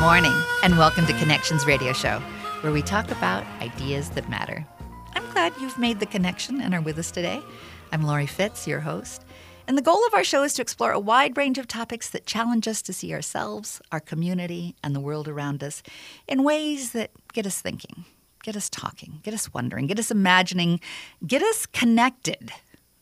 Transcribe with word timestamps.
morning, 0.00 0.32
and 0.62 0.78
welcome 0.78 1.04
to 1.04 1.12
Connections 1.18 1.66
Radio 1.66 1.92
Show, 1.92 2.20
where 2.62 2.72
we 2.72 2.80
talk 2.80 3.10
about 3.10 3.44
ideas 3.60 4.08
that 4.10 4.30
matter. 4.30 4.66
I'm 5.12 5.30
glad 5.32 5.52
you've 5.60 5.76
made 5.76 6.00
the 6.00 6.06
connection 6.06 6.58
and 6.62 6.72
are 6.72 6.80
with 6.80 6.98
us 6.98 7.10
today. 7.10 7.42
I'm 7.92 8.04
Laurie 8.04 8.24
Fitz, 8.24 8.66
your 8.66 8.80
host. 8.80 9.26
And 9.68 9.76
the 9.76 9.82
goal 9.82 10.02
of 10.06 10.14
our 10.14 10.24
show 10.24 10.42
is 10.42 10.54
to 10.54 10.62
explore 10.62 10.92
a 10.92 10.98
wide 10.98 11.36
range 11.36 11.58
of 11.58 11.68
topics 11.68 12.08
that 12.10 12.24
challenge 12.24 12.66
us 12.66 12.80
to 12.80 12.94
see 12.94 13.12
ourselves, 13.12 13.82
our 13.92 14.00
community, 14.00 14.74
and 14.82 14.96
the 14.96 15.00
world 15.00 15.28
around 15.28 15.62
us 15.62 15.82
in 16.26 16.44
ways 16.44 16.92
that 16.92 17.10
get 17.34 17.44
us 17.44 17.60
thinking, 17.60 18.06
get 18.42 18.56
us 18.56 18.70
talking, 18.70 19.20
get 19.22 19.34
us 19.34 19.52
wondering, 19.52 19.86
get 19.86 19.98
us 19.98 20.10
imagining, 20.10 20.80
get 21.26 21.42
us 21.42 21.66
connected, 21.66 22.50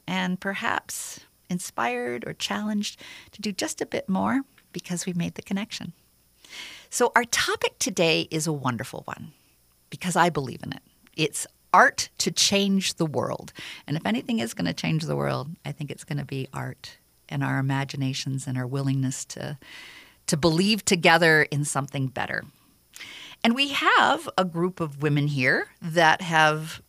and 0.08 0.40
perhaps 0.40 1.20
inspired 1.48 2.26
or 2.26 2.32
challenged 2.32 3.00
to 3.30 3.40
do 3.40 3.52
just 3.52 3.80
a 3.80 3.86
bit 3.86 4.08
more 4.08 4.40
because 4.72 5.06
we've 5.06 5.16
made 5.16 5.36
the 5.36 5.42
connection. 5.42 5.92
So, 6.90 7.12
our 7.14 7.24
topic 7.24 7.78
today 7.78 8.28
is 8.30 8.46
a 8.46 8.52
wonderful 8.52 9.02
one 9.04 9.32
because 9.90 10.16
I 10.16 10.30
believe 10.30 10.62
in 10.62 10.72
it. 10.72 10.82
It's 11.16 11.46
art 11.72 12.08
to 12.18 12.30
change 12.30 12.94
the 12.94 13.04
world. 13.04 13.52
And 13.86 13.96
if 13.96 14.06
anything 14.06 14.38
is 14.38 14.54
going 14.54 14.66
to 14.66 14.72
change 14.72 15.04
the 15.04 15.16
world, 15.16 15.50
I 15.66 15.72
think 15.72 15.90
it's 15.90 16.04
going 16.04 16.18
to 16.18 16.24
be 16.24 16.48
art 16.52 16.96
and 17.28 17.44
our 17.44 17.58
imaginations 17.58 18.46
and 18.46 18.56
our 18.56 18.66
willingness 18.66 19.26
to, 19.26 19.58
to 20.28 20.36
believe 20.38 20.82
together 20.84 21.42
in 21.42 21.66
something 21.66 22.06
better. 22.06 22.44
And 23.44 23.54
we 23.54 23.68
have 23.68 24.28
a 24.36 24.44
group 24.44 24.80
of 24.80 25.02
women 25.02 25.28
here 25.28 25.68
that 25.80 26.22
have 26.22 26.80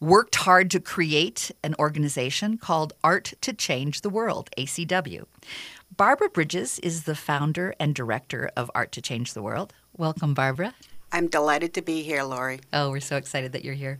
worked 0.00 0.36
hard 0.36 0.70
to 0.72 0.80
create 0.80 1.50
an 1.62 1.74
organization 1.78 2.58
called 2.58 2.92
Art 3.04 3.34
to 3.42 3.52
Change 3.52 4.00
the 4.00 4.10
World, 4.10 4.50
ACW. 4.58 5.26
Barbara 5.96 6.28
Bridges 6.28 6.78
is 6.80 7.04
the 7.04 7.14
founder 7.14 7.74
and 7.80 7.94
director 7.94 8.50
of 8.54 8.70
Art 8.74 8.92
to 8.92 9.00
Change 9.00 9.32
the 9.32 9.40
World. 9.40 9.72
Welcome, 9.96 10.34
Barbara. 10.34 10.74
I'm 11.10 11.26
delighted 11.26 11.72
to 11.72 11.80
be 11.80 12.02
here, 12.02 12.22
Laurie. 12.22 12.60
Oh, 12.70 12.90
we're 12.90 13.00
so 13.00 13.16
excited 13.16 13.52
that 13.52 13.64
you're 13.64 13.72
here. 13.72 13.98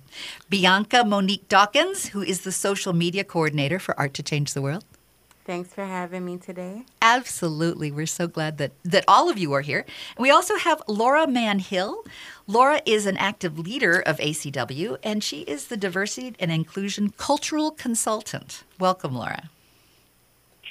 Bianca 0.51 1.05
Monique 1.05 1.49
Dawkins, 1.49 2.09
who 2.09 2.21
is 2.21 2.43
the 2.43 2.53
social 2.53 2.93
media 2.93 3.25
coordinator 3.25 3.79
for 3.79 3.99
Art 3.99 4.13
to 4.13 4.23
Change 4.23 4.53
the 4.53 4.61
World. 4.61 4.85
Thanks 5.47 5.73
for 5.73 5.87
having 5.87 6.27
me 6.27 6.37
today. 6.37 6.85
Absolutely. 7.01 7.91
We're 7.91 8.05
so 8.05 8.27
glad 8.27 8.59
that, 8.59 8.73
that 8.85 9.05
all 9.09 9.31
of 9.31 9.39
you 9.39 9.55
are 9.55 9.63
here. 9.63 9.87
And 10.17 10.23
we 10.23 10.31
also 10.31 10.59
have 10.59 10.83
Laura 10.87 11.27
Mann 11.27 11.61
Hill. 11.61 12.05
Laura 12.47 12.83
is 12.85 13.07
an 13.07 13.17
active 13.17 13.59
leader 13.59 14.01
of 14.01 14.19
ACW, 14.19 14.99
and 15.03 15.25
she 15.25 15.43
is 15.43 15.69
the 15.69 15.79
diversity 15.79 16.35
and 16.39 16.53
inclusion 16.53 17.15
cultural 17.17 17.71
consultant. 17.71 18.65
Welcome, 18.79 19.15
Laura. 19.15 19.49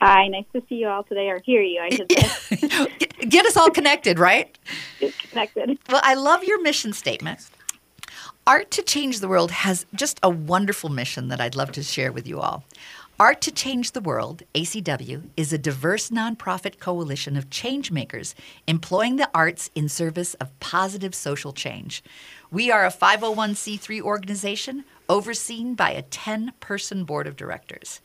Hi, 0.01 0.27
nice 0.27 0.45
to 0.53 0.61
see 0.67 0.75
you 0.75 0.87
all 0.87 1.03
today, 1.03 1.29
or 1.29 1.39
hear 1.39 1.61
you, 1.61 1.81
I 1.81 1.89
should 1.89 2.11
say. 2.11 2.87
Get 3.29 3.45
us 3.45 3.55
all 3.55 3.69
connected, 3.69 4.19
right? 4.19 4.57
Get 4.99 5.17
connected. 5.29 5.79
Well, 5.89 6.01
I 6.03 6.15
love 6.15 6.43
your 6.43 6.61
mission 6.61 6.93
statement. 6.93 7.49
Art 8.45 8.69
to 8.71 8.83
Change 8.83 9.21
the 9.21 9.27
World 9.27 9.51
has 9.51 9.85
just 9.95 10.19
a 10.21 10.29
wonderful 10.29 10.89
mission 10.89 11.29
that 11.29 11.41
I'd 11.41 11.55
love 11.55 11.71
to 11.73 11.83
share 11.83 12.11
with 12.11 12.27
you 12.27 12.39
all. 12.39 12.63
Art 13.19 13.39
to 13.41 13.51
Change 13.51 13.93
the 13.93 14.01
World, 14.01 14.43
ACW, 14.53 15.29
is 15.37 15.53
a 15.53 15.57
diverse 15.57 16.09
nonprofit 16.09 16.79
coalition 16.79 17.37
of 17.37 17.49
changemakers 17.49 18.33
employing 18.67 19.15
the 19.15 19.29
arts 19.33 19.71
in 19.73 19.87
service 19.87 20.33
of 20.35 20.59
positive 20.59 21.15
social 21.15 21.53
change. 21.53 22.03
We 22.51 22.69
are 22.69 22.85
a 22.85 22.91
501c3 22.91 24.01
organization 24.01 24.83
overseen 25.07 25.75
by 25.75 25.91
a 25.91 26.01
10 26.01 26.51
person 26.59 27.05
board 27.05 27.25
of 27.25 27.37
directors. 27.37 28.01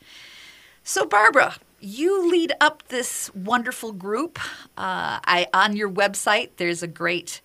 So, 0.84 1.04
Barbara, 1.04 1.56
you 1.80 2.30
lead 2.30 2.52
up 2.60 2.82
this 2.88 3.34
wonderful 3.34 3.92
group. 3.92 4.38
Uh, 4.76 5.18
I 5.24 5.46
on 5.52 5.76
your 5.76 5.90
website, 5.90 6.50
there's 6.56 6.82
a 6.82 6.88
great. 6.88 7.40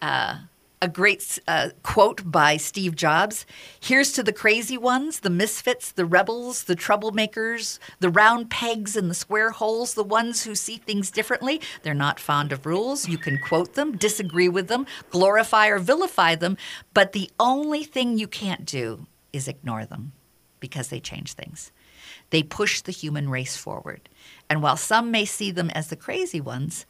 Uh, 0.00 0.38
a 0.82 0.88
great 0.88 1.38
uh, 1.46 1.68
quote 1.82 2.30
by 2.30 2.56
Steve 2.56 2.96
Jobs. 2.96 3.44
Here's 3.78 4.12
to 4.12 4.22
the 4.22 4.32
crazy 4.32 4.78
ones, 4.78 5.20
the 5.20 5.28
misfits, 5.28 5.92
the 5.92 6.06
rebels, 6.06 6.64
the 6.64 6.74
troublemakers, 6.74 7.78
the 7.98 8.08
round 8.08 8.48
pegs 8.48 8.96
in 8.96 9.08
the 9.08 9.14
square 9.14 9.50
holes, 9.50 9.92
the 9.92 10.02
ones 10.02 10.44
who 10.44 10.54
see 10.54 10.78
things 10.78 11.10
differently. 11.10 11.60
They're 11.82 11.92
not 11.92 12.18
fond 12.18 12.50
of 12.50 12.64
rules. 12.64 13.06
You 13.06 13.18
can 13.18 13.38
quote 13.38 13.74
them, 13.74 13.98
disagree 13.98 14.48
with 14.48 14.68
them, 14.68 14.86
glorify 15.10 15.68
or 15.68 15.78
vilify 15.78 16.34
them, 16.34 16.56
but 16.94 17.12
the 17.12 17.30
only 17.38 17.84
thing 17.84 18.16
you 18.16 18.26
can't 18.26 18.64
do 18.64 19.06
is 19.34 19.48
ignore 19.48 19.84
them 19.84 20.12
because 20.60 20.88
they 20.88 21.00
change 21.00 21.34
things. 21.34 21.72
They 22.30 22.42
push 22.42 22.80
the 22.80 22.92
human 22.92 23.28
race 23.28 23.56
forward. 23.56 24.08
And 24.48 24.62
while 24.62 24.76
some 24.76 25.10
may 25.10 25.24
see 25.24 25.50
them 25.50 25.70
as 25.70 25.88
the 25.88 25.96
crazy 25.96 26.40
ones, 26.40 26.86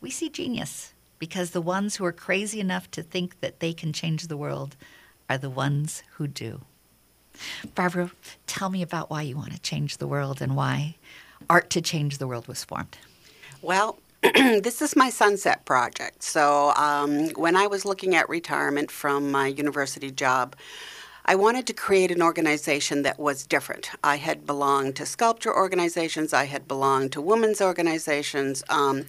we 0.00 0.10
see 0.10 0.28
genius 0.28 0.92
because 1.18 1.50
the 1.50 1.60
ones 1.60 1.96
who 1.96 2.04
are 2.04 2.12
crazy 2.12 2.60
enough 2.60 2.90
to 2.90 3.02
think 3.02 3.40
that 3.40 3.60
they 3.60 3.72
can 3.72 3.92
change 3.92 4.26
the 4.26 4.36
world 4.36 4.76
are 5.28 5.38
the 5.38 5.50
ones 5.50 6.02
who 6.14 6.26
do. 6.26 6.62
Barbara, 7.74 8.10
tell 8.46 8.70
me 8.70 8.82
about 8.82 9.10
why 9.10 9.22
you 9.22 9.36
want 9.36 9.52
to 9.52 9.60
change 9.60 9.98
the 9.98 10.06
world 10.06 10.42
and 10.42 10.56
why 10.56 10.96
Art 11.48 11.70
to 11.70 11.80
Change 11.80 12.18
the 12.18 12.26
World 12.26 12.48
was 12.48 12.64
formed. 12.64 12.98
Well, 13.62 13.98
this 14.22 14.82
is 14.82 14.94
my 14.96 15.10
sunset 15.10 15.64
project. 15.64 16.22
So, 16.22 16.72
um, 16.76 17.30
when 17.30 17.56
I 17.56 17.66
was 17.66 17.84
looking 17.84 18.14
at 18.14 18.28
retirement 18.28 18.90
from 18.90 19.30
my 19.30 19.48
university 19.48 20.10
job, 20.10 20.56
I 21.24 21.36
wanted 21.36 21.66
to 21.68 21.72
create 21.72 22.10
an 22.10 22.20
organization 22.20 23.02
that 23.02 23.18
was 23.18 23.46
different. 23.46 23.90
I 24.02 24.16
had 24.16 24.44
belonged 24.44 24.96
to 24.96 25.06
sculpture 25.06 25.54
organizations, 25.54 26.32
I 26.32 26.44
had 26.44 26.66
belonged 26.66 27.12
to 27.12 27.20
women's 27.20 27.60
organizations, 27.60 28.64
um, 28.68 29.06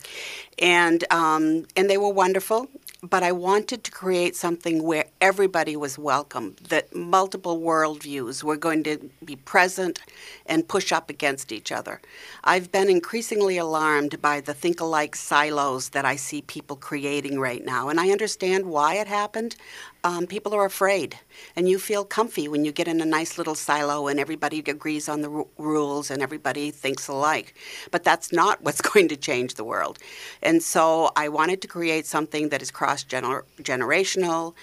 and 0.59 1.03
um, 1.11 1.65
and 1.75 1.89
they 1.89 1.97
were 1.97 2.09
wonderful. 2.09 2.67
But 3.01 3.21
I 3.21 3.33
wanted 3.33 3.83
to 3.83 3.91
create 3.91 4.33
something 4.33 4.81
where 4.81 5.07
everybody 5.19 5.75
was 5.75 5.99
welcome, 5.99 6.55
that 6.69 6.95
multiple 6.95 7.59
worldviews 7.59 8.43
were 8.43 8.55
going 8.55 8.81
to 8.83 9.09
be 9.25 9.35
present 9.35 9.99
and 10.45 10.65
push 10.65 10.93
up 10.93 11.09
against 11.09 11.51
each 11.51 11.69
other. 11.69 11.99
I've 12.45 12.71
been 12.71 12.89
increasingly 12.89 13.57
alarmed 13.57 14.21
by 14.21 14.39
the 14.39 14.53
think 14.53 14.79
alike 14.79 15.17
silos 15.17 15.89
that 15.89 16.05
I 16.05 16.15
see 16.15 16.43
people 16.43 16.77
creating 16.77 17.41
right 17.41 17.65
now, 17.65 17.89
and 17.89 17.99
I 17.99 18.09
understand 18.09 18.67
why 18.67 18.95
it 18.95 19.07
happened 19.07 19.57
um, 20.03 20.27
people 20.27 20.53
are 20.53 20.65
afraid, 20.65 21.17
and 21.55 21.69
you 21.69 21.79
feel 21.79 22.03
comfy 22.03 22.47
when 22.47 22.65
you 22.65 22.71
get 22.71 22.87
in 22.87 22.99
a 22.99 23.05
nice 23.05 23.37
little 23.37 23.55
silo 23.55 24.07
and 24.07 24.19
everybody 24.19 24.59
agrees 24.59 25.07
on 25.07 25.21
the 25.21 25.31
r- 25.31 25.45
rules 25.57 26.11
and 26.11 26.21
everybody 26.21 26.71
thinks 26.71 27.07
alike. 27.07 27.55
But 27.91 28.03
that's 28.03 28.33
not 28.33 28.61
what's 28.61 28.81
going 28.93 29.07
to 29.07 29.15
change 29.15 29.55
the 29.55 29.63
world. 29.63 29.99
And 30.41 30.61
so 30.61 31.11
I 31.15 31.29
wanted 31.29 31.61
to 31.61 31.67
create 31.67 32.05
something 32.05 32.49
that 32.49 32.61
is 32.61 32.69
cross 32.69 33.03
generational, 33.03 34.53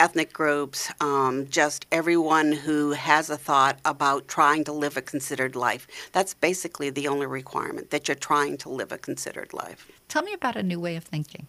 ethnic 0.00 0.32
groups, 0.32 0.90
um, 1.00 1.46
just 1.48 1.86
everyone 1.92 2.52
who 2.52 2.92
has 2.92 3.30
a 3.30 3.36
thought 3.36 3.78
about 3.84 4.28
trying 4.28 4.64
to 4.64 4.72
live 4.72 4.96
a 4.96 5.02
considered 5.02 5.56
life. 5.56 5.86
That's 6.12 6.34
basically 6.34 6.90
the 6.90 7.08
only 7.08 7.26
requirement 7.26 7.90
that 7.90 8.08
you're 8.08 8.14
trying 8.14 8.56
to 8.58 8.68
live 8.68 8.92
a 8.92 8.98
considered 8.98 9.52
life. 9.52 9.90
Tell 10.08 10.22
me 10.22 10.32
about 10.32 10.56
a 10.56 10.62
new 10.62 10.80
way 10.80 10.96
of 10.96 11.04
thinking. 11.04 11.46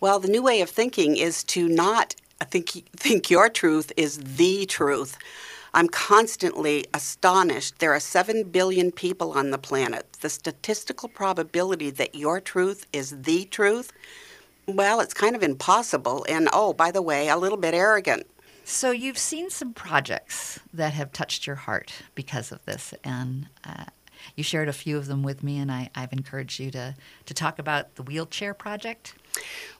Well, 0.00 0.18
the 0.18 0.28
new 0.28 0.42
way 0.42 0.62
of 0.62 0.70
thinking 0.70 1.16
is 1.16 1.44
to 1.44 1.68
not 1.68 2.14
I 2.40 2.44
think 2.44 2.70
think 2.96 3.30
your 3.30 3.48
truth 3.48 3.92
is 3.96 4.18
the 4.18 4.66
truth. 4.66 5.18
I'm 5.72 5.88
constantly 5.88 6.86
astonished. 6.92 7.78
There 7.78 7.92
are 7.92 8.00
7 8.00 8.44
billion 8.44 8.90
people 8.90 9.32
on 9.32 9.50
the 9.50 9.58
planet. 9.58 10.12
The 10.20 10.28
statistical 10.28 11.08
probability 11.08 11.90
that 11.90 12.14
your 12.14 12.40
truth 12.40 12.86
is 12.92 13.22
the 13.22 13.44
truth, 13.44 13.92
well, 14.66 15.00
it's 15.00 15.14
kind 15.14 15.36
of 15.36 15.42
impossible. 15.42 16.26
And 16.28 16.48
oh, 16.52 16.72
by 16.72 16.90
the 16.90 17.02
way, 17.02 17.28
a 17.28 17.36
little 17.36 17.58
bit 17.58 17.74
arrogant. 17.74 18.26
So, 18.64 18.90
you've 18.90 19.18
seen 19.18 19.50
some 19.50 19.72
projects 19.72 20.60
that 20.72 20.92
have 20.92 21.12
touched 21.12 21.46
your 21.46 21.56
heart 21.56 21.92
because 22.14 22.52
of 22.52 22.64
this. 22.66 22.94
And 23.02 23.48
uh, 23.64 23.86
you 24.36 24.44
shared 24.44 24.68
a 24.68 24.72
few 24.72 24.96
of 24.96 25.06
them 25.06 25.22
with 25.22 25.42
me, 25.42 25.58
and 25.58 25.72
I, 25.72 25.90
have 25.94 26.12
encouraged 26.12 26.60
you 26.60 26.70
to, 26.72 26.94
to 27.26 27.34
talk 27.34 27.58
about 27.58 27.96
the 27.96 28.02
wheelchair 28.02 28.54
project. 28.54 29.14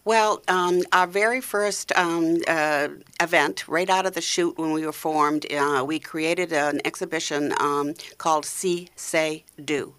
Well, 0.05 0.43
um, 0.49 0.81
our 0.93 1.06
very 1.06 1.43
first 1.43 1.93
um, 1.93 2.38
uh, 2.49 2.88
event, 3.20 3.69
right 3.69 3.88
out 3.91 4.06
of 4.06 4.14
the 4.14 4.23
chute 4.23 4.56
when 4.58 4.73
we 4.73 4.87
were 4.87 4.93
formed, 4.93 5.44
uh, 5.52 5.85
we 5.87 5.99
created 5.99 6.52
an 6.52 6.81
exhibition 6.87 7.52
um, 7.61 7.94
called 8.17 8.47
See, 8.47 8.88
Say, 8.97 9.44
Do. 9.62 9.94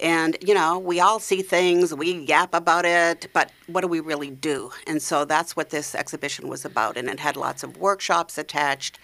And, 0.00 0.36
you 0.40 0.54
know, 0.54 0.78
we 0.78 1.00
all 1.00 1.20
see 1.20 1.42
things, 1.42 1.94
we 1.94 2.12
yap 2.12 2.52
about 2.52 2.84
it, 2.84 3.28
but 3.32 3.50
what 3.66 3.82
do 3.82 3.88
we 3.88 4.00
really 4.00 4.30
do? 4.30 4.70
And 4.86 5.00
so 5.00 5.24
that's 5.24 5.56
what 5.56 5.70
this 5.70 5.94
exhibition 5.94 6.48
was 6.48 6.64
about. 6.64 6.96
And 6.96 7.08
it 7.08 7.20
had 7.20 7.36
lots 7.36 7.62
of 7.62 7.76
workshops 7.76 8.36
attached. 8.36 8.98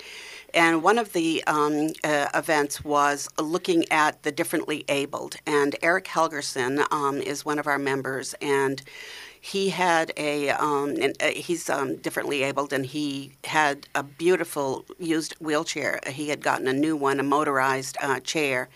And 0.53 0.83
one 0.83 0.99
of 0.99 1.13
the 1.13 1.45
um, 1.47 1.91
uh, 2.03 2.27
events 2.35 2.85
was 2.85 3.29
looking 3.39 3.85
at 3.93 4.25
the 4.25 4.33
differently 4.33 4.85
abled. 4.89 5.37
And 5.47 5.77
Eric 5.81 6.07
Helgerson 6.07 6.85
um, 6.93 7.21
is 7.21 7.45
one 7.45 7.61
of 7.61 7.69
our 7.69 7.79
members. 7.79 8.35
And 8.41 8.83
he 9.41 9.71
had 9.71 10.13
a 10.17 10.51
um, 10.51 10.97
uh, 11.21 11.29
he's 11.29 11.69
um, 11.71 11.97
differently 11.97 12.43
abled 12.43 12.73
and 12.73 12.87
he 12.87 13.33
had 13.45 13.89
a 13.95 14.03
beautiful 14.03 14.85
used 14.99 15.35
wheelchair 15.41 16.01
he 16.07 16.29
had 16.29 16.43
gotten 16.43 16.69
a 16.69 16.73
new 16.73 16.97
one 16.97 17.19
a 17.19 17.23
motorized 17.23 17.97
uh, 18.01 18.21
chair 18.21 18.69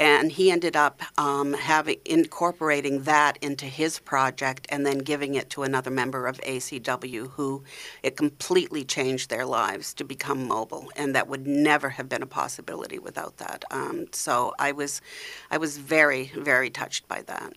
and 0.00 0.32
he 0.32 0.50
ended 0.50 0.76
up 0.76 1.02
um, 1.18 1.52
having 1.52 1.98
incorporating 2.06 3.02
that 3.02 3.36
into 3.42 3.66
his 3.66 3.98
project 3.98 4.66
and 4.70 4.86
then 4.86 4.98
giving 4.98 5.34
it 5.34 5.50
to 5.50 5.62
another 5.62 5.90
member 5.90 6.26
of 6.26 6.40
ACW 6.40 7.30
who 7.32 7.62
it 8.02 8.16
completely 8.16 8.82
changed 8.82 9.28
their 9.28 9.44
lives 9.44 9.92
to 9.94 10.04
become 10.04 10.48
mobile, 10.48 10.88
and 10.96 11.14
that 11.14 11.28
would 11.28 11.46
never 11.46 11.90
have 11.90 12.08
been 12.08 12.22
a 12.22 12.26
possibility 12.26 12.98
without 12.98 13.36
that. 13.36 13.64
Um, 13.70 14.06
so 14.12 14.54
I 14.58 14.72
was, 14.72 15.02
I 15.50 15.58
was 15.58 15.76
very, 15.76 16.32
very 16.34 16.70
touched 16.70 17.06
by 17.06 17.20
that. 17.26 17.52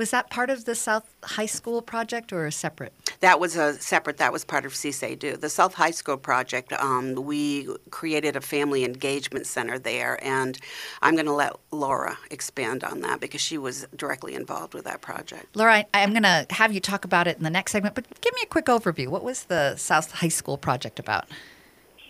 Was 0.00 0.12
that 0.12 0.30
part 0.30 0.48
of 0.48 0.64
the 0.64 0.74
South 0.74 1.14
High 1.22 1.44
School 1.44 1.82
project 1.82 2.32
or 2.32 2.46
a 2.46 2.52
separate? 2.52 2.94
That 3.20 3.38
was 3.38 3.54
a 3.54 3.74
separate. 3.74 4.16
That 4.16 4.32
was 4.32 4.46
part 4.46 4.64
of 4.64 4.74
See, 4.74 4.92
Say, 4.92 5.14
Do. 5.14 5.36
The 5.36 5.50
South 5.50 5.74
High 5.74 5.90
School 5.90 6.16
project. 6.16 6.72
Um, 6.72 7.16
we 7.16 7.68
created 7.90 8.34
a 8.34 8.40
family 8.40 8.86
engagement 8.86 9.46
center 9.46 9.78
there, 9.78 10.18
and 10.24 10.56
I'm 11.02 11.16
going 11.16 11.26
to 11.26 11.34
let 11.34 11.52
Laura 11.70 12.16
expand 12.30 12.82
on 12.82 13.02
that 13.02 13.20
because 13.20 13.42
she 13.42 13.58
was 13.58 13.86
directly 13.94 14.34
involved 14.34 14.72
with 14.72 14.84
that 14.84 15.02
project. 15.02 15.54
Laura, 15.54 15.84
I, 15.92 16.00
am 16.00 16.12
going 16.12 16.22
to 16.22 16.46
have 16.48 16.72
you 16.72 16.80
talk 16.80 17.04
about 17.04 17.26
it 17.26 17.36
in 17.36 17.44
the 17.44 17.50
next 17.50 17.72
segment, 17.72 17.94
but 17.94 18.06
give 18.22 18.32
me 18.32 18.40
a 18.42 18.46
quick 18.46 18.66
overview. 18.66 19.08
What 19.08 19.22
was 19.22 19.44
the 19.44 19.76
South 19.76 20.12
High 20.12 20.28
School 20.28 20.56
project 20.56 20.98
about? 20.98 21.26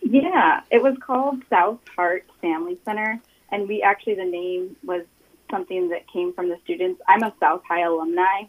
Yeah, 0.01 0.61
it 0.71 0.81
was 0.81 0.95
called 1.05 1.43
South 1.51 1.81
Heart 1.97 2.25
Family 2.41 2.79
Center, 2.85 3.21
and 3.51 3.67
we 3.67 3.83
actually 3.83 4.15
the 4.15 4.27
name 4.27 4.77
was 4.85 5.03
something 5.51 5.89
that 5.91 6.09
came 6.13 6.33
from 6.33 6.49
the 6.49 6.59
students. 6.65 7.01
I'm 7.09 7.23
a 7.23 7.33
South 7.41 7.63
High 7.69 7.83
alumni, 7.83 8.43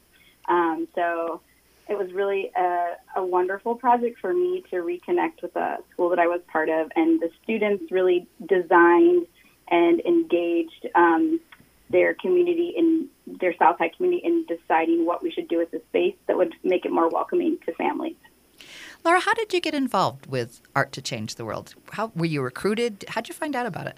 um, 0.48 0.88
so 0.96 1.42
it 1.90 1.98
was 1.98 2.12
really 2.14 2.52
a, 2.56 2.96
a, 3.18 3.26
wonderful 3.26 3.76
project 3.76 4.20
for 4.20 4.34
me 4.34 4.64
to 4.70 4.78
reconnect 4.78 5.42
with 5.42 5.56
a 5.56 5.80
school 5.92 6.10
that 6.10 6.20
I 6.20 6.28
was 6.28 6.42
part 6.52 6.70
of, 6.70 6.90
and 6.96 7.20
the 7.20 7.30
students 7.44 7.92
really 7.92 8.28
designed 8.48 9.28
and 9.70 10.00
engaged 10.02 10.88
um, 10.96 11.40
their 11.90 12.14
community 12.14 12.74
in 12.76 13.08
their 13.28 13.56
South 13.58 13.78
High 13.78 13.92
community 13.96 14.26
in 14.26 14.46
deciding 14.46 15.06
what 15.06 15.22
we 15.22 15.32
should 15.32 15.48
do 15.48 15.58
with 15.58 15.72
the 15.72 15.82
space 15.90 16.16
that 16.28 16.38
would 16.38 16.54
make 16.64 16.86
it 16.86 16.92
more 16.92 17.10
welcoming 17.10 17.58
to 17.66 17.74
families. 17.74 18.16
Laura, 19.04 19.20
how 19.20 19.34
did 19.34 19.54
you 19.54 19.60
get 19.60 19.74
involved 19.74 20.28
with 20.28 20.62
Art 20.76 20.92
to 20.94 21.02
Change 21.02 21.36
the 21.36 21.46
World? 21.46 21.74
How 21.94 22.12
were 22.16 22.26
you 22.26 22.42
recruited? 22.42 23.06
How'd 23.10 23.28
you 23.28 23.34
find 23.34 23.56
out 23.56 23.66
about 23.66 23.88
it? 23.88 23.98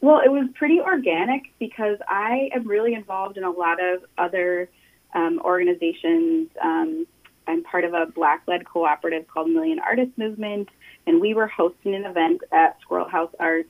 Well, 0.00 0.20
it 0.24 0.30
was 0.30 0.48
pretty 0.54 0.80
organic 0.80 1.42
because 1.58 1.98
I 2.08 2.50
am 2.54 2.66
really 2.66 2.94
involved 2.94 3.36
in 3.36 3.44
a 3.44 3.50
lot 3.50 3.78
of 3.82 4.02
other 4.16 4.70
um, 5.14 5.40
organizations. 5.44 6.48
Um, 6.62 7.06
I'm 7.46 7.62
part 7.64 7.84
of 7.84 7.92
a 7.92 8.06
Black 8.06 8.42
led 8.46 8.64
cooperative 8.64 9.26
called 9.28 9.50
Million 9.50 9.78
Artist 9.78 10.12
Movement, 10.16 10.68
and 11.06 11.20
we 11.20 11.34
were 11.34 11.48
hosting 11.48 11.94
an 11.94 12.04
event 12.04 12.42
at 12.52 12.80
Squirrel 12.80 13.08
Haus 13.08 13.30
Arts 13.38 13.68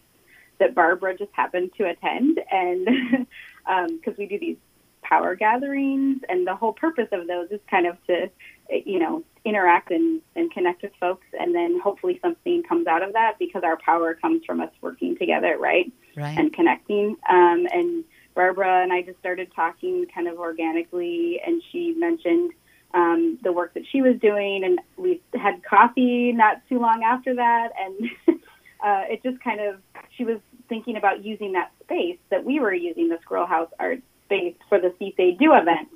that 0.59 0.75
Barbara 0.75 1.17
just 1.17 1.33
happened 1.33 1.73
to 1.79 1.89
attend. 1.89 2.41
And 2.51 3.27
because 3.65 4.09
um, 4.09 4.15
we 4.19 4.27
do 4.27 4.39
these 4.39 4.59
power 5.03 5.35
gatherings, 5.35 6.21
and 6.29 6.47
the 6.47 6.55
whole 6.55 6.73
purpose 6.73 7.09
of 7.11 7.27
those 7.27 7.51
is 7.51 7.61
kind 7.69 7.87
of 7.87 7.97
to, 8.07 8.31
you 8.71 8.99
know, 8.99 9.25
interact 9.45 9.91
and, 9.91 10.21
and 10.37 10.53
connect 10.53 10.83
with 10.83 10.93
folks, 11.01 11.27
and 11.39 11.55
then 11.55 11.81
hopefully 11.81 12.19
something 12.23 12.63
comes 12.63 12.87
out 12.87 13.03
of 13.03 13.13
that 13.15 13.39
because 13.39 13.63
our 13.65 13.79
power 13.79 14.15
comes 14.15 14.45
from 14.45 14.61
us 14.61 14.71
working 14.81 15.17
together, 15.17 15.57
right? 15.59 15.91
right. 16.17 16.39
and 16.39 16.53
connecting. 16.53 17.17
Um, 17.29 17.67
and 17.73 18.05
Barbara 18.35 18.83
and 18.83 18.93
I 18.93 19.03
just 19.03 19.19
started 19.19 19.53
talking 19.55 20.07
kind 20.15 20.29
of 20.29 20.39
organically, 20.39 21.41
and 21.45 21.63
she 21.71 21.95
mentioned 21.97 22.53
um, 22.95 23.39
the 23.43 23.53
work 23.53 23.75
that 23.75 23.85
she 23.91 24.03
was 24.03 24.17
doing, 24.21 24.65
and 24.65 24.81
we 24.97 25.21
had 25.35 25.63
coffee 25.65 26.33
not 26.33 26.61
too 26.69 26.79
long 26.81 27.03
after 27.05 27.35
that, 27.35 27.71
and 27.79 28.11
uh, 28.85 29.05
it 29.09 29.23
just 29.23 29.43
kind 29.43 29.61
of 29.61 29.77
she 30.17 30.25
was 30.25 30.39
thinking 30.69 30.97
about 30.97 31.25
using 31.25 31.53
that 31.53 31.73
space 31.83 32.19
that 32.31 32.45
we 32.45 32.61
were 32.61 32.75
using 32.75 33.09
the 33.09 33.19
Squirrel 33.23 33.47
Haus 33.47 33.69
Art 33.79 34.01
space 34.25 34.55
for 34.69 34.81
the 34.81 34.95
See, 34.99 35.15
Say, 35.17 35.33
Do 35.33 35.55
event. 35.55 35.89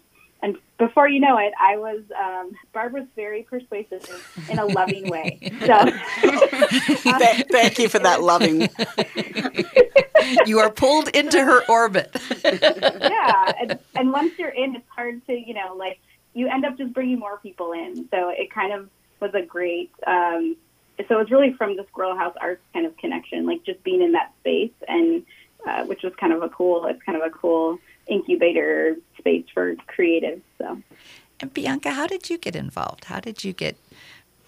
And 0.45 0.59
before 0.77 1.09
you 1.09 1.21
know 1.21 1.39
it, 1.39 1.55
I 1.59 1.79
was 1.79 2.03
um, 2.23 2.53
Barbara's 2.75 3.07
very 3.17 3.45
persuasive 3.45 4.47
in 4.51 4.59
a 4.59 4.67
loving 4.67 5.09
way. 5.09 5.39
So, 5.61 5.91
thank 7.51 7.79
you 7.79 7.89
for 7.89 7.99
that 8.01 8.19
loving. 8.21 8.69
you 10.47 10.59
are 10.59 10.71
pulled 10.71 11.09
into 11.09 11.43
her 11.43 11.65
orbit. 11.67 12.15
yeah, 12.45 13.53
and, 13.59 13.79
and 13.95 14.13
once 14.13 14.35
you're 14.39 14.51
in, 14.51 14.77
it's 14.77 14.87
hard 14.95 15.27
to 15.29 15.33
you 15.33 15.55
know 15.55 15.75
like 15.77 15.99
you 16.35 16.47
end 16.51 16.67
up 16.67 16.77
just 16.77 16.93
bringing 16.93 17.19
more 17.19 17.39
people 17.39 17.73
in. 17.73 18.07
So 18.11 18.29
it 18.29 18.53
kind 18.53 18.75
of 18.75 18.91
was 19.21 19.31
a 19.33 19.41
great. 19.41 19.93
Um, 20.07 20.57
so 21.09 21.17
was 21.17 21.31
really 21.31 21.55
from 21.55 21.77
the 21.77 21.87
Squirrel 21.89 22.19
Haus 22.19 22.35
Arts 22.39 22.61
kind 22.75 22.85
of 22.85 22.95
connection, 22.99 23.47
like 23.47 23.65
just 23.65 23.83
being 23.83 24.03
in 24.03 24.13
that 24.13 24.35
space, 24.41 24.75
and 24.87 25.25
uh, 25.67 25.85
which 25.87 26.03
was 26.03 26.13
kind 26.21 26.35
of 26.35 26.43
a 26.43 26.51
cool. 26.51 26.85
It's 26.85 27.03
kind 27.03 27.17
of 27.17 27.27
a 27.27 27.31
cool 27.31 27.79
incubator 28.07 28.97
space 29.19 29.45
for 29.53 29.75
creatives. 29.77 30.43
So. 30.59 30.83
And 31.41 31.53
Bianca, 31.53 31.91
how 31.91 32.07
did 32.07 32.31
you 32.31 32.39
get 32.39 32.57
involved? 32.57 33.05
How 33.05 33.21
did 33.21 33.45
you 33.45 33.53
get 33.53 33.77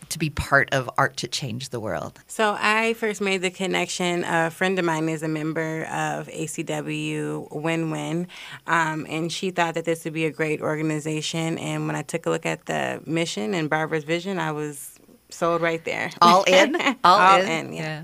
to 0.09 0.19
be 0.19 0.31
part 0.31 0.73
of 0.73 0.89
Art 0.97 1.17
to 1.19 1.29
Change 1.29 1.71
the 1.71 1.81
World? 1.81 2.21
So 2.27 2.57
I 2.59 2.95
first 2.95 3.21
made 3.21 3.43
the 3.43 3.51
connection. 3.51 4.25
A 4.25 4.51
friend 4.51 4.79
of 4.79 4.85
mine 4.85 5.09
is 5.09 5.23
a 5.23 5.29
member 5.29 5.85
of 5.85 6.29
ACW 6.29 7.51
Win 7.53 7.91
Win, 7.91 8.29
um, 8.67 9.07
and 9.09 9.33
she 9.33 9.51
thought 9.51 9.75
that 9.75 9.85
this 9.85 10.05
would 10.05 10.15
be 10.15 10.27
a 10.27 10.31
great 10.31 10.61
organization. 10.61 11.59
And 11.59 11.87
when 11.87 11.97
I 11.97 12.03
took 12.03 12.27
a 12.27 12.31
look 12.31 12.47
at 12.47 12.67
the 12.67 13.03
mission 13.05 13.55
and 13.55 13.69
Barbara's 13.69 14.05
vision, 14.05 14.39
I 14.39 14.53
was 14.53 14.99
sold 15.29 15.61
right 15.61 15.85
there. 15.85 16.11
All 16.23 16.45
in? 16.45 16.77
All, 17.05 17.19
All 17.19 17.41
in, 17.41 17.49
in 17.49 17.73
yeah. 17.73 17.83
yeah. 17.83 18.03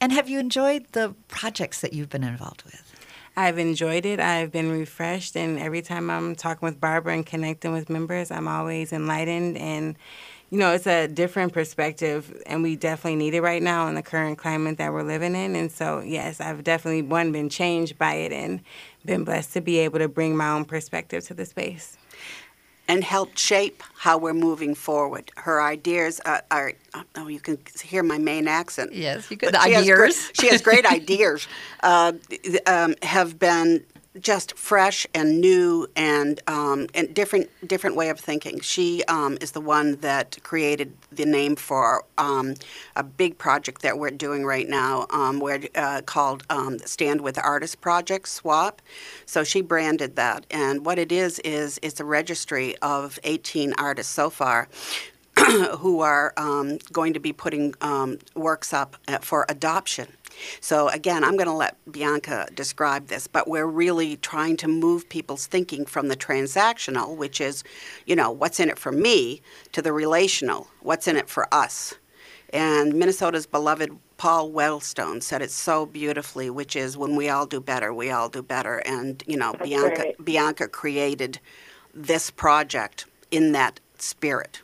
And 0.00 0.12
have 0.12 0.28
you 0.28 0.38
enjoyed 0.38 0.86
the 0.92 1.14
projects 1.28 1.80
that 1.80 1.92
you've 1.92 2.10
been 2.10 2.24
involved 2.24 2.64
with? 2.64 2.83
I've 3.36 3.58
enjoyed 3.58 4.06
it. 4.06 4.20
I've 4.20 4.52
been 4.52 4.70
refreshed, 4.70 5.36
and 5.36 5.58
every 5.58 5.82
time 5.82 6.08
I'm 6.08 6.36
talking 6.36 6.66
with 6.66 6.80
Barbara 6.80 7.14
and 7.14 7.26
connecting 7.26 7.72
with 7.72 7.90
members, 7.90 8.30
I'm 8.30 8.46
always 8.46 8.92
enlightened 8.92 9.58
and 9.58 9.96
you 10.50 10.60
know, 10.60 10.72
it's 10.72 10.86
a 10.86 11.08
different 11.08 11.52
perspective, 11.52 12.40
and 12.46 12.62
we 12.62 12.76
definitely 12.76 13.16
need 13.16 13.34
it 13.34 13.40
right 13.42 13.60
now 13.60 13.88
in 13.88 13.96
the 13.96 14.02
current 14.02 14.38
climate 14.38 14.78
that 14.78 14.92
we're 14.92 15.02
living 15.02 15.34
in. 15.34 15.56
And 15.56 15.72
so, 15.72 15.98
yes, 15.98 16.40
I've 16.40 16.62
definitely 16.62 17.02
one 17.02 17.32
been 17.32 17.48
changed 17.48 17.98
by 17.98 18.14
it, 18.14 18.30
and 18.30 18.60
been 19.04 19.24
blessed 19.24 19.52
to 19.54 19.60
be 19.60 19.78
able 19.78 19.98
to 19.98 20.06
bring 20.06 20.36
my 20.36 20.50
own 20.50 20.64
perspective 20.64 21.24
to 21.24 21.34
the 21.34 21.44
space. 21.44 21.96
And 22.86 23.02
help 23.02 23.38
shape 23.38 23.82
how 23.96 24.18
we're 24.18 24.34
moving 24.34 24.74
forward. 24.74 25.30
Her 25.36 25.62
ideas 25.62 26.20
are, 26.26 26.42
are 26.50 26.74
oh, 27.16 27.28
you 27.28 27.40
can 27.40 27.58
hear 27.82 28.02
my 28.02 28.18
main 28.18 28.46
accent. 28.46 28.92
Yes, 28.92 29.30
you 29.30 29.38
could. 29.38 29.54
The 29.54 29.60
ideas. 29.60 29.84
She 29.84 29.88
has 29.88 29.96
great, 29.96 30.30
she 30.34 30.48
has 30.48 30.62
great 30.62 30.86
ideas. 30.86 31.48
Uh, 31.82 32.12
um, 32.66 32.94
have 33.02 33.38
been 33.38 33.82
just 34.20 34.56
fresh 34.56 35.06
and 35.12 35.40
new 35.40 35.88
and 35.96 36.40
um, 36.46 36.86
and 36.94 37.12
different 37.14 37.48
different 37.66 37.96
way 37.96 38.08
of 38.08 38.20
thinking. 38.20 38.60
She 38.60 39.02
um, 39.04 39.36
is 39.40 39.52
the 39.52 39.60
one 39.60 39.96
that 39.96 40.38
created 40.42 40.92
the 41.10 41.24
name 41.24 41.56
for 41.56 42.04
um, 42.16 42.54
a 42.94 43.02
big 43.02 43.38
project 43.38 43.82
that 43.82 43.98
we're 43.98 44.10
doing 44.10 44.44
right 44.44 44.68
now. 44.68 45.06
Um, 45.10 45.40
we're 45.40 45.62
uh, 45.74 46.02
called 46.02 46.44
um, 46.50 46.78
Stand 46.78 47.20
with 47.22 47.38
Artists 47.38 47.76
Project 47.76 48.28
SWAP. 48.28 48.80
So 49.26 49.42
she 49.42 49.60
branded 49.60 50.16
that, 50.16 50.46
and 50.50 50.84
what 50.86 50.98
it 50.98 51.10
is 51.10 51.40
is 51.40 51.80
it's 51.82 52.00
a 52.00 52.04
registry 52.04 52.76
of 52.78 53.18
18 53.24 53.74
artists 53.78 54.12
so 54.12 54.30
far 54.30 54.68
who 55.78 56.00
are 56.00 56.32
um, 56.36 56.78
going 56.92 57.12
to 57.14 57.20
be 57.20 57.32
putting 57.32 57.74
works 58.34 58.72
up 58.72 58.96
uh, 59.08 59.18
for 59.18 59.44
adoption. 59.48 60.06
So 60.60 60.88
again, 60.88 61.24
I'm 61.24 61.36
going 61.36 61.48
to 61.48 61.52
let 61.52 61.76
Bianca 61.90 62.48
describe 62.54 63.08
this, 63.08 63.26
but 63.26 63.48
we're 63.48 63.66
really 63.66 64.16
trying 64.16 64.56
to 64.58 64.68
move 64.68 65.08
people's 65.08 65.46
thinking 65.46 65.86
from 65.86 66.08
the 66.08 66.16
transactional, 66.16 67.16
which 67.16 67.40
is, 67.40 67.64
you 68.06 68.16
know, 68.16 68.30
what's 68.30 68.60
in 68.60 68.68
it 68.68 68.78
for 68.78 68.92
me, 68.92 69.42
to 69.72 69.82
the 69.82 69.92
relational, 69.92 70.68
what's 70.80 71.08
in 71.08 71.16
it 71.16 71.28
for 71.28 71.52
us. 71.52 71.94
And 72.52 72.94
Minnesota's 72.94 73.46
beloved 73.46 73.90
Paul 74.16 74.50
Wellstone 74.52 75.22
said 75.22 75.42
it 75.42 75.50
so 75.50 75.86
beautifully, 75.86 76.48
which 76.50 76.76
is 76.76 76.96
when 76.96 77.16
we 77.16 77.28
all 77.28 77.46
do 77.46 77.60
better, 77.60 77.92
we 77.92 78.10
all 78.10 78.28
do 78.28 78.42
better. 78.42 78.78
And 78.86 79.22
you 79.26 79.36
know, 79.36 79.52
That's 79.52 79.68
Bianca 79.68 80.02
right. 80.02 80.24
Bianca 80.24 80.68
created 80.68 81.40
this 81.92 82.30
project 82.30 83.06
in 83.30 83.52
that 83.52 83.80
spirit. 83.98 84.62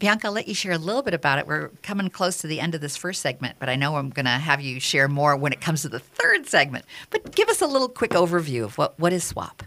Bianca, 0.00 0.28
I'll 0.28 0.32
let 0.32 0.48
you 0.48 0.54
share 0.54 0.72
a 0.72 0.78
little 0.78 1.02
bit 1.02 1.12
about 1.12 1.38
it. 1.38 1.46
We're 1.46 1.68
coming 1.82 2.08
close 2.08 2.38
to 2.38 2.46
the 2.46 2.58
end 2.58 2.74
of 2.74 2.80
this 2.80 2.96
first 2.96 3.20
segment, 3.20 3.56
but 3.58 3.68
I 3.68 3.76
know 3.76 3.96
I'm 3.96 4.08
going 4.08 4.24
to 4.24 4.30
have 4.30 4.62
you 4.62 4.80
share 4.80 5.08
more 5.08 5.36
when 5.36 5.52
it 5.52 5.60
comes 5.60 5.82
to 5.82 5.90
the 5.90 5.98
third 5.98 6.46
segment. 6.48 6.86
But 7.10 7.34
give 7.34 7.50
us 7.50 7.60
a 7.60 7.66
little 7.66 7.88
quick 7.88 8.12
overview 8.12 8.64
of 8.64 8.78
what, 8.78 8.98
what 8.98 9.12
is 9.12 9.24
SWAP? 9.24 9.62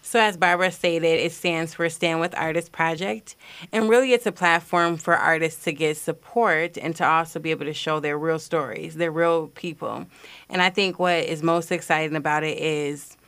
So, 0.00 0.18
as 0.18 0.38
Barbara 0.38 0.70
stated, 0.70 1.20
it 1.20 1.32
stands 1.32 1.74
for 1.74 1.88
Stand 1.90 2.20
with 2.20 2.34
Artists 2.34 2.70
Project. 2.70 3.36
And 3.72 3.90
really, 3.90 4.14
it's 4.14 4.26
a 4.26 4.32
platform 4.32 4.96
for 4.96 5.16
artists 5.16 5.64
to 5.64 5.72
get 5.72 5.98
support 5.98 6.78
and 6.78 6.96
to 6.96 7.06
also 7.06 7.38
be 7.38 7.50
able 7.50 7.66
to 7.66 7.74
show 7.74 8.00
their 8.00 8.18
real 8.18 8.38
stories, 8.38 8.94
their 8.94 9.12
real 9.12 9.48
people. 9.48 10.06
And 10.48 10.62
I 10.62 10.70
think 10.70 10.98
what 10.98 11.24
is 11.24 11.42
most 11.42 11.70
exciting 11.70 12.16
about 12.16 12.42
it 12.42 12.58
is 12.58 13.18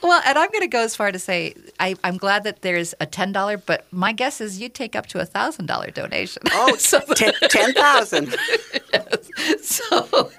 Well, 0.02 0.20
and 0.26 0.36
I'm 0.36 0.50
going 0.50 0.62
to 0.62 0.68
go 0.68 0.82
as 0.82 0.96
far 0.96 1.12
to 1.12 1.18
say 1.18 1.54
I, 1.78 1.94
I'm 2.04 2.16
glad 2.16 2.44
that 2.44 2.62
there's 2.62 2.94
a 3.00 3.06
$10, 3.06 3.62
but 3.66 3.86
my 3.92 4.12
guess 4.12 4.40
is 4.40 4.60
you'd 4.60 4.74
take 4.74 4.96
up 4.96 5.06
to 5.08 5.20
a 5.20 5.26
$1,000 5.26 5.94
donation. 5.94 6.42
Oh, 6.52 6.76
So- 6.78 7.00
ten 7.14 7.32
ten 7.48 7.72
thousand. 7.74 8.34
So 9.62 10.30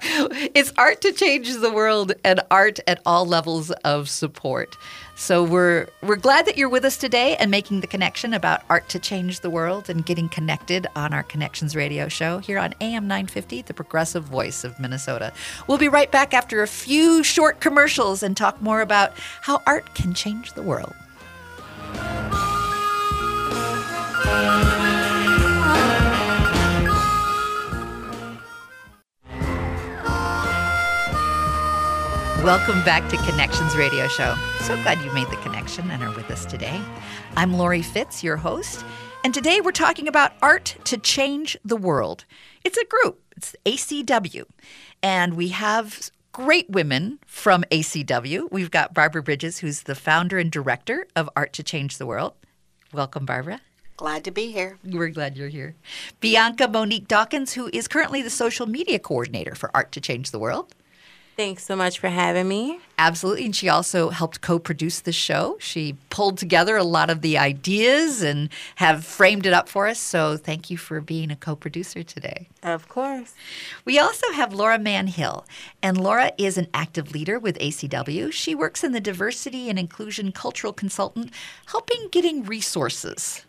it's 0.54 0.72
art 0.76 1.00
to 1.02 1.12
change 1.12 1.52
the 1.56 1.72
world 1.72 2.12
and 2.24 2.40
art 2.50 2.78
at 2.86 3.00
all 3.06 3.26
levels 3.26 3.70
of 3.84 4.08
support. 4.08 4.76
So 5.14 5.44
we're 5.44 5.88
we're 6.02 6.16
glad 6.16 6.46
that 6.46 6.56
you're 6.56 6.68
with 6.68 6.84
us 6.84 6.96
today 6.96 7.36
and 7.36 7.50
making 7.50 7.80
the 7.80 7.86
connection 7.86 8.34
about 8.34 8.62
art 8.68 8.88
to 8.90 8.98
change 8.98 9.40
the 9.40 9.50
world 9.50 9.88
and 9.90 10.04
getting 10.04 10.28
connected 10.28 10.86
on 10.96 11.12
our 11.12 11.22
Connections 11.22 11.76
radio 11.76 12.08
show 12.08 12.38
here 12.38 12.58
on 12.58 12.74
AM 12.80 13.06
950, 13.06 13.62
the 13.62 13.74
progressive 13.74 14.24
voice 14.24 14.64
of 14.64 14.78
Minnesota. 14.80 15.32
We'll 15.68 15.78
be 15.78 15.88
right 15.88 16.10
back 16.10 16.34
after 16.34 16.62
a 16.62 16.66
few 16.66 17.22
short 17.22 17.60
commercials 17.60 18.22
and 18.22 18.36
talk 18.36 18.60
more 18.62 18.80
about 18.80 19.12
how 19.42 19.62
art 19.66 19.94
can 19.94 20.14
change 20.14 20.54
the 20.54 20.62
world. 20.62 20.94
Welcome 32.44 32.82
back 32.82 33.08
to 33.10 33.16
Connections 33.18 33.76
Radio 33.76 34.08
Show. 34.08 34.34
So 34.62 34.74
glad 34.82 35.00
you 35.04 35.12
made 35.12 35.28
the 35.28 35.36
connection 35.36 35.88
and 35.92 36.02
are 36.02 36.10
with 36.10 36.28
us 36.28 36.44
today. 36.44 36.82
I'm 37.36 37.54
Laurie 37.54 37.82
Fitz, 37.82 38.24
your 38.24 38.36
host, 38.36 38.84
and 39.22 39.32
today 39.32 39.60
we're 39.60 39.70
talking 39.70 40.08
about 40.08 40.32
art 40.42 40.74
to 40.86 40.98
change 40.98 41.56
the 41.64 41.76
world. 41.76 42.24
It's 42.64 42.76
a 42.76 42.84
group, 42.84 43.22
it's 43.36 43.54
ACW, 43.64 44.46
and 45.04 45.34
we 45.34 45.50
have 45.50 46.10
great 46.32 46.68
women 46.68 47.20
from 47.26 47.62
ACW. 47.70 48.50
We've 48.50 48.72
got 48.72 48.92
Barbara 48.92 49.22
Bridges, 49.22 49.58
who's 49.58 49.82
the 49.82 49.94
founder 49.94 50.36
and 50.36 50.50
director 50.50 51.06
of 51.14 51.30
Art 51.36 51.52
to 51.52 51.62
Change 51.62 51.98
the 51.98 52.06
World. 52.06 52.32
Welcome, 52.92 53.24
Barbara. 53.24 53.60
Glad 53.96 54.24
to 54.24 54.32
be 54.32 54.50
here. 54.50 54.78
We're 54.84 55.10
glad 55.10 55.36
you're 55.36 55.46
here. 55.46 55.76
Bianca 56.18 56.66
Monique 56.66 57.06
Dawkins, 57.06 57.52
who 57.52 57.70
is 57.72 57.86
currently 57.86 58.20
the 58.20 58.30
social 58.30 58.66
media 58.66 58.98
coordinator 58.98 59.54
for 59.54 59.70
Art 59.76 59.92
to 59.92 60.00
Change 60.00 60.32
the 60.32 60.40
World. 60.40 60.74
Thanks 61.34 61.64
so 61.64 61.76
much 61.76 61.98
for 61.98 62.08
having 62.08 62.46
me. 62.46 62.80
Absolutely. 62.98 63.46
And 63.46 63.56
she 63.56 63.68
also 63.68 64.10
helped 64.10 64.42
co 64.42 64.58
produce 64.58 65.00
the 65.00 65.12
show. 65.12 65.56
She 65.58 65.96
pulled 66.10 66.36
together 66.36 66.76
a 66.76 66.84
lot 66.84 67.08
of 67.08 67.22
the 67.22 67.38
ideas 67.38 68.22
and 68.22 68.50
have 68.76 69.04
framed 69.04 69.46
it 69.46 69.54
up 69.54 69.68
for 69.68 69.86
us. 69.86 69.98
So 69.98 70.36
thank 70.36 70.70
you 70.70 70.76
for 70.76 71.00
being 71.00 71.30
a 71.30 71.36
co 71.36 71.56
producer 71.56 72.02
today. 72.02 72.48
Of 72.62 72.88
course. 72.88 73.34
We 73.86 73.98
also 73.98 74.30
have 74.32 74.52
Laura 74.52 74.78
Mann 74.78 75.06
Hill, 75.06 75.46
and 75.82 75.98
Laura 75.98 76.32
is 76.36 76.58
an 76.58 76.68
active 76.74 77.12
leader 77.12 77.38
with 77.38 77.58
ACW. 77.58 78.30
She 78.30 78.54
works 78.54 78.84
in 78.84 78.92
the 78.92 79.00
diversity 79.00 79.70
and 79.70 79.78
inclusion 79.78 80.32
cultural 80.32 80.72
consultant, 80.72 81.32
helping 81.66 82.08
getting 82.10 82.44
resources, 82.44 83.46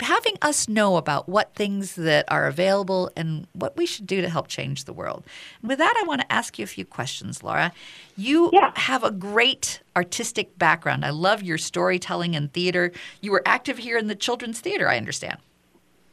having 0.00 0.34
us 0.42 0.68
know 0.68 0.96
about 0.96 1.28
what 1.28 1.54
things 1.54 1.94
that 1.96 2.24
are 2.28 2.46
available 2.46 3.10
and 3.16 3.46
what 3.52 3.76
we 3.76 3.86
should 3.86 4.06
do 4.06 4.20
to 4.22 4.28
help 4.28 4.48
change 4.48 4.84
the 4.84 4.92
world. 4.92 5.24
And 5.62 5.68
with 5.68 5.78
that, 5.78 5.94
I 6.02 6.06
want 6.06 6.20
to 6.22 6.32
ask 6.32 6.58
you 6.58 6.62
a 6.64 6.66
few 6.66 6.84
questions, 6.84 7.42
Laura. 7.42 7.72
You 8.16 8.50
Yeah. 8.52 8.72
have 8.76 9.04
a 9.04 9.10
great 9.10 9.80
artistic 9.94 10.58
background. 10.58 11.04
I 11.04 11.10
love 11.10 11.42
your 11.42 11.58
storytelling 11.58 12.34
and 12.36 12.52
theater. 12.52 12.92
You 13.20 13.32
were 13.32 13.42
active 13.46 13.78
here 13.78 13.98
in 13.98 14.06
the 14.08 14.14
Children's 14.14 14.60
Theater, 14.60 14.88
I 14.88 14.96
understand. 14.96 15.38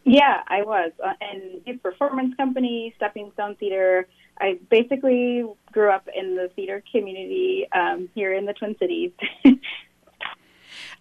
Yeah, 0.05 0.41
I 0.47 0.63
was. 0.63 0.91
Uh, 1.03 1.13
and 1.21 1.61
Youth 1.65 1.81
Performance 1.81 2.35
Company, 2.35 2.93
Stepping 2.97 3.31
Stone 3.33 3.55
Theater. 3.55 4.07
I 4.39 4.59
basically 4.69 5.45
grew 5.71 5.89
up 5.91 6.09
in 6.13 6.35
the 6.35 6.49
theater 6.55 6.83
community 6.91 7.67
um, 7.71 8.09
here 8.13 8.33
in 8.33 8.45
the 8.45 8.53
Twin 8.53 8.75
Cities. 8.79 9.11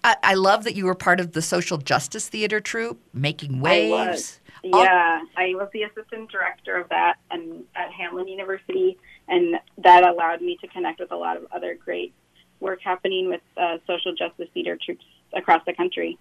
I, 0.05 0.17
I 0.23 0.35
love 0.35 0.65
that 0.65 0.75
you 0.75 0.87
were 0.87 0.95
part 0.95 1.21
of 1.21 1.33
the 1.33 1.43
social 1.43 1.79
justice 1.79 2.29
theater 2.29 2.61
troupe, 2.61 3.01
making 3.13 3.57
I 3.59 3.61
waves. 3.61 3.91
was. 3.91 4.41
All- 4.73 4.85
Yeah, 4.85 5.23
I 5.37 5.55
was 5.55 5.69
the 5.73 5.83
assistant 5.85 6.31
director 6.31 6.77
of 6.77 6.89
that 6.89 7.17
and 7.31 7.65
at 7.75 7.91
Hamline 7.91 8.31
University, 8.31 8.99
and 9.29 9.57
that 9.79 10.05
allowed 10.05 10.41
me 10.41 10.57
to 10.61 10.69
connect 10.69 11.01
with 11.01 11.13
a 11.13 11.17
lot 11.17 11.37
of 11.37 11.47
other 11.53 11.75
great 11.75 12.13
work 12.61 12.81
happening 12.83 13.29
with 13.29 13.41
uh, 13.57 13.79
social 13.87 14.15
justice 14.15 14.49
theater 14.55 14.79
troupes 14.85 15.05
across 15.35 15.63
the 15.67 15.73
country. 15.75 16.19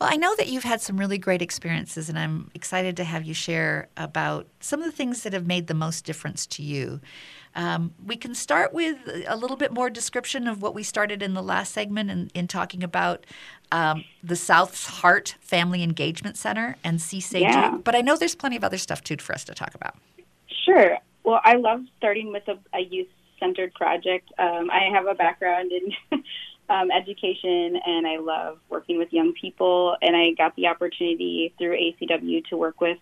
Well, 0.00 0.08
I 0.12 0.16
know 0.16 0.34
that 0.36 0.48
you've 0.48 0.64
had 0.64 0.80
some 0.80 0.98
really 0.98 1.18
great 1.18 1.42
experiences, 1.42 2.08
and 2.08 2.18
I'm 2.18 2.50
excited 2.54 2.96
to 2.96 3.04
have 3.04 3.24
you 3.24 3.34
share 3.34 3.88
about 3.96 4.46
some 4.60 4.80
of 4.80 4.86
the 4.86 4.92
things 4.92 5.22
that 5.22 5.32
have 5.32 5.46
made 5.46 5.66
the 5.68 5.74
most 5.74 6.04
difference 6.04 6.46
to 6.48 6.62
you. 6.62 7.00
Um, 7.54 7.94
we 8.04 8.16
can 8.16 8.34
start 8.34 8.72
with 8.72 8.98
a 9.26 9.36
little 9.36 9.56
bit 9.56 9.72
more 9.72 9.88
description 9.88 10.48
of 10.48 10.60
what 10.60 10.74
we 10.74 10.82
started 10.82 11.22
in 11.22 11.34
the 11.34 11.42
last 11.42 11.72
segment 11.72 12.10
in, 12.10 12.30
in 12.34 12.48
talking 12.48 12.82
about 12.82 13.24
um, 13.70 14.04
the 14.22 14.36
South's 14.36 14.86
Heart 14.86 15.36
Family 15.40 15.82
Engagement 15.82 16.36
Center 16.36 16.76
and 16.82 17.00
See, 17.00 17.20
Say, 17.20 17.40
Do. 17.40 17.44
Yeah. 17.44 17.78
But 17.82 17.94
I 17.94 18.00
know 18.00 18.16
there's 18.16 18.34
plenty 18.34 18.56
of 18.56 18.64
other 18.64 18.78
stuff 18.78 19.02
too 19.02 19.16
for 19.18 19.34
us 19.34 19.44
to 19.44 19.54
talk 19.54 19.74
about. 19.74 19.96
Sure. 20.64 20.98
Well, 21.22 21.40
I 21.44 21.54
love 21.54 21.80
starting 21.96 22.32
with 22.32 22.46
a, 22.48 22.58
a 22.76 22.80
youth 22.80 23.08
centered 23.38 23.74
project. 23.74 24.30
Um, 24.38 24.70
I 24.70 24.90
have 24.92 25.06
a 25.06 25.14
background 25.14 25.72
in 25.72 26.22
um, 26.68 26.90
education 26.90 27.78
and 27.84 28.06
I 28.06 28.18
love 28.18 28.58
working 28.68 28.98
with 28.98 29.12
young 29.12 29.32
people. 29.40 29.96
And 30.02 30.16
I 30.16 30.32
got 30.36 30.56
the 30.56 30.66
opportunity 30.66 31.52
through 31.58 31.76
ACW 31.76 32.44
to 32.46 32.56
work 32.56 32.80
with 32.80 32.98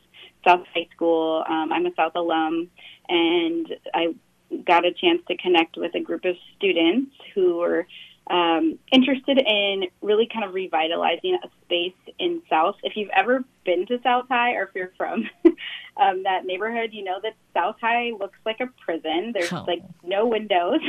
South 0.46 0.64
High 0.74 0.88
School. 0.94 1.44
Um, 1.48 1.72
I'm 1.72 1.86
a 1.86 1.94
South 1.94 2.12
alum 2.14 2.70
and 3.08 3.66
I 3.94 4.14
got 4.66 4.84
a 4.84 4.92
chance 4.92 5.22
to 5.28 5.36
connect 5.36 5.76
with 5.76 5.94
a 5.94 6.00
group 6.00 6.24
of 6.24 6.36
students 6.56 7.12
who 7.34 7.56
were 7.58 7.86
um, 8.30 8.78
interested 8.92 9.38
in 9.38 9.84
really 10.00 10.28
kind 10.32 10.44
of 10.44 10.54
revitalizing 10.54 11.36
a 11.42 11.48
space 11.64 12.14
in 12.18 12.40
South. 12.48 12.76
If 12.82 12.96
you've 12.96 13.10
ever 13.14 13.44
been 13.64 13.86
to 13.86 14.00
South 14.02 14.26
High 14.28 14.54
or 14.54 14.64
if 14.64 14.70
you're 14.74 14.92
from 14.96 15.28
um, 15.96 16.22
that 16.22 16.44
neighborhood, 16.44 16.90
you 16.92 17.02
know 17.02 17.18
that 17.22 17.34
South 17.52 17.76
High 17.80 18.12
looks 18.18 18.38
like 18.46 18.60
a 18.60 18.68
prison. 18.84 19.32
There's 19.34 19.52
Oh. 19.52 19.64
like 19.66 19.82
no 20.04 20.26
windows. 20.26 20.80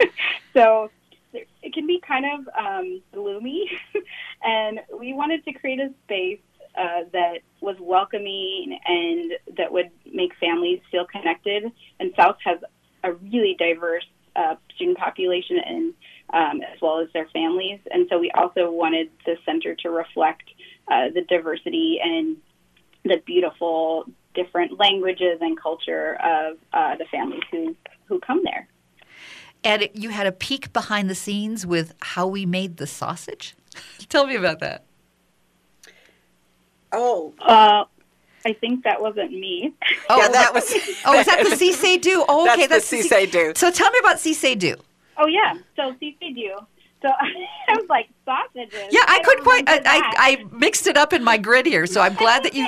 so 0.52 0.90
it 1.32 1.72
can 1.72 1.86
be 1.86 2.00
kind 2.06 2.24
of 2.26 2.48
um, 2.58 3.00
gloomy. 3.12 3.70
and 4.42 4.80
we 4.98 5.12
wanted 5.12 5.44
to 5.44 5.52
create 5.52 5.78
a 5.78 5.90
space 6.04 6.40
uh, 6.76 7.02
that 7.12 7.38
was 7.60 7.76
welcoming 7.80 8.78
and 8.84 9.32
that 9.56 9.72
would 9.72 9.90
make 10.12 10.34
families 10.36 10.80
feel 10.90 11.04
connected. 11.06 11.70
And 12.00 12.12
South 12.16 12.36
has 12.44 12.58
a 13.04 13.12
really 13.12 13.56
diverse 13.58 14.04
uh, 14.36 14.54
student 14.74 14.98
population 14.98 15.58
and 15.64 15.94
um, 16.32 16.62
as 16.62 16.80
well 16.80 17.00
as 17.00 17.08
their 17.12 17.26
families. 17.32 17.80
And 17.90 18.06
so 18.08 18.18
we 18.18 18.30
also 18.32 18.70
wanted 18.70 19.10
the 19.26 19.36
center 19.44 19.74
to 19.76 19.90
reflect 19.90 20.44
uh, 20.90 21.08
the 21.14 21.22
diversity 21.22 21.98
and 22.02 22.36
the 23.04 23.22
beautiful 23.24 24.04
different 24.34 24.78
languages 24.78 25.38
and 25.40 25.60
culture 25.60 26.16
of 26.22 26.58
uh, 26.72 26.96
the 26.96 27.04
families 27.10 27.42
who, 27.50 27.74
who 28.06 28.20
come 28.20 28.42
there. 28.44 28.68
And 29.64 29.88
you 29.92 30.10
had 30.10 30.26
a 30.26 30.32
peek 30.32 30.72
behind 30.72 31.10
the 31.10 31.14
scenes 31.14 31.66
with 31.66 31.94
how 32.00 32.26
we 32.26 32.46
made 32.46 32.76
the 32.76 32.86
sausage. 32.86 33.54
Tell 34.08 34.26
me 34.26 34.36
about 34.36 34.60
that. 34.60 34.84
Oh, 36.92 37.34
uh, 37.40 37.84
I 38.44 38.52
think 38.54 38.84
that 38.84 39.00
wasn't 39.00 39.32
me. 39.32 39.74
Oh, 40.08 40.18
yeah, 40.18 40.28
that 40.28 40.54
was. 40.54 40.70
oh, 41.04 41.18
is 41.18 41.26
that 41.26 41.44
the 41.48 41.56
See, 41.56 41.72
Say, 41.72 41.98
Do? 41.98 42.24
Oh, 42.28 42.50
okay, 42.50 42.66
that's, 42.66 42.88
that's 42.88 42.90
the 42.90 43.02
See, 43.02 43.08
Say, 43.08 43.26
Do. 43.26 43.52
So 43.54 43.70
tell 43.70 43.90
me 43.90 43.98
about 44.00 44.18
See, 44.18 44.34
Say, 44.34 44.54
Do. 44.54 44.76
Oh 45.18 45.26
yeah, 45.26 45.54
so 45.76 45.94
See, 46.00 46.16
Say, 46.20 46.32
Do. 46.32 46.56
So 47.02 47.08
I 47.68 47.74
was 47.74 47.86
like 47.88 48.08
sausages. 48.24 48.88
Yeah, 48.90 49.00
I, 49.06 49.16
I 49.16 49.22
couldn't 49.22 49.44
quite. 49.44 49.64
I, 49.68 49.80
I, 49.84 50.12
I, 50.16 50.44
mixed 50.52 50.86
it 50.86 50.96
up 50.96 51.12
in 51.12 51.24
my 51.24 51.38
grid 51.38 51.66
here, 51.66 51.86
so 51.86 52.00
I'm 52.00 52.14
glad 52.14 52.44
that 52.44 52.54
you. 52.54 52.64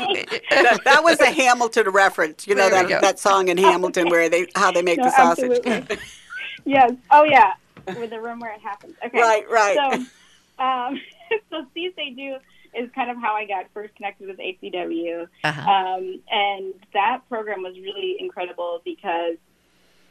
that, 0.51 0.81
that, 0.85 1.05
was 1.05 1.21
a 1.21 1.31
Hamilton 1.31 1.91
reference. 1.91 2.47
You 2.47 2.55
know 2.55 2.71
that 2.71 3.01
that 3.01 3.19
song 3.19 3.49
in 3.49 3.59
Hamilton 3.59 4.09
where 4.09 4.29
they 4.29 4.47
how 4.55 4.73
they 4.73 4.83
make 4.83 4.99
no, 4.99 5.05
the 5.05 5.11
sausage. 5.11 5.99
yes. 6.65 6.93
Oh 7.11 7.25
yeah, 7.25 7.55
with 7.99 8.11
the 8.11 8.21
room 8.21 8.41
where 8.41 8.53
it 8.55 8.61
happens. 8.61 8.95
Okay. 9.05 9.21
Right. 9.21 9.49
Right. 9.51 9.77
So, 9.77 10.65
um, 10.65 11.01
so 11.51 11.67
See, 11.75 11.93
Say, 11.97 12.11
Do 12.11 12.37
is 12.75 12.91
kind 12.95 13.11
of 13.11 13.17
how 13.19 13.35
I 13.35 13.47
got 13.47 13.67
first 13.75 13.95
connected 13.97 14.29
with 14.29 14.39
ACW. 14.39 15.29
Uh-huh. 15.45 15.71
Um, 15.71 16.21
and 16.31 16.75
that 16.95 17.21
program 17.29 17.63
was 17.63 17.75
really 17.79 18.17
incredible 18.19 18.81
because 18.85 19.37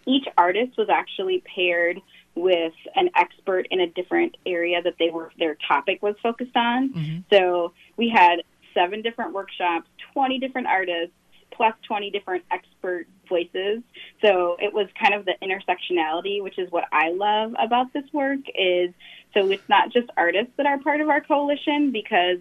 each 0.06 0.26
artist 0.38 0.78
was 0.78 0.90
actually 0.90 1.44
paired 1.56 2.00
with 2.36 2.74
an 2.96 3.10
expert 3.16 3.68
in 3.72 3.82
a 3.82 3.88
different 3.88 4.38
area 4.46 4.82
that 4.82 4.96
they 5.00 5.10
were 5.10 5.32
their 5.38 5.58
topic 5.68 6.02
was 6.02 6.16
focused 6.24 6.56
on. 6.56 6.94
Mm-hmm. 6.94 7.20
So 7.32 7.74
we 7.98 8.10
had 8.10 8.44
seven 8.74 9.02
different 9.02 9.34
workshops, 9.34 9.88
20 10.14 10.40
different 10.40 10.68
artists, 10.68 11.14
plus 11.52 11.74
20 11.88 12.10
different 12.10 12.44
expert 12.50 13.06
voices. 13.28 13.84
So 14.22 14.58
it 14.60 14.74
was 14.74 14.88
kind 15.00 15.14
of 15.14 15.26
the 15.26 15.34
intersectionality, 15.44 16.42
which 16.42 16.58
is 16.58 16.72
what 16.72 16.86
I 16.92 17.12
love 17.12 17.54
about 17.60 17.94
this 17.94 18.06
work 18.14 18.40
is 18.56 18.92
so 19.34 19.50
it's 19.50 19.68
not 19.70 19.92
just 19.92 20.10
artists 20.18 20.52
that 20.58 20.66
are 20.66 20.80
part 20.80 21.02
of 21.02 21.10
our 21.10 21.22
coalition 21.22 21.92
because 21.92 22.38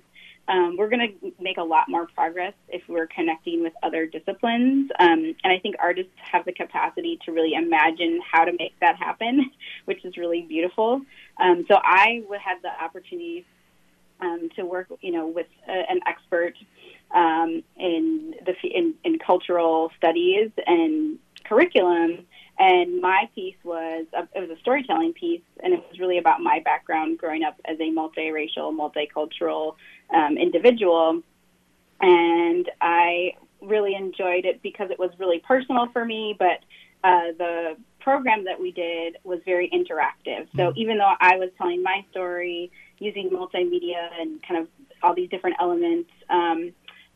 um, 0.51 0.77
we're 0.77 0.89
going 0.89 1.17
to 1.21 1.33
make 1.41 1.59
a 1.59 1.63
lot 1.63 1.89
more 1.89 2.07
progress 2.09 2.55
if 2.69 2.83
we're 2.89 3.07
connecting 3.07 3.63
with 3.63 3.73
other 3.85 4.05
disciplines. 4.07 4.91
Um, 4.99 5.35
and 5.45 5.53
I 5.53 5.59
think 5.61 5.77
artists 5.79 6.13
have 6.33 6.45
the 6.45 6.53
capacity 6.53 7.21
to 7.25 7.33
really 7.33 7.55
imagine 7.55 8.21
how 8.31 8.45
to 8.45 8.53
make 8.59 8.79
that 8.81 8.97
happen, 8.97 9.51
which 9.85 10.05
is 10.05 10.17
really 10.17 10.43
beautiful. 10.43 11.03
Um, 11.41 11.65
so 11.69 11.79
I 11.83 12.23
had 12.43 12.59
the 12.63 12.83
opportunity 12.83 13.47
um, 14.21 14.49
to 14.57 14.65
work, 14.65 14.89
you 15.01 15.13
know, 15.13 15.29
with 15.29 15.47
a, 15.69 15.73
an 15.89 16.01
expert 16.07 16.55
um, 17.15 17.63
in 17.79 18.35
the 18.45 18.55
in, 18.69 18.95
in 19.05 19.19
cultural 19.19 19.93
studies 19.97 20.51
and 20.67 21.19
curriculum 21.45 22.27
and 22.61 23.01
my 23.01 23.29
piece 23.35 23.57
was 23.65 24.05
a, 24.13 24.29
it 24.35 24.47
was 24.47 24.51
a 24.51 24.61
storytelling 24.61 25.15
piece, 25.15 25.41
and 25.63 25.73
it 25.73 25.83
was 25.89 25.99
really 25.99 26.19
about 26.19 26.41
my 26.41 26.61
background 26.63 27.17
growing 27.17 27.43
up 27.43 27.59
as 27.65 27.79
a 27.81 27.91
multiracial, 27.91 28.71
multicultural 28.77 29.77
um, 30.15 30.37
individual. 30.37 31.23
And 32.03 32.71
I 32.83 33.33
really 33.63 33.95
enjoyed 33.95 34.45
it 34.45 34.63
because 34.63 34.91
it 34.91 34.99
was 34.99 35.11
really 35.19 35.39
personal 35.39 35.89
for 35.95 36.05
me, 36.05 36.37
but 36.39 36.61
uh, 37.03 37.33
the 37.39 37.77
program 37.99 38.45
that 38.45 38.61
we 38.61 38.73
did 38.73 39.17
was 39.25 39.41
very 39.47 39.71
interactive. 39.71 40.47
So 40.55 40.65
mm-hmm. 40.65 40.79
even 40.79 40.99
though 40.99 41.15
I 41.19 41.37
was 41.37 41.49
telling 41.57 41.83
my 41.83 42.05
story 42.11 42.71
using 42.99 43.31
multimedia 43.31 44.11
and 44.21 44.43
kind 44.47 44.61
of 44.61 44.69
all 45.03 45.15
these 45.15 45.31
different 45.31 45.57
elements, 45.61 46.11
um, 46.29 46.75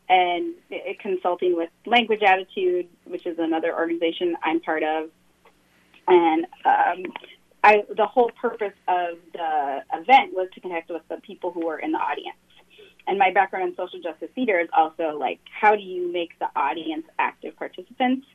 and 0.09 0.55
it, 0.71 0.99
consulting 0.99 1.55
with 1.55 1.69
Language 1.85 2.23
Attitude, 2.23 2.87
which 3.03 3.27
is 3.27 3.37
another 3.37 3.75
organization 3.75 4.35
I'm 4.43 4.59
part 4.59 4.81
of, 4.81 5.11
and 6.07 6.45
um, 6.65 7.03
I, 7.63 7.83
the 7.95 8.05
whole 8.05 8.31
purpose 8.39 8.73
of 8.87 9.17
the 9.33 9.79
event 9.93 10.33
was 10.33 10.49
to 10.53 10.61
connect 10.61 10.89
with 10.89 11.01
the 11.09 11.17
people 11.17 11.51
who 11.51 11.65
were 11.65 11.79
in 11.79 11.91
the 11.91 11.97
audience. 11.97 12.37
And 13.07 13.19
my 13.19 13.31
background 13.31 13.69
in 13.69 13.75
social 13.75 13.99
justice 14.01 14.29
theater 14.35 14.59
is 14.59 14.69
also 14.75 15.17
like, 15.17 15.39
how 15.49 15.75
do 15.75 15.81
you 15.81 16.11
make 16.11 16.37
the 16.39 16.47
audience 16.55 17.05
active 17.19 17.55
participants? 17.55 18.25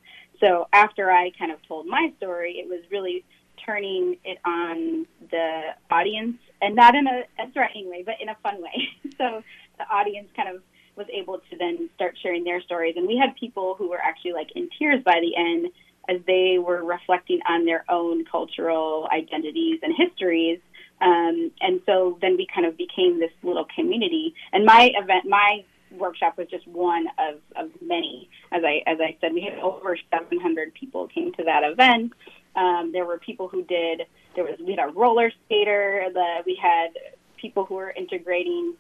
So 0.41 0.69
after 0.73 1.11
I 1.11 1.31
kind 1.39 1.53
of 1.53 1.59
told 1.67 1.87
my 1.87 2.13
story, 2.19 2.55
it 2.59 2.69
was 2.69 2.81
really 2.91 3.25
turning 3.65 4.17
it 4.25 4.39
on 4.45 5.07
the 5.31 5.75
audience, 5.91 6.39
and 6.63 6.75
not 6.75 6.95
in 6.95 7.07
a, 7.07 7.23
a 7.39 7.51
threatening 7.53 7.91
way, 7.91 8.03
but 8.05 8.15
in 8.21 8.29
a 8.29 8.37
fun 8.43 8.61
way. 8.63 8.89
so 9.19 9.43
the 9.79 9.85
audience 9.93 10.29
kind 10.35 10.49
of 10.49 10.63
was 10.97 11.07
able 11.13 11.39
to 11.51 11.57
then 11.59 11.89
start 11.95 12.17
sharing 12.23 12.43
their 12.43 12.61
stories, 12.63 12.95
and 12.97 13.07
we 13.07 13.17
had 13.17 13.35
people 13.37 13.75
who 13.77 13.91
were 13.91 14.01
actually 14.01 14.33
like 14.33 14.51
in 14.57 14.69
tears 14.79 15.03
by 15.05 15.21
the 15.21 15.37
end 15.37 15.69
as 16.09 16.19
they 16.27 16.59
were 16.59 16.83
reflecting 16.85 17.41
on 17.49 17.65
their 17.65 17.85
own 17.89 18.25
cultural 18.25 19.09
identities 19.13 19.81
and 19.83 19.95
histories. 19.97 20.61
Um, 21.01 21.51
and 21.61 21.81
so 21.87 22.19
then 22.21 22.37
we 22.37 22.47
kind 22.53 22.67
of 22.67 22.77
became 22.77 23.21
this 23.21 23.31
little 23.43 23.67
community. 23.75 24.35
And 24.53 24.65
my 24.65 24.91
event, 24.95 25.27
my 25.27 25.65
workshop 25.99 26.37
was 26.39 26.49
just 26.49 26.67
one 26.67 27.07
of, 27.19 27.41
of 27.57 27.71
many. 27.81 28.29
As 28.53 28.63
I 28.65 28.83
as 28.87 28.99
I 29.01 29.17
said, 29.21 29.33
we 29.33 29.43
had 29.43 29.59
over 29.61 29.97
700 30.11 30.75
people 30.75 31.09
came 31.09 31.33
to 31.35 31.45
that 31.45 31.63
event. 31.65 32.13
Um, 32.57 32.91
there 32.93 33.05
were 33.05 33.19
people 33.19 33.49
who 33.49 33.65
did. 33.65 34.03
There 34.35 34.45
was 34.45 34.59
we 34.65 34.75
had 34.77 34.89
a 34.89 34.93
roller 34.93 35.31
skater. 35.47 36.07
The, 36.13 36.43
we 36.47 36.59
had 36.61 36.91
people 37.37 37.65
who 37.65 37.77
were 37.77 37.91
integrating, 37.91 38.75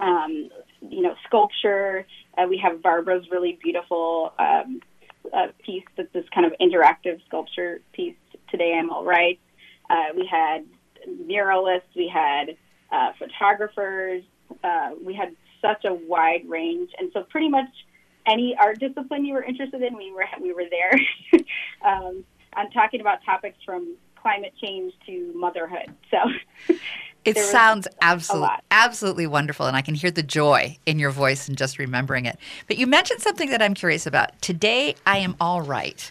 um, 0.00 0.50
you 0.80 1.02
know, 1.02 1.14
sculpture. 1.26 2.06
Uh, 2.36 2.46
we 2.48 2.58
have 2.58 2.82
Barbara's 2.82 3.26
really 3.30 3.58
beautiful 3.62 4.32
um, 4.38 4.80
uh, 5.32 5.48
piece 5.64 5.84
that's 5.96 6.12
this 6.12 6.24
kind 6.34 6.46
of 6.46 6.52
interactive 6.60 7.24
sculpture 7.26 7.80
piece. 7.92 8.16
Today 8.50 8.74
I'm 8.78 8.90
all 8.90 9.04
right. 9.04 9.38
Uh, 9.90 10.14
we 10.14 10.26
had 10.26 10.66
muralists, 11.08 11.94
we 11.96 12.08
had 12.12 12.56
uh, 12.92 13.12
photographers, 13.18 14.22
uh, 14.62 14.90
we 15.02 15.14
had 15.14 15.34
such 15.60 15.84
a 15.84 15.94
wide 15.94 16.48
range, 16.48 16.90
and 16.98 17.10
so 17.12 17.22
pretty 17.22 17.48
much 17.48 17.68
any 18.26 18.56
art 18.58 18.78
discipline 18.78 19.24
you 19.24 19.34
were 19.34 19.42
interested 19.42 19.82
in, 19.82 19.96
we 19.96 20.12
were 20.12 20.26
we 20.40 20.52
were 20.52 20.64
there. 20.70 21.40
um, 21.84 22.24
I'm 22.54 22.70
talking 22.70 23.00
about 23.00 23.24
topics 23.24 23.58
from 23.64 23.96
climate 24.20 24.52
change 24.62 24.92
to 25.06 25.32
motherhood. 25.34 25.94
So 26.10 26.74
It 27.36 27.38
sounds 27.38 27.88
absolutely 28.00 28.48
absolutely 28.70 29.26
wonderful, 29.26 29.66
and 29.66 29.76
I 29.76 29.82
can 29.82 29.94
hear 29.94 30.10
the 30.10 30.22
joy 30.22 30.78
in 30.86 30.98
your 30.98 31.10
voice 31.10 31.48
and 31.48 31.58
just 31.58 31.78
remembering 31.78 32.26
it. 32.26 32.38
But 32.66 32.78
you 32.78 32.86
mentioned 32.86 33.20
something 33.20 33.50
that 33.50 33.60
I'm 33.60 33.74
curious 33.74 34.06
about. 34.06 34.40
Today, 34.40 34.94
I 35.06 35.18
am 35.18 35.36
all 35.40 35.62
right. 35.62 36.10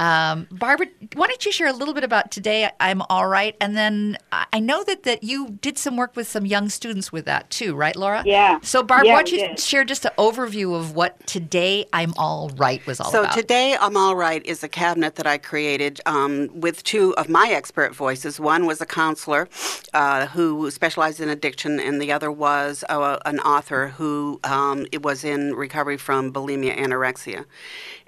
Um, 0.00 0.48
Barbara, 0.50 0.86
why 1.14 1.26
don't 1.26 1.44
you 1.44 1.52
share 1.52 1.68
a 1.68 1.74
little 1.74 1.92
bit 1.92 2.04
about 2.04 2.30
today? 2.30 2.70
I'm 2.80 3.02
all 3.10 3.28
right, 3.28 3.54
and 3.60 3.76
then 3.76 4.16
I 4.32 4.58
know 4.58 4.82
that 4.84 5.02
that 5.02 5.22
you 5.22 5.58
did 5.60 5.76
some 5.76 5.98
work 5.98 6.16
with 6.16 6.26
some 6.26 6.46
young 6.46 6.70
students 6.70 7.12
with 7.12 7.26
that 7.26 7.50
too, 7.50 7.74
right, 7.74 7.94
Laura? 7.94 8.22
Yeah. 8.24 8.60
So, 8.62 8.82
Barb, 8.82 9.04
yeah, 9.04 9.12
why 9.12 9.18
don't 9.18 9.32
you 9.32 9.48
did. 9.48 9.60
share 9.60 9.84
just 9.84 10.06
an 10.06 10.12
overview 10.16 10.74
of 10.74 10.94
what 10.94 11.26
today 11.26 11.84
I'm 11.92 12.14
all 12.16 12.48
right 12.56 12.84
was 12.86 12.98
all 12.98 13.10
so 13.10 13.20
about? 13.20 13.34
So 13.34 13.42
today 13.42 13.76
I'm 13.78 13.94
all 13.94 14.16
right 14.16 14.44
is 14.46 14.64
a 14.64 14.68
cabinet 14.68 15.16
that 15.16 15.26
I 15.26 15.36
created 15.36 16.00
um, 16.06 16.48
with 16.54 16.82
two 16.82 17.14
of 17.16 17.28
my 17.28 17.50
expert 17.50 17.94
voices. 17.94 18.40
One 18.40 18.64
was 18.64 18.80
a 18.80 18.86
counselor 18.86 19.50
uh, 19.92 20.28
who 20.28 20.70
specialized 20.70 21.20
in 21.20 21.28
addiction, 21.28 21.78
and 21.78 22.00
the 22.00 22.10
other 22.10 22.32
was 22.32 22.84
uh, 22.88 23.18
an 23.26 23.38
author 23.40 23.88
who 23.88 24.40
um, 24.44 24.86
it 24.92 25.02
was 25.02 25.24
in 25.24 25.54
recovery 25.54 25.98
from 25.98 26.32
bulimia 26.32 26.74
anorexia. 26.78 27.44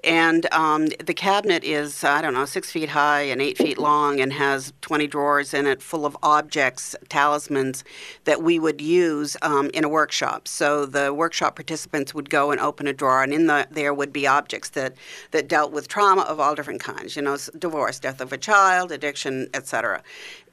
And 0.04 0.52
um, 0.52 0.88
the 1.04 1.14
cabinet 1.14 1.62
is, 1.62 2.02
I 2.02 2.20
don't 2.20 2.34
know, 2.34 2.44
six 2.44 2.72
feet 2.72 2.88
high 2.88 3.22
and 3.22 3.40
eight 3.40 3.56
feet 3.56 3.78
long 3.78 4.20
and 4.20 4.32
has 4.32 4.72
20 4.80 5.06
drawers 5.06 5.54
in 5.54 5.66
it 5.66 5.80
full 5.80 6.04
of 6.04 6.16
objects, 6.24 6.96
talismans 7.08 7.84
that 8.24 8.42
we 8.42 8.58
would 8.58 8.80
use 8.80 9.36
um, 9.42 9.70
in 9.72 9.84
a 9.84 9.88
workshop. 9.88 10.48
So 10.48 10.86
the 10.86 11.14
workshop 11.14 11.54
participants 11.54 12.14
would 12.14 12.30
go 12.30 12.50
and 12.50 12.60
open 12.60 12.88
a 12.88 12.92
drawer, 12.92 13.22
and 13.22 13.32
in 13.32 13.46
the, 13.46 13.68
there 13.70 13.94
would 13.94 14.12
be 14.12 14.26
objects 14.26 14.70
that, 14.70 14.94
that 15.30 15.46
dealt 15.46 15.70
with 15.70 15.86
trauma 15.86 16.22
of 16.22 16.40
all 16.40 16.56
different 16.56 16.80
kinds, 16.80 17.14
you 17.14 17.22
know, 17.22 17.36
divorce, 17.56 18.00
death 18.00 18.20
of 18.20 18.32
a 18.32 18.38
child, 18.38 18.90
addiction, 18.90 19.48
etc. 19.54 20.02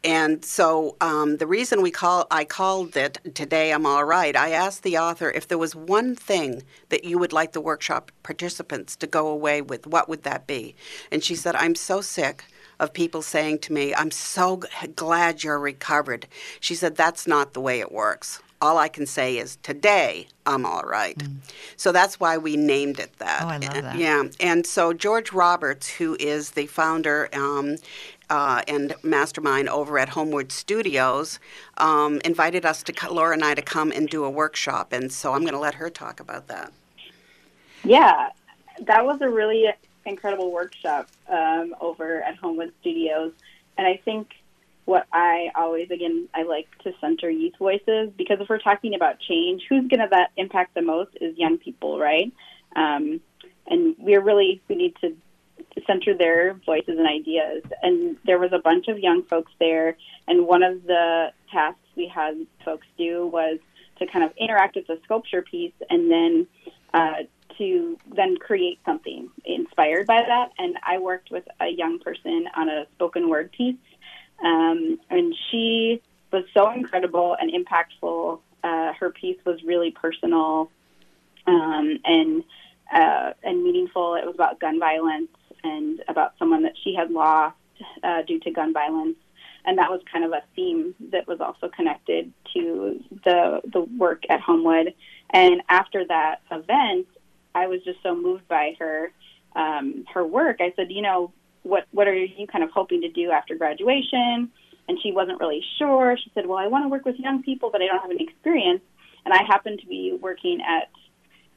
And 0.03 0.45
so 0.45 0.95
um, 1.01 1.37
the 1.37 1.47
reason 1.47 1.81
we 1.81 1.91
call 1.91 2.25
I 2.31 2.45
called 2.45 2.95
it 2.95 3.17
today 3.33 3.73
I'm 3.73 3.85
all 3.85 4.05
right. 4.05 4.35
I 4.35 4.51
asked 4.51 4.83
the 4.83 4.97
author 4.97 5.29
if 5.31 5.47
there 5.47 5.57
was 5.57 5.75
one 5.75 6.15
thing 6.15 6.63
that 6.89 7.03
you 7.03 7.17
would 7.17 7.33
like 7.33 7.51
the 7.51 7.61
workshop 7.61 8.11
participants 8.23 8.95
to 8.97 9.07
go 9.07 9.27
away 9.27 9.61
with, 9.61 9.85
what 9.87 10.07
would 10.07 10.23
that 10.23 10.47
be? 10.47 10.75
And 11.11 11.23
she 11.23 11.35
said, 11.35 11.55
I'm 11.55 11.75
so 11.75 12.01
sick 12.01 12.45
of 12.79 12.93
people 12.93 13.21
saying 13.21 13.59
to 13.59 13.73
me, 13.73 13.93
I'm 13.93 14.11
so 14.11 14.61
glad 14.95 15.43
you're 15.43 15.59
recovered. 15.59 16.27
She 16.59 16.75
said, 16.75 16.95
That's 16.95 17.27
not 17.27 17.53
the 17.53 17.61
way 17.61 17.79
it 17.79 17.91
works. 17.91 18.41
All 18.61 18.77
I 18.77 18.87
can 18.87 19.05
say 19.05 19.37
is, 19.37 19.57
Today 19.63 20.27
I'm 20.45 20.65
all 20.65 20.83
right. 20.83 21.17
Mm. 21.17 21.37
So 21.75 21.91
that's 21.91 22.19
why 22.19 22.37
we 22.37 22.55
named 22.55 22.99
it 22.99 23.17
that. 23.19 23.41
Oh, 23.43 23.47
I 23.47 23.57
love 23.57 23.73
that. 23.73 23.97
Yeah. 23.97 24.23
And 24.39 24.65
so 24.65 24.93
George 24.93 25.33
Roberts, 25.33 25.89
who 25.89 26.15
is 26.19 26.51
the 26.51 26.67
founder 26.67 27.29
um, 27.33 27.75
uh, 28.29 28.61
and 28.67 28.95
mastermind 29.03 29.69
over 29.69 29.97
at 29.97 30.09
Homewood 30.09 30.51
Studios 30.51 31.39
um, 31.77 32.21
invited 32.23 32.65
us 32.65 32.83
to 32.83 32.93
Laura 33.11 33.33
and 33.33 33.43
I 33.43 33.55
to 33.55 33.61
come 33.61 33.91
and 33.91 34.07
do 34.07 34.23
a 34.23 34.29
workshop, 34.29 34.93
and 34.93 35.11
so 35.11 35.33
I'm 35.33 35.41
going 35.41 35.53
to 35.53 35.59
let 35.59 35.75
her 35.75 35.89
talk 35.89 36.19
about 36.19 36.47
that. 36.47 36.71
Yeah, 37.83 38.29
that 38.81 39.05
was 39.05 39.21
a 39.21 39.29
really 39.29 39.65
incredible 40.05 40.51
workshop 40.51 41.07
um, 41.27 41.75
over 41.79 42.21
at 42.21 42.35
Homewood 42.37 42.73
Studios, 42.81 43.33
and 43.77 43.87
I 43.87 43.99
think 44.03 44.33
what 44.85 45.05
I 45.13 45.51
always 45.55 45.91
again 45.91 46.27
I 46.33 46.43
like 46.43 46.67
to 46.79 46.93
center 46.99 47.29
youth 47.29 47.53
voices 47.59 48.09
because 48.17 48.39
if 48.41 48.49
we're 48.49 48.57
talking 48.57 48.95
about 48.95 49.19
change, 49.19 49.63
who's 49.69 49.87
going 49.87 49.99
to 49.99 50.07
that 50.09 50.31
impact 50.35 50.73
the 50.73 50.81
most 50.81 51.11
is 51.21 51.37
young 51.37 51.59
people, 51.59 51.99
right? 51.99 52.33
Um, 52.75 53.21
and 53.67 53.95
we're 53.99 54.21
really 54.21 54.61
we 54.67 54.75
need 54.75 54.95
to 55.01 55.15
center 55.85 56.15
their 56.17 56.53
voices 56.65 56.97
and 56.97 57.07
ideas. 57.07 57.63
And 57.81 58.17
there 58.25 58.39
was 58.39 58.51
a 58.53 58.59
bunch 58.59 58.87
of 58.87 58.99
young 58.99 59.23
folks 59.23 59.51
there, 59.59 59.97
and 60.27 60.47
one 60.47 60.63
of 60.63 60.83
the 60.83 61.31
tasks 61.51 61.79
we 61.95 62.07
had 62.07 62.45
folks 62.63 62.87
do 62.97 63.27
was 63.27 63.59
to 63.99 64.07
kind 64.07 64.23
of 64.23 64.31
interact 64.37 64.75
with 64.75 64.87
the 64.87 64.99
sculpture 65.03 65.41
piece 65.41 65.73
and 65.89 66.09
then 66.09 66.47
uh, 66.93 67.23
to 67.57 67.97
then 68.15 68.37
create 68.37 68.79
something 68.85 69.29
inspired 69.45 70.07
by 70.07 70.23
that. 70.25 70.51
And 70.57 70.77
I 70.81 70.97
worked 70.99 71.29
with 71.29 71.43
a 71.59 71.67
young 71.67 71.99
person 71.99 72.47
on 72.55 72.69
a 72.69 72.85
spoken 72.95 73.29
word 73.29 73.51
piece, 73.51 73.75
um, 74.43 74.99
and 75.09 75.35
she 75.49 76.01
was 76.31 76.45
so 76.53 76.71
incredible 76.71 77.35
and 77.39 77.51
impactful. 77.51 78.39
Uh, 78.63 78.93
her 78.93 79.09
piece 79.09 79.37
was 79.45 79.61
really 79.63 79.91
personal 79.91 80.71
um, 81.47 81.99
and 82.05 82.43
uh, 82.93 83.33
and 83.43 83.63
meaningful. 83.63 84.15
It 84.15 84.25
was 84.25 84.35
about 84.35 84.59
gun 84.59 84.79
violence 84.79 85.29
and 85.63 86.01
about 86.07 86.33
someone 86.39 86.63
that 86.63 86.73
she 86.83 86.93
had 86.95 87.11
lost 87.11 87.55
uh, 88.03 88.21
due 88.23 88.39
to 88.41 88.51
gun 88.51 88.73
violence. 88.73 89.17
And 89.65 89.77
that 89.77 89.89
was 89.89 90.01
kind 90.11 90.23
of 90.23 90.31
a 90.31 90.41
theme 90.55 90.95
that 91.11 91.27
was 91.27 91.41
also 91.41 91.67
connected 91.67 92.31
to 92.53 93.03
the 93.25 93.61
the 93.71 93.81
work 93.81 94.23
at 94.29 94.39
Homewood. 94.39 94.93
And 95.31 95.61
after 95.69 96.05
that 96.07 96.41
event, 96.49 97.07
I 97.53 97.67
was 97.67 97.83
just 97.83 98.01
so 98.01 98.15
moved 98.15 98.47
by 98.47 98.75
her 98.79 99.11
um, 99.55 100.05
her 100.13 100.25
work. 100.25 100.57
I 100.59 100.73
said, 100.75 100.91
you 100.91 101.01
know, 101.01 101.31
what 101.63 101.85
what 101.91 102.07
are 102.07 102.15
you 102.15 102.47
kind 102.47 102.63
of 102.63 102.71
hoping 102.71 103.01
to 103.01 103.09
do 103.09 103.31
after 103.31 103.55
graduation? 103.55 104.49
And 104.87 104.99
she 105.03 105.11
wasn't 105.11 105.39
really 105.39 105.63
sure. 105.77 106.17
She 106.17 106.31
said, 106.33 106.47
well, 106.47 106.57
I 106.57 106.67
want 106.67 106.85
to 106.85 106.89
work 106.89 107.05
with 107.05 107.19
young 107.19 107.43
people, 107.43 107.69
but 107.69 107.81
I 107.81 107.87
don't 107.87 108.01
have 108.01 108.09
any 108.09 108.23
experience. 108.23 108.81
And 109.23 109.33
I 109.33 109.43
happened 109.43 109.79
to 109.81 109.87
be 109.87 110.17
working 110.19 110.61
at 110.61 110.89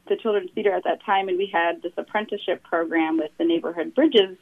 the 0.08 0.16
Children's 0.16 0.50
Theater 0.52 0.72
at 0.72 0.84
that 0.84 1.04
time, 1.04 1.28
and 1.28 1.38
we 1.38 1.46
had 1.52 1.82
this 1.82 1.92
apprenticeship 1.96 2.62
program 2.64 3.18
with 3.18 3.30
the 3.38 3.44
Neighborhood 3.44 3.94
Bridges 3.94 4.36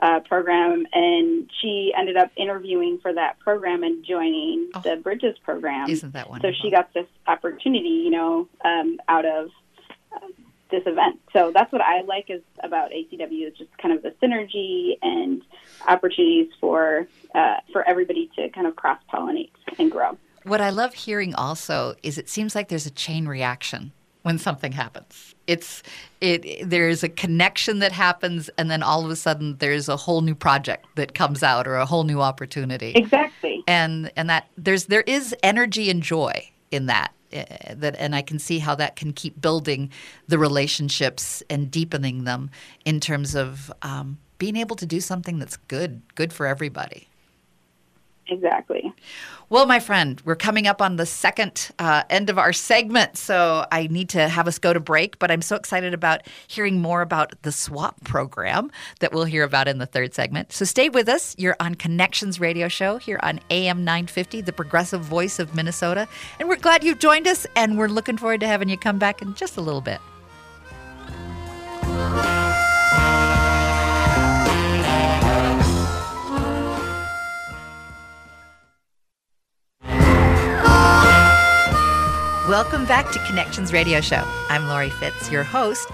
uh, 0.00 0.20
program, 0.20 0.86
and 0.92 1.50
she 1.60 1.92
ended 1.96 2.16
up 2.16 2.30
interviewing 2.36 2.98
for 3.00 3.12
that 3.12 3.38
program 3.38 3.82
and 3.82 4.04
joining 4.04 4.70
oh, 4.74 4.80
the 4.80 4.96
Bridges 4.96 5.36
program. 5.44 5.88
Isn't 5.88 6.12
that 6.12 6.28
wonderful? 6.28 6.52
So 6.52 6.62
she 6.62 6.70
got 6.70 6.92
this 6.94 7.06
opportunity, 7.26 7.88
you 7.88 8.10
know, 8.10 8.48
um, 8.64 8.98
out 9.08 9.24
of 9.24 9.50
uh, 10.14 10.26
this 10.70 10.82
event. 10.86 11.20
So 11.32 11.52
that's 11.54 11.70
what 11.72 11.80
I 11.80 12.02
like 12.02 12.28
is 12.28 12.42
about 12.62 12.90
ACW 12.90 13.46
is 13.46 13.56
just 13.56 13.76
kind 13.78 13.94
of 13.94 14.02
the 14.02 14.14
synergy 14.22 14.98
and 15.02 15.42
opportunities 15.86 16.48
for 16.60 17.06
uh, 17.34 17.56
for 17.72 17.88
everybody 17.88 18.30
to 18.36 18.48
kind 18.50 18.66
of 18.66 18.76
cross 18.76 19.00
pollinate 19.12 19.50
and 19.78 19.90
grow. 19.90 20.16
What 20.44 20.60
I 20.60 20.70
love 20.70 20.94
hearing 20.94 21.34
also 21.34 21.94
is 22.02 22.18
it 22.18 22.28
seems 22.28 22.54
like 22.54 22.68
there's 22.68 22.86
a 22.86 22.90
chain 22.90 23.26
reaction 23.26 23.92
when 24.24 24.38
something 24.38 24.72
happens. 24.72 25.34
It's 25.46 25.82
it 26.20 26.68
there's 26.68 27.02
a 27.02 27.08
connection 27.10 27.78
that 27.80 27.92
happens 27.92 28.48
and 28.56 28.70
then 28.70 28.82
all 28.82 29.04
of 29.04 29.10
a 29.10 29.16
sudden 29.16 29.58
there's 29.58 29.88
a 29.88 29.96
whole 29.96 30.22
new 30.22 30.34
project 30.34 30.86
that 30.96 31.14
comes 31.14 31.42
out 31.42 31.68
or 31.68 31.76
a 31.76 31.86
whole 31.86 32.04
new 32.04 32.20
opportunity. 32.20 32.92
Exactly. 32.96 33.62
And 33.68 34.10
and 34.16 34.28
that 34.30 34.48
there's 34.56 34.86
there 34.86 35.02
is 35.02 35.34
energy 35.42 35.90
and 35.90 36.02
joy 36.02 36.50
in 36.70 36.86
that 36.86 37.12
uh, 37.34 37.44
that 37.74 37.96
and 37.98 38.14
I 38.14 38.22
can 38.22 38.38
see 38.38 38.58
how 38.58 38.74
that 38.76 38.96
can 38.96 39.12
keep 39.12 39.40
building 39.40 39.90
the 40.26 40.38
relationships 40.38 41.42
and 41.50 41.70
deepening 41.70 42.24
them 42.24 42.50
in 42.86 43.00
terms 43.00 43.34
of 43.34 43.70
um, 43.82 44.18
being 44.38 44.56
able 44.56 44.76
to 44.76 44.86
do 44.86 45.00
something 45.00 45.38
that's 45.38 45.58
good 45.68 46.00
good 46.14 46.32
for 46.32 46.46
everybody. 46.46 47.08
Exactly. 48.28 48.92
Well, 49.50 49.66
my 49.66 49.78
friend, 49.78 50.20
we're 50.24 50.36
coming 50.36 50.66
up 50.66 50.80
on 50.80 50.96
the 50.96 51.04
second 51.04 51.70
uh, 51.78 52.04
end 52.08 52.30
of 52.30 52.38
our 52.38 52.52
segment, 52.52 53.18
so 53.18 53.66
I 53.70 53.86
need 53.88 54.08
to 54.10 54.28
have 54.28 54.48
us 54.48 54.58
go 54.58 54.72
to 54.72 54.80
break. 54.80 55.18
But 55.18 55.30
I'm 55.30 55.42
so 55.42 55.56
excited 55.56 55.92
about 55.92 56.22
hearing 56.48 56.80
more 56.80 57.02
about 57.02 57.34
the 57.42 57.52
SWAP 57.52 58.02
program 58.04 58.70
that 59.00 59.12
we'll 59.12 59.26
hear 59.26 59.44
about 59.44 59.68
in 59.68 59.78
the 59.78 59.86
third 59.86 60.14
segment. 60.14 60.52
So 60.52 60.64
stay 60.64 60.88
with 60.88 61.08
us. 61.08 61.34
You're 61.38 61.56
on 61.60 61.74
Connections 61.74 62.40
Radio 62.40 62.68
Show 62.68 62.96
here 62.96 63.20
on 63.22 63.40
AM 63.50 63.84
950, 63.84 64.40
the 64.40 64.52
progressive 64.52 65.02
voice 65.02 65.38
of 65.38 65.54
Minnesota. 65.54 66.08
And 66.40 66.48
we're 66.48 66.56
glad 66.56 66.82
you've 66.82 66.98
joined 66.98 67.26
us, 67.26 67.46
and 67.54 67.76
we're 67.76 67.88
looking 67.88 68.16
forward 68.16 68.40
to 68.40 68.46
having 68.46 68.70
you 68.70 68.78
come 68.78 68.98
back 68.98 69.20
in 69.20 69.34
just 69.34 69.58
a 69.58 69.60
little 69.60 69.82
bit. 69.82 70.00
Welcome 82.48 82.84
back 82.84 83.10
to 83.12 83.18
Connections 83.20 83.72
Radio 83.72 84.02
Show. 84.02 84.22
I'm 84.50 84.68
Laurie 84.68 84.90
Fitz, 84.90 85.30
your 85.30 85.44
host, 85.44 85.88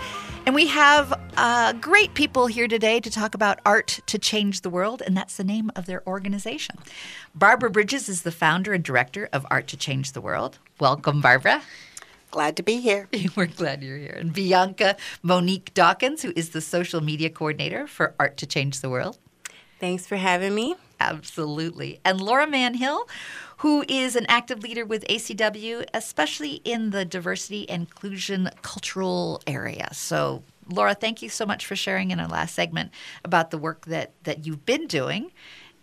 and 0.47 0.53
we 0.53 0.67
have 0.67 1.17
uh, 1.37 1.75
great 1.75 2.15
people 2.15 2.49
here 2.49 2.67
today 2.67 2.99
to 2.99 3.09
talk 3.09 3.37
about 3.37 3.61
Art 3.65 4.01
to 4.07 4.19
Change 4.19 4.63
the 4.63 4.69
World, 4.69 5.01
and 5.01 5.17
that's 5.17 5.37
the 5.37 5.45
name 5.45 5.71
of 5.77 5.87
their 5.87 6.05
organization. 6.09 6.77
Barbara 7.37 7.71
Bridges 7.71 8.09
is 8.09 8.23
the 8.23 8.33
founder 8.33 8.73
and 8.73 8.83
director 8.83 9.29
of 9.33 9.47
Art 9.49 9.69
to 9.69 9.77
Change 9.77 10.11
the 10.11 10.21
World. 10.21 10.59
Welcome, 10.81 11.21
Barbara. 11.21 11.63
Glad 12.33 12.57
to 12.57 12.65
be 12.65 12.81
here. 12.81 13.09
We're 13.37 13.47
glad 13.47 13.85
you're 13.85 13.97
here. 13.97 14.17
And 14.19 14.33
Bianca 14.33 14.97
Monique 15.23 15.73
Dawkins, 15.73 16.23
who 16.23 16.33
is 16.35 16.51
the 16.51 16.61
social 16.61 17.01
media 17.01 17.31
coordinator 17.31 17.87
for 17.87 18.17
Art 18.19 18.37
to 18.39 18.47
Change 18.47 18.81
the 18.81 18.91
World. 18.91 19.19
Thanks 19.79 20.05
for 20.05 20.17
having 20.17 20.57
me. 20.57 20.75
Absolutely. 21.01 22.01
And 22.05 22.21
Laura 22.21 22.47
Mann 22.47 22.75
Hill, 22.75 23.09
who 23.61 23.85
is 23.89 24.15
an 24.17 24.27
active 24.27 24.63
leader 24.63 24.85
with 24.87 25.07
ACW, 25.09 25.85
especially 25.93 26.55
in 26.65 26.89
the 26.91 27.05
diversity 27.05 27.69
and 27.69 27.83
inclusion 27.83 28.49
cultural 28.63 29.43
area. 29.47 29.87
So, 29.93 30.43
Laura, 30.67 30.95
thank 30.95 31.21
you 31.21 31.29
so 31.29 31.45
much 31.45 31.67
for 31.67 31.77
sharing 31.77 32.11
in 32.11 32.19
our 32.21 32.27
last 32.27 32.55
segment 32.55 32.91
about 33.23 33.51
the 33.51 33.59
work 33.59 33.85
that, 33.85 34.15
that 34.25 34.47
you've 34.47 34.65
been 34.65 34.87
doing. 34.87 35.31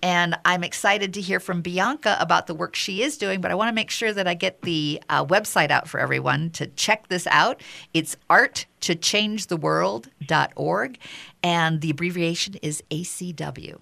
And 0.01 0.35
I'm 0.43 0.63
excited 0.63 1.13
to 1.13 1.21
hear 1.21 1.39
from 1.39 1.61
Bianca 1.61 2.17
about 2.19 2.47
the 2.47 2.55
work 2.55 2.75
she 2.75 3.03
is 3.03 3.15
doing, 3.15 3.41
but 3.41 3.51
I 3.51 3.55
want 3.55 3.69
to 3.69 3.75
make 3.75 3.91
sure 3.91 4.11
that 4.11 4.27
I 4.27 4.33
get 4.33 4.63
the 4.63 4.99
uh, 5.07 5.23
website 5.23 5.69
out 5.69 5.87
for 5.87 5.99
everyone 5.99 6.49
to 6.51 6.65
check 6.65 7.09
this 7.09 7.27
out. 7.27 7.61
It's 7.93 8.17
arttochangetheworld.org, 8.27 10.97
and 11.43 11.81
the 11.81 11.91
abbreviation 11.91 12.55
is 12.63 12.81
ACW. 12.89 13.77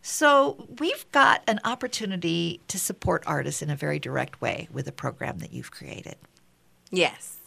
So, 0.00 0.66
we've 0.78 1.10
got 1.12 1.42
an 1.48 1.60
opportunity 1.64 2.60
to 2.68 2.78
support 2.78 3.24
artists 3.26 3.62
in 3.62 3.68
a 3.68 3.76
very 3.76 3.98
direct 3.98 4.40
way 4.40 4.68
with 4.72 4.86
a 4.86 4.92
program 4.92 5.38
that 5.38 5.52
you've 5.52 5.70
created. 5.70 6.16
Yes. 6.90 7.38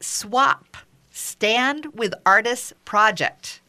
SWAP, 0.00 0.76
Stand 1.10 1.86
with 1.94 2.14
Artists 2.24 2.72
Project. 2.84 3.60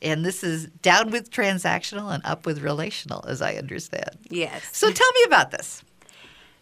And 0.00 0.24
this 0.24 0.44
is 0.44 0.66
down 0.82 1.10
with 1.10 1.30
transactional 1.30 2.12
and 2.12 2.24
up 2.26 2.44
with 2.44 2.62
relational, 2.62 3.24
as 3.26 3.40
I 3.40 3.54
understand. 3.54 4.18
Yes. 4.28 4.68
So, 4.72 4.90
tell 4.92 5.12
me 5.12 5.24
about 5.26 5.50
this. 5.50 5.82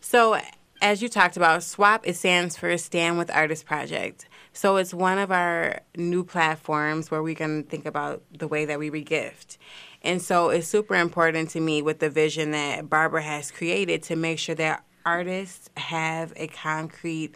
So, 0.00 0.40
as 0.80 1.02
you 1.02 1.08
talked 1.08 1.36
about, 1.36 1.62
SWAP, 1.62 2.06
it 2.06 2.16
stands 2.16 2.56
for 2.56 2.76
Stand 2.78 3.18
with 3.18 3.30
Artists 3.30 3.64
Project. 3.64 4.26
So 4.52 4.76
it's 4.76 4.92
one 4.92 5.18
of 5.18 5.30
our 5.30 5.80
new 5.96 6.24
platforms 6.24 7.10
where 7.10 7.22
we 7.22 7.34
can 7.34 7.64
think 7.64 7.86
about 7.86 8.22
the 8.36 8.48
way 8.48 8.64
that 8.64 8.78
we 8.78 8.90
regift. 8.90 9.58
And 10.02 10.22
so 10.22 10.48
it's 10.48 10.66
super 10.66 10.94
important 10.94 11.50
to 11.50 11.60
me 11.60 11.82
with 11.82 11.98
the 11.98 12.10
vision 12.10 12.52
that 12.52 12.88
Barbara 12.88 13.22
has 13.22 13.50
created 13.50 14.02
to 14.04 14.16
make 14.16 14.38
sure 14.38 14.54
that 14.54 14.84
artists 15.04 15.68
have 15.76 16.32
a 16.36 16.46
concrete 16.48 17.34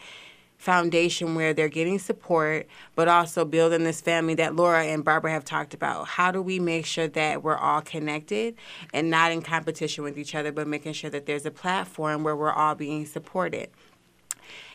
foundation 0.57 1.35
where 1.35 1.53
they're 1.53 1.69
getting 1.69 1.99
support, 1.99 2.67
but 2.95 3.07
also 3.07 3.45
building 3.45 3.85
this 3.85 4.01
family 4.01 4.35
that 4.35 4.57
Laura 4.57 4.83
and 4.85 5.05
Barbara 5.05 5.31
have 5.31 5.45
talked 5.45 5.75
about. 5.75 6.07
How 6.07 6.31
do 6.31 6.41
we 6.41 6.59
make 6.59 6.87
sure 6.87 7.07
that 7.09 7.43
we're 7.43 7.59
all 7.59 7.83
connected 7.83 8.57
and 8.95 9.11
not 9.11 9.31
in 9.31 9.43
competition 9.43 10.05
with 10.05 10.19
each 10.19 10.35
other, 10.35 10.53
but 10.53 10.67
making 10.67 10.95
sure 10.95 11.11
that 11.11 11.27
there's 11.27 11.45
a 11.45 11.51
platform 11.51 12.25
where 12.25 12.35
we're 12.35 12.53
all 12.53 12.75
being 12.75 13.05
supported? 13.05 13.69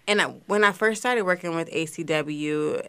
And 0.07 0.21
uh, 0.21 0.29
when 0.45 0.63
I 0.63 0.71
first 0.71 1.01
started 1.01 1.23
working 1.23 1.55
with 1.55 1.69
ACW, 1.71 2.87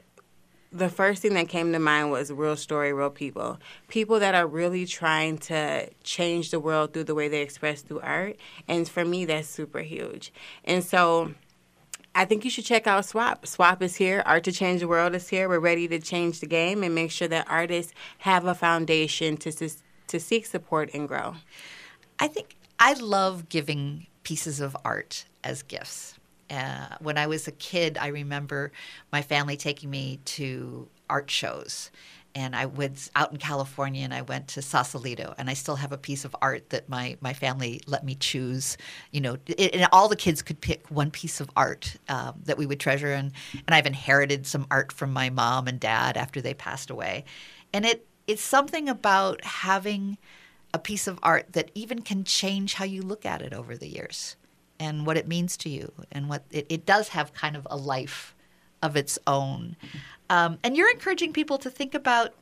the 0.73 0.89
first 0.89 1.23
thing 1.23 1.35
that 1.35 1.49
came 1.49 1.73
to 1.73 1.79
mind 1.79 2.11
was 2.11 2.31
real 2.31 2.57
story, 2.57 2.93
real 2.93 3.11
people. 3.11 3.59
People 3.89 4.21
that 4.21 4.35
are 4.35 4.47
really 4.47 4.87
trying 4.87 5.39
to 5.39 5.91
change 6.05 6.51
the 6.51 6.61
world 6.61 6.93
through 6.93 7.05
the 7.05 7.15
way 7.15 7.29
they 7.29 7.43
express 7.43 7.83
through 7.83 8.01
art. 8.01 8.37
And 8.69 8.89
for 8.89 9.05
me, 9.05 9.25
that's 9.25 9.49
super 9.49 9.81
huge. 9.81 10.33
And 10.65 10.85
so 10.85 11.35
I 12.15 12.25
think 12.25 12.45
you 12.45 12.51
should 12.51 12.65
check 12.65 12.87
out 12.87 13.05
SWAP. 13.05 13.47
SWAP 13.47 13.83
is 13.83 13.97
here. 13.97 14.23
Art 14.27 14.45
to 14.45 14.53
Change 14.53 14.81
the 14.81 14.89
World 14.89 15.15
is 15.15 15.29
here. 15.29 15.49
We're 15.49 15.59
ready 15.59 15.89
to 15.89 15.99
change 15.99 16.41
the 16.41 16.47
game 16.47 16.83
and 16.83 16.95
make 16.95 17.11
sure 17.11 17.29
that 17.29 17.47
artists 17.49 17.93
have 18.19 18.47
a 18.47 18.55
foundation 18.55 19.37
to 19.39 19.71
to 20.09 20.19
seek 20.19 20.45
support 20.45 20.91
and 20.93 21.07
grow. 21.07 21.37
I 22.19 22.27
think 22.29 22.57
I 22.79 22.95
love 22.95 23.49
giving 23.49 24.07
pieces 24.25 24.61
of 24.61 24.77
art 24.85 25.25
as 25.45 25.63
gifts. 25.63 26.20
Uh, 26.51 26.97
when 27.01 27.17
I 27.17 27.27
was 27.27 27.47
a 27.47 27.53
kid, 27.53 27.97
I 27.99 28.09
remember 28.09 28.73
my 29.13 29.23
family 29.23 29.57
taking 29.57 29.91
me 29.91 30.19
to 30.25 30.89
art 31.09 31.31
shows. 31.31 31.91
And 32.35 32.55
I 32.55 32.67
was 32.67 33.11
out 33.17 33.33
in 33.33 33.39
California 33.39 34.05
and 34.05 34.15
I 34.15 34.23
went 34.23 34.47
to 34.49 34.63
Sausalito 34.63 35.35
and 35.37 35.51
I 35.51 35.55
still 35.55 35.77
have 35.77 35.91
a 35.91 35.99
piece 35.99 36.25
of 36.25 36.35
art 36.41 36.71
that 36.71 36.89
my, 36.89 37.17
my 37.21 37.33
family 37.33 37.81
let 37.87 38.05
me 38.05 38.15
choose. 38.15 38.77
You 39.11 39.21
know, 39.21 39.37
it, 39.47 39.75
and 39.75 39.89
all 39.93 40.09
the 40.09 40.17
kids 40.17 40.41
could 40.41 40.61
pick 40.61 40.89
one 40.91 41.11
piece 41.11 41.41
of 41.41 41.51
art 41.57 41.97
um, 42.09 42.41
that 42.45 42.57
we 42.57 42.67
would 42.67 42.79
treasure. 42.79 43.13
And, 43.13 43.33
and 43.67 43.75
I've 43.75 43.87
inherited 43.87 44.47
some 44.47 44.67
art 44.71 44.93
from 44.93 45.13
my 45.13 45.29
mom 45.31 45.67
and 45.67 45.81
dad 45.81 46.17
after 46.17 46.41
they 46.41 46.55
passed 46.55 46.91
away. 46.91 47.25
And 47.73 47.85
it, 47.85 48.07
it's 48.29 48.43
something 48.43 48.89
about 48.89 49.45
having 49.45 50.17
a 50.73 50.79
piece 50.79 51.09
of 51.09 51.19
art 51.25 51.53
that 51.55 51.73
even 51.75 52.03
can 52.03 52.23
change 52.23 52.75
how 52.75 52.85
you 52.85 53.03
look 53.03 53.27
at 53.27 53.43
it 53.43 53.53
over 53.53 53.77
the 53.77 53.89
years 53.89 54.37
and 54.81 55.07
what 55.07 55.17
it 55.17 55.29
means 55.29 55.57
to 55.59 55.69
you 55.69 55.93
and 56.11 56.29
what 56.29 56.45
it, 56.51 56.67
it 56.69 56.87
does 56.87 57.09
have 57.09 57.33
kind 57.33 57.55
of 57.55 57.69
a 57.71 57.77
life 57.77 58.35
of 58.83 58.97
its 58.97 59.19
own. 59.27 59.77
Um, 60.31 60.59
and 60.65 60.77
you're 60.77 60.91
encouraging 60.91 61.33
people 61.33 61.59
to 61.59 61.71
think 61.71 61.95
about 61.95 62.35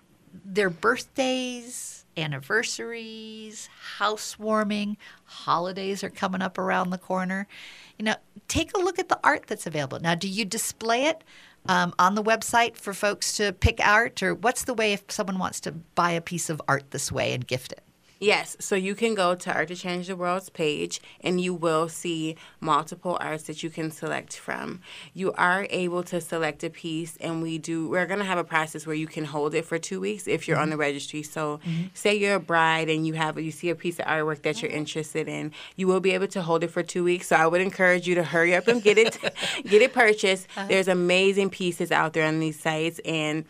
their 0.44 0.70
birthdays 0.70 1.96
anniversaries 2.16 3.68
housewarming 3.98 4.96
holidays 5.24 6.03
are 6.03 6.11
coming 6.11 6.42
up 6.42 6.59
around 6.59 6.90
the 6.90 6.98
corner. 6.98 7.46
You 7.98 8.07
know 8.07 8.14
take 8.48 8.77
a 8.77 8.81
look 8.81 8.98
at 8.98 9.09
the 9.09 9.20
art 9.22 9.46
that's 9.46 9.66
available. 9.66 10.01
Now 10.01 10.14
do 10.14 10.29
you 10.29 10.44
display 10.44 11.05
it 11.05 11.22
um, 11.66 11.94
on 11.98 12.14
the 12.14 12.22
website 12.22 12.77
for 12.77 12.92
folks 12.92 13.37
to 13.37 13.53
pick 13.53 13.81
art 13.85 14.22
or 14.22 14.35
what's 14.35 14.64
the 14.64 14.74
way 14.74 14.92
if 14.92 15.05
someone 15.09 15.38
wants 15.38 15.61
to 15.61 15.72
buy 15.72 16.11
a 16.11 16.20
piece 16.20 16.51
of 16.51 16.61
art 16.66 16.90
this 16.90 17.12
way 17.12 17.33
and 17.33 17.46
gift 17.46 17.72
it 17.72 17.83
Yes, 18.20 18.57
so 18.59 18.74
you 18.74 18.94
can 18.94 19.14
go 19.14 19.35
to 19.37 19.52
Art 19.52 19.68
to 19.68 19.76
Change 19.76 20.09
the 20.09 20.16
World's 20.16 20.50
page 20.50 21.00
and 21.20 21.40
you 21.40 21.54
will 21.54 21.88
see 21.88 22.37
multiple 22.61 23.16
arts 23.20 23.44
that 23.44 23.62
you 23.62 23.70
can 23.70 23.92
select 23.92 24.37
from. 24.37 24.81
You 25.14 25.33
are 25.35 25.68
able 25.70 26.02
to 26.04 26.20
select 26.20 26.64
a 26.64 26.70
piece 26.70 27.16
and 27.20 27.42
we 27.42 27.59
do 27.59 27.88
we're 27.88 28.07
going 28.07 28.18
to 28.18 28.24
have 28.24 28.38
a 28.38 28.44
process 28.44 28.87
where 28.87 28.96
you 28.96 29.07
can 29.07 29.24
hold 29.24 29.54
it 29.54 29.64
for 29.64 29.78
2 29.78 30.00
weeks 30.00 30.26
if 30.26 30.48
you're 30.48 30.57
mm-hmm. 30.57 30.64
on 30.64 30.70
the 30.70 30.76
registry. 30.76 31.22
So 31.22 31.59
mm-hmm. 31.59 31.87
say 31.94 32.16
you're 32.16 32.35
a 32.35 32.40
bride 32.40 32.90
and 32.90 33.07
you 33.07 33.14
have 33.14 33.38
you 33.38 33.52
see 33.52 33.70
a 33.70 33.76
piece 33.76 34.00
of 34.00 34.07
artwork 34.07 34.42
that 34.42 34.62
you're 34.62 34.70
interested 34.70 35.28
in, 35.28 35.52
you 35.76 35.87
will 35.87 36.00
be 36.00 36.11
able 36.11 36.28
to 36.28 36.42
hold 36.42 36.64
it 36.64 36.68
for 36.68 36.83
2 36.83 37.04
weeks. 37.04 37.28
So 37.28 37.37
I 37.37 37.46
would 37.46 37.61
encourage 37.61 38.09
you 38.09 38.16
to 38.16 38.24
hurry 38.24 38.54
up 38.54 38.66
and 38.66 38.83
get 38.83 38.98
it 38.98 39.16
get 39.64 39.81
it 39.81 39.92
purchased. 39.92 40.48
Uh-huh. 40.57 40.66
There's 40.66 40.88
amazing 40.88 41.50
pieces 41.50 41.92
out 41.92 42.14
there 42.14 42.26
on 42.26 42.40
these 42.40 42.59
sites 42.59 43.00
and 43.04 43.44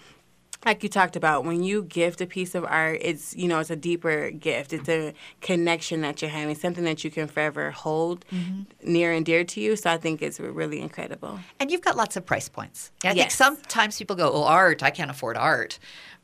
like 0.66 0.82
you 0.82 0.88
talked 0.88 1.16
about 1.16 1.44
when 1.44 1.62
you 1.62 1.82
gift 1.82 2.20
a 2.20 2.26
piece 2.26 2.54
of 2.54 2.64
art 2.64 2.98
it's 3.00 3.34
you 3.36 3.48
know 3.48 3.58
it's 3.58 3.70
a 3.70 3.76
deeper 3.76 4.30
gift 4.30 4.72
it's 4.72 4.88
a 4.88 5.14
connection 5.40 6.00
that 6.00 6.20
you're 6.20 6.30
having 6.30 6.54
something 6.54 6.84
that 6.84 7.04
you 7.04 7.10
can 7.10 7.26
forever 7.26 7.70
hold 7.70 8.24
mm-hmm. 8.32 8.62
near 8.82 9.12
and 9.12 9.24
dear 9.24 9.44
to 9.44 9.60
you 9.60 9.76
so 9.76 9.90
i 9.90 9.96
think 9.96 10.20
it's 10.22 10.40
really 10.40 10.80
incredible 10.80 11.38
and 11.60 11.70
you've 11.70 11.82
got 11.82 11.96
lots 11.96 12.16
of 12.16 12.26
price 12.26 12.48
points 12.48 12.90
i 13.04 13.08
yes. 13.08 13.16
think 13.16 13.30
sometimes 13.30 13.98
people 13.98 14.16
go 14.16 14.30
oh 14.32 14.44
art 14.44 14.82
i 14.82 14.90
can't 14.90 15.10
afford 15.10 15.36
art 15.36 15.78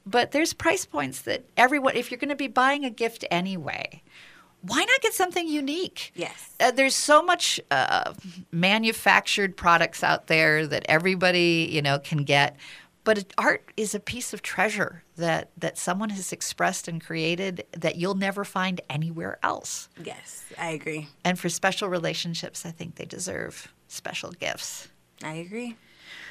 but 0.06 0.32
there's 0.32 0.52
price 0.52 0.84
points 0.84 1.22
that 1.22 1.44
everyone 1.56 1.96
if 1.96 2.10
you're 2.10 2.18
going 2.18 2.28
to 2.28 2.36
be 2.36 2.48
buying 2.48 2.84
a 2.84 2.90
gift 2.90 3.24
anyway 3.30 4.02
why 4.66 4.78
not 4.78 5.00
get 5.02 5.12
something 5.12 5.46
unique? 5.46 6.10
Yes. 6.14 6.50
Uh, 6.58 6.70
there's 6.70 6.94
so 6.94 7.22
much 7.22 7.60
uh, 7.70 8.14
manufactured 8.50 9.58
products 9.58 10.02
out 10.02 10.26
there 10.28 10.66
that 10.66 10.86
everybody, 10.88 11.68
you 11.70 11.82
know, 11.82 11.98
can 11.98 12.24
get 12.24 12.56
but 13.04 13.32
art 13.36 13.70
is 13.76 13.94
a 13.94 14.00
piece 14.00 14.32
of 14.32 14.42
treasure 14.42 15.04
that 15.16 15.50
that 15.56 15.78
someone 15.78 16.10
has 16.10 16.32
expressed 16.32 16.88
and 16.88 17.04
created 17.04 17.64
that 17.72 17.96
you'll 17.96 18.14
never 18.14 18.44
find 18.44 18.80
anywhere 18.90 19.38
else. 19.42 19.88
Yes, 20.02 20.44
I 20.58 20.70
agree. 20.70 21.08
And 21.24 21.38
for 21.38 21.48
special 21.48 21.88
relationships, 21.88 22.66
I 22.66 22.70
think 22.70 22.96
they 22.96 23.04
deserve 23.04 23.72
special 23.88 24.32
gifts. 24.32 24.88
I 25.22 25.34
agree. 25.34 25.76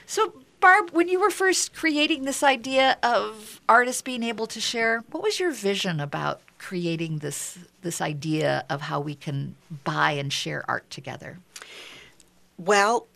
So, 0.05 0.33
Barb, 0.59 0.89
when 0.91 1.07
you 1.07 1.19
were 1.19 1.29
first 1.29 1.73
creating 1.73 2.23
this 2.23 2.43
idea 2.43 2.97
of 3.03 3.61
artists 3.69 4.01
being 4.01 4.23
able 4.23 4.47
to 4.47 4.59
share, 4.59 5.03
what 5.11 5.23
was 5.23 5.39
your 5.39 5.51
vision 5.51 5.99
about 5.99 6.41
creating 6.57 7.19
this 7.19 7.57
this 7.81 8.01
idea 8.01 8.65
of 8.69 8.81
how 8.81 8.99
we 8.99 9.15
can 9.15 9.55
buy 9.83 10.11
and 10.11 10.33
share 10.33 10.63
art 10.67 10.89
together? 10.89 11.39
Well, 12.57 13.07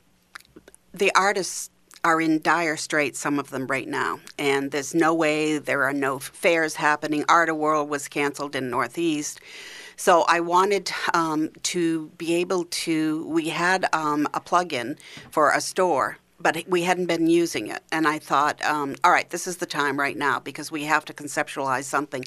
the 0.93 1.11
artists 1.15 1.69
are 2.03 2.21
in 2.21 2.41
dire 2.41 2.77
straits, 2.77 3.19
some 3.19 3.39
of 3.39 3.49
them 3.49 3.67
right 3.67 3.88
now. 3.88 4.19
And 4.38 4.71
there's 4.71 4.93
no 4.93 5.13
way, 5.13 5.57
there 5.57 5.83
are 5.83 5.93
no 5.93 6.19
fairs 6.19 6.75
happening. 6.75 7.25
Art-A-Whirl 7.27 7.88
was 7.88 8.07
canceled 8.07 8.55
in 8.55 8.69
Northeast. 8.69 9.39
So 9.95 10.25
I 10.27 10.39
wanted 10.39 10.91
um, 11.13 11.49
to 11.63 12.07
be 12.17 12.36
able 12.36 12.65
to, 12.65 13.27
we 13.27 13.49
had 13.49 13.88
um, 13.93 14.27
a 14.33 14.39
plug-in 14.39 14.97
for 15.31 15.51
a 15.51 15.60
store 15.60 16.17
but 16.39 16.63
we 16.67 16.83
hadn't 16.83 17.07
been 17.07 17.27
using 17.27 17.67
it. 17.67 17.83
And 17.91 18.07
I 18.07 18.19
thought, 18.19 18.63
um, 18.63 18.95
all 19.03 19.12
right, 19.12 19.29
this 19.29 19.47
is 19.47 19.57
the 19.57 19.65
time 19.65 19.99
right 19.99 20.15
now 20.15 20.39
because 20.39 20.71
we 20.71 20.83
have 20.83 21.03
to 21.05 21.13
conceptualize 21.13 21.86
something. 21.86 22.25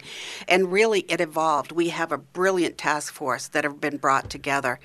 And 0.48 0.72
really, 0.72 1.00
it 1.02 1.20
evolved. 1.20 1.72
We 1.72 1.90
have 1.90 2.10
a 2.10 2.18
brilliant 2.18 2.76
task 2.76 3.14
force 3.14 3.48
that 3.48 3.64
have 3.64 3.80
been 3.80 3.98
brought 3.98 4.28
together 4.28 4.80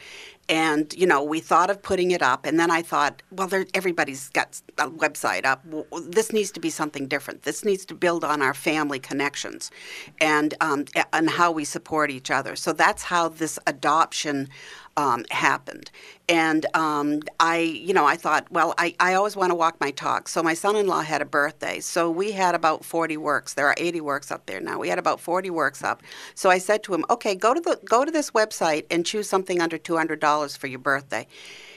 and 0.48 0.94
you 0.94 1.08
know 1.08 1.24
we 1.24 1.40
thought 1.40 1.70
of 1.70 1.82
putting 1.82 2.12
it 2.12 2.22
up 2.22 2.46
and 2.46 2.60
then 2.60 2.70
i 2.70 2.82
thought 2.82 3.22
well 3.32 3.48
there, 3.48 3.66
everybody's 3.74 4.30
got 4.30 4.62
a 4.78 4.90
website 4.90 5.46
up. 5.46 5.64
This 6.08 6.32
needs 6.34 6.52
to 6.52 6.60
be 6.60 6.70
something 6.70 7.08
different. 7.08 7.44
This 7.44 7.64
needs 7.64 7.86
to 7.86 7.96
build 7.96 8.24
on 8.24 8.42
our 8.42 8.54
family 8.54 9.00
connections 9.00 9.72
and 10.20 10.54
um, 10.62 10.86
and 11.14 11.30
how 11.30 11.52
we 11.52 11.66
support 11.66 12.12
each 12.12 12.32
other. 12.32 12.56
So 12.56 12.74
that's 12.74 13.04
how 13.04 13.30
this 13.30 13.58
adoption 13.68 14.50
um, 14.98 15.26
happened. 15.30 15.92
And 16.28 16.66
um, 16.74 17.22
I, 17.40 17.58
you 17.58 17.94
know, 17.94 18.06
I 18.06 18.16
thought, 18.16 18.50
well, 18.52 18.74
I, 18.78 18.96
I 19.00 19.14
always 19.14 19.36
want 19.36 19.52
to 19.52 19.56
walk 19.56 19.80
my 19.80 19.92
talk. 19.92 20.28
So 20.28 20.42
my 20.42 20.54
son-in-law 20.54 21.02
had 21.02 21.22
a 21.22 21.26
birthday. 21.26 21.80
So 21.80 22.10
we 22.10 22.32
had 22.32 22.56
about 22.56 22.84
40 22.86 23.18
works. 23.18 23.54
There 23.54 23.68
are 23.68 23.76
80 23.78 24.02
works 24.02 24.32
up 24.32 24.46
there 24.46 24.62
now. 24.62 24.80
We 24.80 24.90
had 24.90 25.00
about 25.00 25.20
40 25.20 25.50
works 25.50 25.84
up. 25.84 26.02
So 26.34 26.50
I 26.50 26.58
said 26.58 26.84
to 26.84 26.94
him, 26.94 27.06
okay, 27.10 27.36
go 27.36 27.54
to 27.54 27.62
the 27.62 27.80
go 27.86 28.06
to 28.06 28.12
this 28.12 28.32
website 28.32 28.86
and 28.90 29.06
choose 29.06 29.30
something 29.30 29.62
under 29.62 29.78
$200 29.78 30.58
for 30.58 30.68
your 30.68 30.80
birthday 30.80 31.28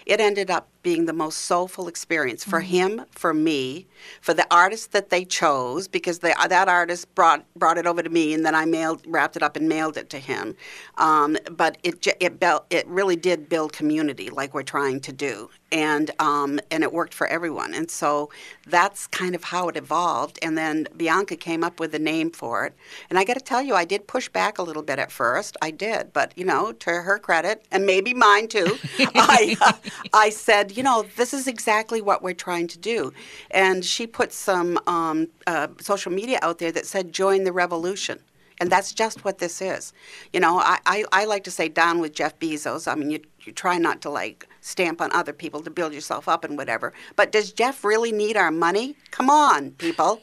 it 0.09 0.20
ended 0.20 0.50
up 0.50 0.68
being 0.83 1.07
the 1.07 1.12
most 1.12 1.38
soulful 1.43 1.88
experience 1.88 2.45
for 2.45 2.61
mm-hmm. 2.61 2.99
him, 2.99 3.05
for 3.11 3.35
me, 3.35 3.87
for 4.21 4.33
the 4.33 4.47
artist 4.51 4.93
that 4.93 5.11
they 5.11 5.25
chose, 5.25 5.88
because 5.88 6.21
they, 6.21 6.33
that 6.49 6.69
artist 6.69 7.12
brought 7.14 7.45
brought 7.55 7.79
it 7.79 7.87
over 7.87 8.03
to 8.03 8.11
me, 8.11 8.33
and 8.33 8.45
then 8.45 8.55
I 8.55 8.64
mailed, 8.64 9.03
wrapped 9.07 9.37
it 9.37 9.43
up, 9.43 9.57
and 9.57 9.69
mailed 9.69 9.97
it 9.97 10.09
to 10.11 10.19
him. 10.19 10.57
Um, 10.97 11.37
but 11.51 11.79
it 11.83 12.07
it 12.21 12.38
built, 12.41 12.67
it 12.71 12.87
really 12.87 13.17
did 13.17 13.49
build 13.49 13.73
community, 13.73 14.31
like 14.31 14.55
we're 14.55 14.62
trying 14.62 15.01
to 15.01 15.12
do, 15.12 15.51
and 15.73 16.11
um, 16.19 16.61
and 16.71 16.83
it 16.83 16.93
worked 16.93 17.14
for 17.14 17.27
everyone. 17.27 17.75
And 17.75 17.91
so 17.91 18.31
that's 18.67 19.07
kind 19.07 19.35
of 19.35 19.45
how 19.45 19.69
it 19.69 19.77
evolved. 19.77 20.38
And 20.43 20.57
then 20.57 20.87
Bianca 20.97 21.37
came 21.37 21.62
up 21.64 21.81
with 21.81 21.93
the 21.93 21.99
name 21.99 22.31
for 22.31 22.67
it. 22.67 22.75
And 23.11 23.19
I 23.19 23.25
got 23.25 23.35
to 23.35 23.41
tell 23.41 23.62
you, 23.62 23.75
I 23.75 23.85
did 23.85 24.07
push 24.07 24.29
back 24.29 24.59
a 24.59 24.62
little 24.62 24.83
bit 24.83 24.99
at 24.99 25.11
first. 25.11 25.57
I 25.62 25.71
did, 25.71 26.12
but 26.12 26.33
you 26.37 26.45
know, 26.45 26.73
to 26.73 26.91
her 26.91 27.19
credit, 27.19 27.64
and 27.71 27.85
maybe 27.87 28.14
mine 28.14 28.49
too, 28.49 28.79
I 28.99 29.57
uh, 29.61 29.73
I 30.12 30.31
said, 30.31 30.67
you 30.76 30.83
know, 30.83 31.04
this 31.16 31.33
is 31.35 31.46
exactly 31.46 32.00
what 32.00 32.22
we're 32.22 32.35
trying 32.35 32.68
to 32.68 32.78
do. 32.78 33.12
And 33.50 33.85
she 33.85 34.07
put 34.07 34.33
some 34.33 34.78
um, 34.87 35.28
uh, 35.46 35.68
social 35.81 36.12
media 36.12 36.38
out 36.42 36.59
there 36.59 36.72
that 36.72 36.87
said, 36.87 37.12
join 37.12 37.44
the 37.44 37.52
revolution. 37.52 38.20
And 38.61 38.70
that's 38.70 38.92
just 38.92 39.24
what 39.24 39.38
this 39.38 39.62
is. 39.62 39.92
You 40.33 40.40
know, 40.40 40.59
I, 40.59 40.78
I, 40.85 41.04
I 41.12 41.24
like 41.26 41.44
to 41.44 41.50
say 41.50 41.68
down 41.68 42.00
with 42.00 42.12
Jeff 42.12 42.38
Bezos. 42.40 42.90
I 42.90 42.94
mean, 42.96 43.11
you, 43.11 43.20
you 43.42 43.52
try 43.52 43.78
not 43.78 44.00
to 44.02 44.11
like 44.11 44.48
stamp 44.61 45.00
on 45.00 45.12
other 45.12 45.33
people 45.33 45.61
to 45.62 45.70
build 45.70 45.94
yourself 45.94 46.28
up 46.28 46.44
and 46.44 46.57
whatever. 46.57 46.92
But 47.14 47.31
does 47.31 47.52
Jeff 47.52 47.85
really 47.85 48.11
need 48.11 48.37
our 48.37 48.50
money? 48.50 48.96
Come 49.11 49.31
on, 49.31 49.70
people. 49.72 50.20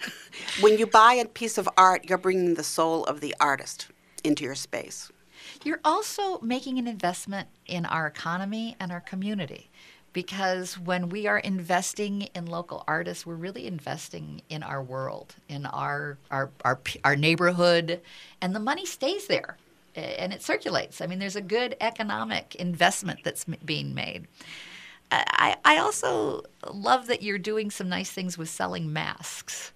when 0.60 0.78
you 0.78 0.86
buy 0.86 1.14
a 1.14 1.26
piece 1.26 1.58
of 1.58 1.68
art, 1.76 2.08
you're 2.08 2.18
bringing 2.18 2.54
the 2.54 2.64
soul 2.64 3.04
of 3.04 3.20
the 3.20 3.34
artist 3.38 3.88
into 4.24 4.42
your 4.42 4.56
space. 4.56 5.10
You're 5.66 5.80
also 5.84 6.38
making 6.42 6.78
an 6.78 6.86
investment 6.86 7.48
in 7.66 7.86
our 7.86 8.06
economy 8.06 8.76
and 8.78 8.92
our 8.92 9.00
community 9.00 9.68
because 10.12 10.78
when 10.78 11.08
we 11.08 11.26
are 11.26 11.38
investing 11.38 12.28
in 12.36 12.46
local 12.46 12.84
artists, 12.86 13.26
we're 13.26 13.34
really 13.34 13.66
investing 13.66 14.42
in 14.48 14.62
our 14.62 14.80
world, 14.80 15.34
in 15.48 15.66
our 15.66 16.18
our 16.30 16.50
our, 16.64 16.78
our 17.02 17.16
neighborhood, 17.16 18.00
and 18.40 18.54
the 18.54 18.60
money 18.60 18.86
stays 18.86 19.26
there 19.26 19.56
and 19.96 20.32
it 20.32 20.40
circulates. 20.40 21.00
I 21.00 21.08
mean, 21.08 21.18
there's 21.18 21.34
a 21.34 21.40
good 21.40 21.74
economic 21.80 22.54
investment 22.54 23.24
that's 23.24 23.44
being 23.64 23.92
made. 23.92 24.28
I, 25.10 25.56
I 25.64 25.78
also 25.78 26.42
love 26.72 27.08
that 27.08 27.24
you're 27.24 27.38
doing 27.38 27.72
some 27.72 27.88
nice 27.88 28.12
things 28.12 28.38
with 28.38 28.48
selling 28.48 28.92
masks. 28.92 29.72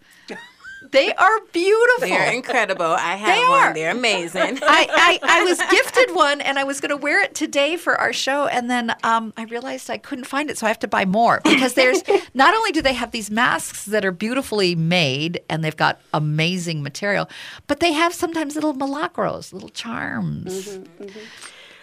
They 0.83 1.13
are 1.13 1.41
beautiful. 1.53 2.09
They're 2.09 2.33
incredible. 2.33 2.87
I 2.87 3.17
have 3.17 3.37
They 3.37 3.49
one. 3.49 3.59
are. 3.59 3.75
They're 3.75 3.91
amazing. 3.91 4.41
I, 4.63 5.19
I, 5.23 5.41
I 5.41 5.45
was 5.45 5.61
gifted 5.71 6.15
one 6.15 6.41
and 6.41 6.59
I 6.59 6.65
was 6.65 6.81
going 6.81 6.91
to 6.91 6.97
wear 6.97 7.23
it 7.23 7.35
today 7.35 7.77
for 7.77 7.97
our 8.01 8.13
show. 8.13 8.47
And 8.47 8.71
then 8.71 8.95
um, 9.03 9.33
I 9.37 9.45
realized 9.45 9.91
I 9.91 9.99
couldn't 9.99 10.25
find 10.25 10.51
it. 10.51 10.59
So 10.59 10.67
I 10.67 10.69
have 10.71 10.79
to 10.81 10.89
buy 10.89 11.05
more 11.05 11.41
because 11.45 11.75
there's 11.75 12.03
not 12.35 12.55
only 12.55 12.73
do 12.73 12.81
they 12.83 12.95
have 12.95 13.11
these 13.11 13.31
masks 13.31 13.85
that 13.87 14.05
are 14.05 14.13
beautifully 14.13 14.75
made 14.75 15.41
and 15.51 15.63
they've 15.63 15.77
got 15.77 16.01
amazing 16.15 16.83
material, 16.83 17.29
but 17.67 17.81
they 17.81 17.93
have 17.93 18.15
sometimes 18.15 18.55
little 18.55 18.73
milagros, 18.73 19.53
little 19.53 19.69
charms. 19.69 20.79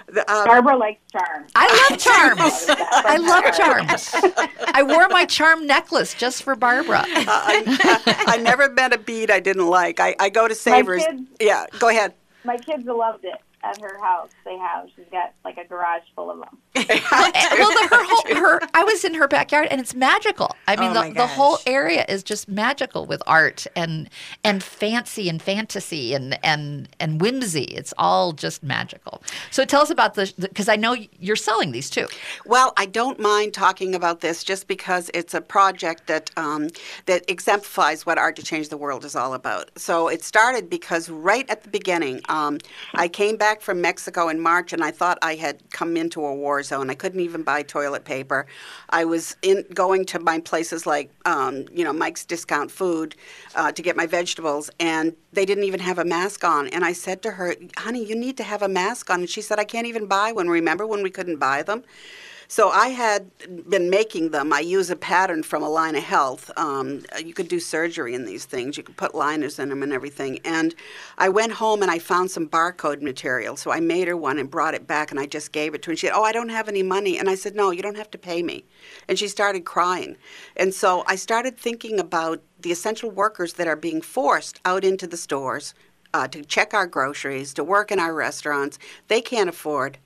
The, 0.09 0.23
uh, 0.31 0.45
Barbara 0.45 0.77
likes 0.77 1.01
charms. 1.11 1.51
I 1.55 1.89
love 1.89 1.99
charms. 1.99 2.65
I 2.69 3.17
love 3.17 3.43
charms. 3.57 4.09
I 4.73 4.81
wore 4.83 5.07
my 5.09 5.25
charm 5.25 5.67
necklace 5.67 6.13
just 6.13 6.43
for 6.43 6.55
Barbara. 6.55 7.03
I, 7.05 8.03
I, 8.27 8.35
I 8.35 8.37
never 8.37 8.69
met 8.69 8.93
a 8.93 8.97
bead 8.97 9.29
I 9.29 9.41
didn't 9.41 9.67
like. 9.67 9.99
I, 9.99 10.15
I 10.19 10.29
go 10.29 10.47
to 10.47 10.55
Savers. 10.55 11.03
kids- 11.05 11.23
Yeah, 11.41 11.65
go 11.79 11.89
ahead. 11.89 12.13
My 12.45 12.55
kids 12.57 12.85
loved 12.85 13.25
it 13.25 13.35
at 13.63 13.79
her 13.81 13.99
house. 13.99 14.29
They 14.45 14.57
have. 14.57 14.87
She's 14.95 15.05
got 15.11 15.33
like 15.43 15.57
a 15.57 15.65
garage 15.65 16.03
full 16.15 16.29
of 16.29 16.39
them. 16.39 16.57
well, 16.75 16.85
the, 16.85 17.87
her 17.89 18.03
whole 18.03 18.35
her 18.35 18.59
I 18.73 18.83
was 18.83 19.03
in 19.03 19.15
her 19.15 19.27
backyard 19.27 19.67
and 19.71 19.81
it's 19.81 19.95
magical. 19.95 20.55
I 20.67 20.75
mean, 20.75 20.95
Oh 20.95 21.07
the, 21.07 21.13
the 21.13 21.27
whole 21.27 21.57
area 21.65 22.05
is 22.07 22.23
just 22.23 22.47
magical 22.47 23.05
with 23.05 23.21
art 23.25 23.65
and 23.75 24.09
and 24.43 24.63
fancy 24.63 25.27
and 25.27 25.41
fantasy 25.41 26.13
and 26.13 26.37
and 26.43 26.89
and 26.99 27.19
whimsy. 27.19 27.63
It's 27.63 27.93
all 27.97 28.31
just 28.31 28.63
magical. 28.63 29.21
So 29.51 29.65
tell 29.65 29.81
us 29.81 29.89
about 29.89 30.13
the 30.13 30.31
because 30.39 30.69
I 30.69 30.75
know 30.75 30.95
you're 31.19 31.35
selling 31.35 31.71
these 31.71 31.89
too. 31.89 32.07
Well, 32.45 32.73
I 32.77 32.85
don't 32.85 33.19
mind 33.19 33.53
talking 33.53 33.95
about 33.95 34.21
this 34.21 34.43
just 34.43 34.67
because 34.67 35.09
it's 35.13 35.33
a 35.33 35.41
project 35.41 36.07
that 36.07 36.29
um, 36.37 36.69
that 37.07 37.23
exemplifies 37.27 38.05
what 38.05 38.17
Art 38.17 38.35
to 38.35 38.43
Change 38.43 38.69
the 38.69 38.77
World 38.77 39.03
is 39.03 39.15
all 39.15 39.33
about. 39.33 39.71
So 39.77 40.07
it 40.07 40.23
started 40.23 40.69
because 40.69 41.09
right 41.09 41.49
at 41.49 41.63
the 41.63 41.69
beginning, 41.69 42.21
um, 42.29 42.59
I 42.93 43.07
came 43.07 43.35
back 43.37 43.46
from 43.55 43.81
Mexico 43.81 44.29
in 44.29 44.39
March, 44.39 44.73
and 44.73 44.83
I 44.83 44.91
thought 44.91 45.17
I 45.21 45.35
had 45.35 45.71
come 45.71 45.95
into 45.95 46.25
a 46.25 46.33
war 46.33 46.61
zone. 46.63 46.89
I 46.89 46.95
couldn't 46.95 47.21
even 47.21 47.43
buy 47.43 47.63
toilet 47.63 48.03
paper. 48.03 48.45
I 48.89 49.05
was 49.05 49.35
in 49.41 49.65
going 49.73 50.05
to 50.07 50.19
my 50.19 50.39
places 50.39 50.85
like 50.85 51.09
um, 51.25 51.65
you 51.71 51.83
know 51.83 51.93
Mike's 51.93 52.25
Discount 52.25 52.69
Food 52.69 53.15
uh, 53.55 53.71
to 53.71 53.81
get 53.81 53.95
my 53.95 54.05
vegetables, 54.05 54.69
and 54.79 55.15
they 55.31 55.45
didn't 55.45 55.63
even 55.63 55.79
have 55.79 55.97
a 55.97 56.05
mask 56.05 56.43
on. 56.43 56.67
And 56.67 56.83
I 56.83 56.93
said 56.93 57.21
to 57.23 57.31
her, 57.31 57.55
"Honey, 57.77 58.03
you 58.03 58.15
need 58.15 58.37
to 58.37 58.43
have 58.43 58.61
a 58.61 58.69
mask 58.69 59.09
on." 59.09 59.21
And 59.21 59.29
she 59.29 59.41
said, 59.41 59.59
"I 59.59 59.63
can't 59.63 59.87
even 59.87 60.07
buy 60.07 60.31
one. 60.31 60.49
Remember 60.49 60.85
when 60.85 61.01
we 61.01 61.09
couldn't 61.09 61.37
buy 61.37 61.63
them?" 61.63 61.83
So 62.49 62.69
I 62.69 62.89
had 62.89 63.29
been 63.69 63.89
making 63.89 64.31
them. 64.31 64.53
I 64.53 64.61
use 64.61 64.89
a 64.89 64.95
pattern 64.95 65.43
from 65.43 65.63
Allina 65.63 65.99
Health. 65.99 66.49
Um, 66.55 67.03
you 67.23 67.33
could 67.33 67.49
do 67.49 67.59
surgery 67.59 68.15
in 68.15 68.23
these 68.23 68.45
things. 68.45 68.77
You 68.77 68.83
could 68.83 68.95
put 68.95 69.13
liners 69.13 69.59
in 69.59 69.67
them 69.67 69.83
and 69.83 69.91
everything. 69.91 70.39
And 70.45 70.73
I 71.17 71.27
went 71.27 71.51
home 71.51 71.81
and 71.81 71.91
I 71.91 71.99
found 71.99 72.31
some 72.31 72.47
barcode 72.47 73.01
material. 73.01 73.57
So 73.57 73.71
I 73.71 73.81
made 73.81 74.07
her 74.07 74.15
one 74.15 74.39
and 74.39 74.49
brought 74.49 74.75
it 74.75 74.87
back 74.87 75.11
and 75.11 75.19
I 75.19 75.25
just 75.25 75.51
gave 75.51 75.73
it 75.73 75.81
to 75.81 75.87
her. 75.87 75.91
And 75.91 75.99
she 75.99 76.07
said, 76.07 76.15
"Oh, 76.15 76.23
I 76.23 76.31
don't 76.31 76.49
have 76.49 76.69
any 76.69 76.83
money." 76.83 77.19
And 77.19 77.29
I 77.29 77.35
said, 77.35 77.53
"No, 77.53 77.71
you 77.71 77.81
don't 77.81 77.97
have 77.97 78.11
to 78.11 78.17
pay 78.17 78.41
me." 78.41 78.63
And 79.09 79.19
she 79.19 79.27
started 79.27 79.65
crying. 79.65 80.15
And 80.55 80.73
so 80.73 81.03
I 81.05 81.17
started 81.17 81.57
thinking 81.57 81.99
about 81.99 82.41
the 82.61 82.71
essential 82.71 83.11
workers 83.11 83.53
that 83.53 83.67
are 83.67 83.75
being 83.75 84.01
forced 84.01 84.61
out 84.63 84.85
into 84.85 85.05
the 85.05 85.17
stores 85.17 85.73
uh, 86.13 86.27
to 86.29 86.43
check 86.45 86.73
our 86.73 86.87
groceries, 86.87 87.53
to 87.55 87.63
work 87.63 87.91
in 87.91 87.99
our 87.99 88.13
restaurants. 88.13 88.79
They 89.09 89.21
can't 89.21 89.49
afford 89.49 89.97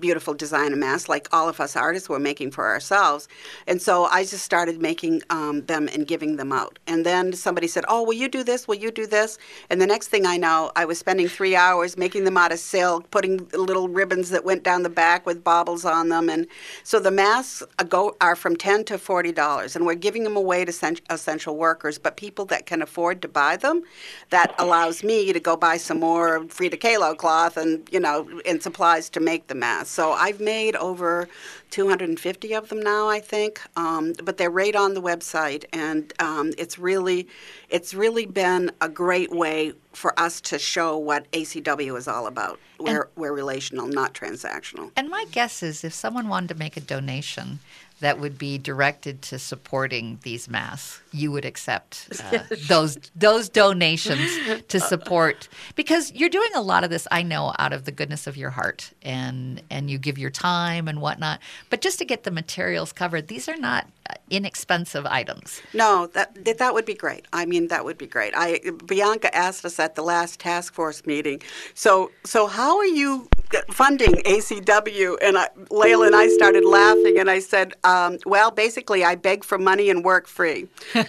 beautiful 0.00 0.34
design 0.34 0.50
designer 0.50 0.76
masks 0.76 1.08
like 1.08 1.28
all 1.32 1.48
of 1.48 1.60
us 1.60 1.76
artists 1.76 2.08
were 2.08 2.18
making 2.18 2.50
for 2.50 2.66
ourselves. 2.66 3.28
And 3.66 3.80
so 3.80 4.04
I 4.06 4.24
just 4.24 4.44
started 4.44 4.80
making 4.80 5.22
um, 5.30 5.62
them 5.66 5.88
and 5.92 6.06
giving 6.06 6.36
them 6.36 6.52
out. 6.52 6.78
And 6.86 7.06
then 7.06 7.32
somebody 7.32 7.66
said, 7.66 7.84
Oh, 7.88 8.02
will 8.02 8.14
you 8.14 8.28
do 8.28 8.42
this? 8.42 8.68
Will 8.68 8.76
you 8.76 8.90
do 8.90 9.06
this? 9.06 9.38
And 9.70 9.80
the 9.80 9.86
next 9.86 10.08
thing 10.08 10.26
I 10.26 10.36
know, 10.36 10.72
I 10.76 10.84
was 10.84 10.98
spending 10.98 11.28
three 11.28 11.56
hours 11.56 11.96
making 11.96 12.24
them 12.24 12.36
out 12.36 12.52
of 12.52 12.58
silk, 12.58 13.10
putting 13.10 13.48
little 13.54 13.88
ribbons 13.88 14.30
that 14.30 14.44
went 14.44 14.62
down 14.62 14.82
the 14.82 14.90
back 14.90 15.24
with 15.24 15.42
baubles 15.44 15.84
on 15.84 16.08
them. 16.08 16.28
And 16.28 16.46
so 16.82 17.00
the 17.00 17.10
masks 17.10 17.62
are 17.78 17.84
go, 17.84 18.16
are 18.20 18.36
from 18.36 18.56
10 18.56 18.84
to 18.86 18.98
$40. 18.98 19.76
And 19.76 19.86
we're 19.86 19.94
giving 19.94 20.24
them 20.24 20.36
away 20.36 20.64
to 20.64 20.72
essential 21.10 21.56
workers, 21.56 21.98
but 21.98 22.16
people 22.16 22.44
that 22.46 22.66
can 22.66 22.82
afford 22.82 23.22
to 23.22 23.28
buy 23.28 23.56
them, 23.56 23.82
that 24.30 24.54
allows 24.58 25.02
me 25.04 25.32
to 25.32 25.40
go 25.40 25.56
buy 25.56 25.76
some 25.76 26.00
more 26.00 26.44
Frida 26.48 26.76
Kahlo 26.76 27.16
cloth 27.16 27.56
and, 27.56 27.88
you 27.92 28.00
know, 28.00 28.40
and 28.46 28.62
supplies 28.62 29.08
to 29.10 29.20
make 29.20 29.46
the 29.46 29.54
masks. 29.54 29.89
So 29.90 30.12
I've 30.12 30.40
made 30.40 30.76
over 30.76 31.28
250 31.70 32.54
of 32.54 32.68
them 32.68 32.80
now, 32.80 33.08
I 33.08 33.18
think. 33.18 33.60
Um, 33.76 34.14
but 34.24 34.36
they're 34.36 34.50
right 34.50 34.76
on 34.76 34.94
the 34.94 35.02
website, 35.02 35.64
and 35.72 36.12
um, 36.20 36.52
it's 36.56 36.78
really, 36.78 37.26
it's 37.68 37.92
really 37.92 38.24
been 38.24 38.70
a 38.80 38.88
great 38.88 39.30
way 39.30 39.72
for 39.92 40.18
us 40.18 40.40
to 40.42 40.58
show 40.58 40.96
what 40.96 41.30
ACW 41.32 41.98
is 41.98 42.06
all 42.06 42.28
about. 42.28 42.60
We're, 42.78 43.10
we're 43.16 43.32
relational, 43.32 43.88
not 43.88 44.14
transactional. 44.14 44.92
And 44.96 45.10
my 45.10 45.26
guess 45.32 45.62
is 45.62 45.84
if 45.84 45.92
someone 45.92 46.28
wanted 46.28 46.48
to 46.50 46.54
make 46.54 46.76
a 46.76 46.80
donation 46.80 47.58
that 48.00 48.18
would 48.18 48.38
be 48.38 48.58
directed 48.58 49.22
to 49.22 49.38
supporting 49.38 50.18
these 50.22 50.48
masks, 50.48 51.00
you 51.12 51.30
would 51.30 51.44
accept 51.44 52.08
uh, 52.32 52.40
those 52.68 52.98
those 53.14 53.48
donations 53.48 54.30
to 54.68 54.80
support 54.80 55.48
because 55.74 56.12
you're 56.12 56.28
doing 56.28 56.50
a 56.54 56.62
lot 56.62 56.84
of 56.84 56.90
this. 56.90 57.06
I 57.10 57.22
know 57.22 57.54
out 57.58 57.72
of 57.72 57.84
the 57.84 57.92
goodness 57.92 58.26
of 58.26 58.36
your 58.36 58.50
heart, 58.50 58.92
and 59.02 59.62
and 59.70 59.90
you 59.90 59.98
give 59.98 60.18
your 60.18 60.30
time 60.30 60.88
and 60.88 61.00
whatnot. 61.00 61.40
But 61.68 61.80
just 61.80 61.98
to 61.98 62.04
get 62.04 62.24
the 62.24 62.30
materials 62.30 62.92
covered, 62.92 63.28
these 63.28 63.48
are 63.48 63.56
not 63.56 63.86
uh, 64.08 64.14
inexpensive 64.30 65.06
items. 65.06 65.60
No, 65.74 66.06
that, 66.08 66.44
that 66.44 66.58
that 66.58 66.74
would 66.74 66.86
be 66.86 66.94
great. 66.94 67.26
I 67.32 67.46
mean, 67.46 67.68
that 67.68 67.84
would 67.84 67.98
be 67.98 68.06
great. 68.06 68.32
I 68.36 68.60
Bianca 68.86 69.34
asked 69.36 69.64
us 69.64 69.78
at 69.78 69.94
the 69.94 70.02
last 70.02 70.40
task 70.40 70.74
force 70.74 71.04
meeting. 71.06 71.42
So 71.74 72.10
so 72.24 72.46
how 72.46 72.78
are 72.78 72.86
you 72.86 73.28
funding 73.70 74.12
ACW? 74.12 75.16
And 75.22 75.36
I, 75.36 75.48
Layla 75.70 76.06
and 76.06 76.16
I 76.16 76.28
started 76.28 76.64
laughing, 76.64 77.18
and 77.18 77.30
I 77.30 77.40
said, 77.40 77.74
um, 77.90 78.18
well, 78.24 78.50
basically, 78.50 79.04
I 79.04 79.14
beg 79.14 79.44
for 79.44 79.58
money 79.58 79.90
and 79.90 80.04
work 80.04 80.26
free. 80.26 80.68
and 80.94 81.04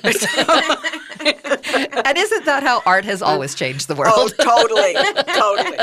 isn't 2.18 2.46
that 2.46 2.64
how 2.64 2.82
art 2.86 3.06
has 3.06 3.22
always 3.22 3.54
changed 3.56 3.88
the 3.88 3.96
world? 3.96 4.14
oh, 4.16 4.30
totally, 4.40 4.94
totally. 5.36 5.78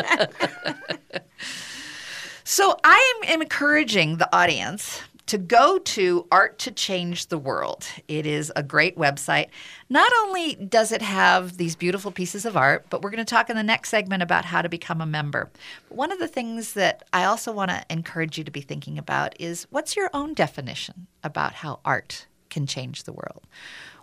So 2.44 2.78
I 2.82 3.20
am 3.26 3.42
encouraging 3.42 4.16
the 4.16 4.34
audience 4.34 5.02
to 5.28 5.36
go 5.36 5.78
to 5.78 6.26
Art 6.32 6.58
to 6.60 6.70
Change 6.70 7.26
the 7.26 7.36
World. 7.36 7.86
It 8.08 8.24
is 8.24 8.50
a 8.56 8.62
great 8.62 8.96
website. 8.96 9.48
Not 9.90 10.10
only 10.20 10.54
does 10.54 10.90
it 10.90 11.02
have 11.02 11.58
these 11.58 11.76
beautiful 11.76 12.10
pieces 12.10 12.46
of 12.46 12.56
art, 12.56 12.86
but 12.88 13.02
we're 13.02 13.10
going 13.10 13.18
to 13.18 13.26
talk 13.26 13.50
in 13.50 13.56
the 13.56 13.62
next 13.62 13.90
segment 13.90 14.22
about 14.22 14.46
how 14.46 14.62
to 14.62 14.70
become 14.70 15.02
a 15.02 15.06
member. 15.06 15.50
One 15.90 16.10
of 16.10 16.18
the 16.18 16.28
things 16.28 16.72
that 16.72 17.04
I 17.12 17.24
also 17.24 17.52
want 17.52 17.70
to 17.70 17.84
encourage 17.90 18.38
you 18.38 18.44
to 18.44 18.50
be 18.50 18.62
thinking 18.62 18.96
about 18.96 19.38
is 19.38 19.66
what's 19.68 19.96
your 19.96 20.08
own 20.14 20.32
definition 20.32 21.06
about 21.22 21.52
how 21.52 21.80
art 21.84 22.26
can 22.48 22.66
change 22.66 23.04
the 23.04 23.12
world? 23.12 23.46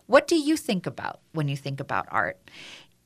What 0.05 0.27
do 0.27 0.35
you 0.35 0.55
think 0.55 0.85
about 0.85 1.21
when 1.33 1.47
you 1.47 1.57
think 1.57 1.79
about 1.79 2.07
art? 2.11 2.37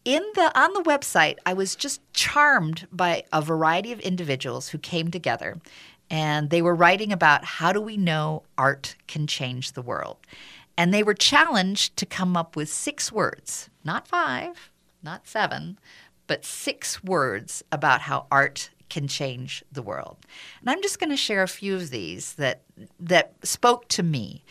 in 0.05 0.23
the 0.35 0.57
on 0.57 0.71
the 0.71 0.81
website 0.83 1.35
i 1.45 1.51
was 1.51 1.75
just 1.75 1.99
charmed 2.13 2.87
by 2.89 3.21
a 3.33 3.41
variety 3.41 3.91
of 3.91 3.99
individuals 3.99 4.69
who 4.69 4.77
came 4.77 5.11
together 5.11 5.59
and 6.09 6.49
they 6.49 6.61
were 6.61 6.75
writing 6.75 7.11
about 7.11 7.45
how 7.45 7.71
do 7.71 7.81
we 7.81 7.97
know 7.97 8.43
art 8.57 8.95
can 9.07 9.27
change 9.27 9.73
the 9.73 9.81
world. 9.81 10.17
And 10.77 10.93
they 10.93 11.03
were 11.03 11.13
challenged 11.13 11.97
to 11.97 12.05
come 12.05 12.37
up 12.37 12.55
with 12.55 12.69
six 12.69 13.11
words 13.11 13.69
not 13.83 14.07
five 14.07 14.71
not 15.03 15.27
seven 15.27 15.77
but 16.27 16.45
six 16.45 17.03
words 17.03 17.63
about 17.71 18.01
how 18.01 18.27
art 18.31 18.69
can 18.89 19.07
change 19.07 19.63
the 19.71 19.81
world. 19.81 20.17
And 20.61 20.69
i'm 20.69 20.81
just 20.81 20.99
going 20.99 21.09
to 21.09 21.17
share 21.17 21.43
a 21.43 21.47
few 21.47 21.75
of 21.75 21.89
these 21.89 22.33
that 22.33 22.61
that 22.99 23.33
spoke 23.43 23.87
to 23.89 24.03
me. 24.03 24.43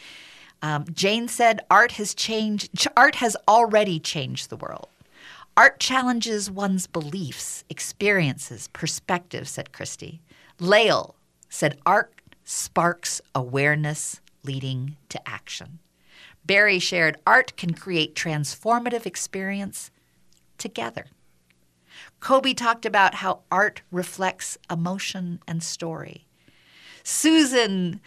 Um, 0.61 0.85
jane 0.93 1.29
said 1.29 1.61
art 1.71 1.93
has 1.93 2.15
changed 2.15 2.87
art 2.97 3.17
has 3.17 3.37
already 3.47 3.99
changed 3.99 4.51
the 4.51 4.57
world. 4.57 4.89
Art 5.57 5.81
challenges 5.81 6.49
one's 6.49 6.87
beliefs, 6.87 7.65
experiences, 7.69 8.69
perspectives, 8.73 9.51
said 9.51 9.73
Christie. 9.73 10.21
Lael 10.61 11.17
said 11.49 11.79
art 11.87 12.13
sparks 12.45 13.21
awareness 13.35 14.21
leading 14.45 14.97
to 15.09 15.29
action. 15.29 15.79
Barry 16.45 16.79
shared 16.79 17.17
art 17.27 17.57
can 17.57 17.75
create 17.75 18.15
transformative 18.15 19.05
experience 19.05 19.91
together. 20.57 21.07
Kobe 22.21 22.55
talked 22.55 22.87
about 22.87 23.17
how 23.17 23.41
art 23.51 23.83
reflects 23.91 24.57
emotion 24.71 25.41
and 25.47 25.63
story. 25.63 26.27
Susan, 27.03 28.01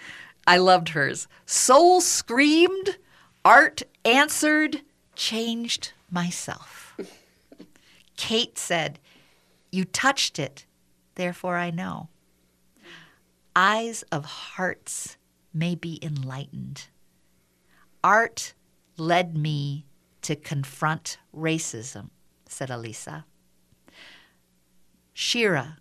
I 0.48 0.58
loved 0.58 0.90
hers. 0.90 1.28
Soul 1.46 2.02
screamed, 2.02 2.98
art 3.46 3.84
answered, 4.06 4.82
changed 5.16 5.94
myself. 6.10 6.98
Kate 8.18 8.58
said, 8.58 9.00
You 9.72 9.86
touched 9.86 10.40
it, 10.40 10.66
therefore 11.16 11.58
I 11.58 11.72
know. 11.72 12.10
Eyes 13.56 14.04
of 14.12 14.24
hearts 14.24 15.18
may 15.54 15.76
be 15.76 16.00
enlightened. 16.02 16.88
Art 18.02 18.54
led 18.98 19.36
me 19.36 19.86
to 20.22 20.36
confront 20.38 21.18
racism, 21.36 22.12
said 22.48 22.70
Elisa. 22.70 23.26
Shira, 25.14 25.80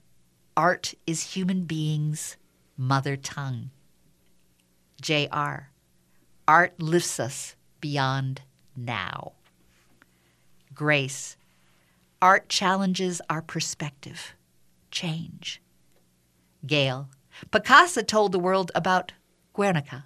art 0.56 0.94
is 1.06 1.34
human 1.34 1.64
beings' 1.64 2.36
mother 2.76 3.16
tongue. 3.16 3.70
J.R., 5.00 5.70
art 6.48 6.82
lifts 6.82 7.20
us 7.20 7.54
beyond 7.80 8.42
now. 8.76 9.32
Grace, 10.74 11.36
art 12.20 12.48
challenges 12.48 13.20
our 13.30 13.42
perspective, 13.42 14.34
change. 14.90 15.62
Gail, 16.66 17.08
Picasso 17.50 18.02
told 18.02 18.32
the 18.32 18.38
world 18.38 18.70
about 18.74 19.12
Guernica. 19.54 20.04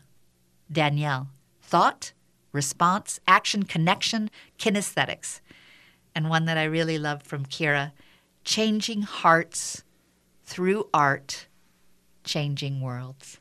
Danielle, 0.71 1.29
thought, 1.61 2.13
response, 2.53 3.21
action, 3.27 3.65
connection, 3.65 4.31
kinesthetics. 4.59 5.41
And 6.15 6.31
one 6.31 6.45
that 6.47 6.57
I 6.57 6.65
really 6.65 6.99
love 6.99 7.23
from 7.23 7.45
Kira, 7.45 7.93
changing 8.45 9.03
hearts 9.03 9.85
through 10.45 10.89
art, 10.95 11.47
changing 12.23 12.81
worlds. 12.81 13.41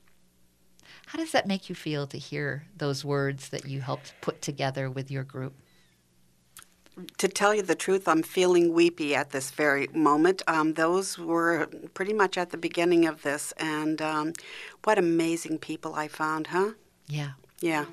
How 1.08 1.20
does 1.20 1.32
that 1.32 1.48
make 1.48 1.70
you 1.70 1.76
feel 1.76 2.08
to 2.08 2.18
hear 2.18 2.66
those 2.76 3.06
words 3.06 3.50
that 3.50 3.68
you 3.68 3.82
helped 3.82 4.14
put 4.22 4.42
together 4.42 4.90
with 4.90 5.12
your 5.12 5.24
group? 5.24 5.54
To 7.18 7.28
tell 7.28 7.56
you 7.56 7.64
the 7.64 7.76
truth, 7.76 8.08
I'm 8.08 8.22
feeling 8.22 8.74
weepy 8.74 9.16
at 9.16 9.32
this 9.32 9.50
very 9.50 9.88
moment. 9.88 10.44
Um, 10.48 10.74
those 10.74 11.18
were 11.18 11.68
pretty 11.94 12.14
much 12.14 12.38
at 12.38 12.52
the 12.52 12.58
beginning 12.58 13.06
of 13.08 13.24
this, 13.24 13.52
and 13.58 14.02
um, 14.02 14.34
what 14.84 15.00
amazing 15.00 15.58
people 15.58 15.96
I 15.96 16.08
found, 16.08 16.48
huh? 16.48 16.72
Yeah. 17.08 17.32
Yeah. 17.62 17.86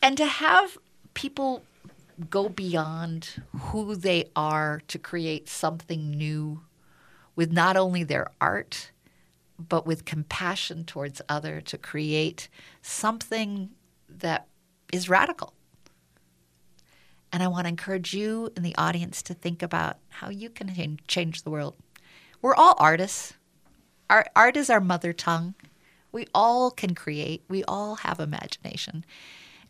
And 0.00 0.16
to 0.16 0.26
have 0.26 0.78
people 1.14 1.64
go 2.30 2.48
beyond 2.48 3.42
who 3.58 3.94
they 3.94 4.30
are 4.36 4.82
to 4.88 4.98
create 4.98 5.48
something 5.48 6.10
new 6.10 6.60
with 7.34 7.52
not 7.52 7.76
only 7.76 8.04
their 8.04 8.30
art, 8.40 8.90
but 9.58 9.86
with 9.86 10.04
compassion 10.04 10.84
towards 10.84 11.20
other 11.28 11.60
to 11.60 11.78
create 11.78 12.48
something 12.82 13.70
that 14.08 14.46
is 14.92 15.08
radical. 15.08 15.52
And 17.32 17.42
I 17.42 17.48
want 17.48 17.64
to 17.64 17.68
encourage 17.68 18.14
you 18.14 18.50
in 18.56 18.62
the 18.62 18.76
audience 18.76 19.22
to 19.22 19.34
think 19.34 19.62
about 19.62 19.98
how 20.08 20.30
you 20.30 20.48
can 20.50 20.98
change 21.06 21.42
the 21.42 21.50
world. 21.50 21.76
We're 22.40 22.54
all 22.54 22.74
artists. 22.78 23.34
Our 24.08 24.26
art 24.34 24.56
is 24.56 24.70
our 24.70 24.80
mother 24.80 25.12
tongue. 25.12 25.54
We 26.12 26.26
all 26.34 26.70
can 26.70 26.94
create. 26.94 27.42
We 27.48 27.64
all 27.64 27.96
have 27.96 28.20
imagination. 28.20 29.04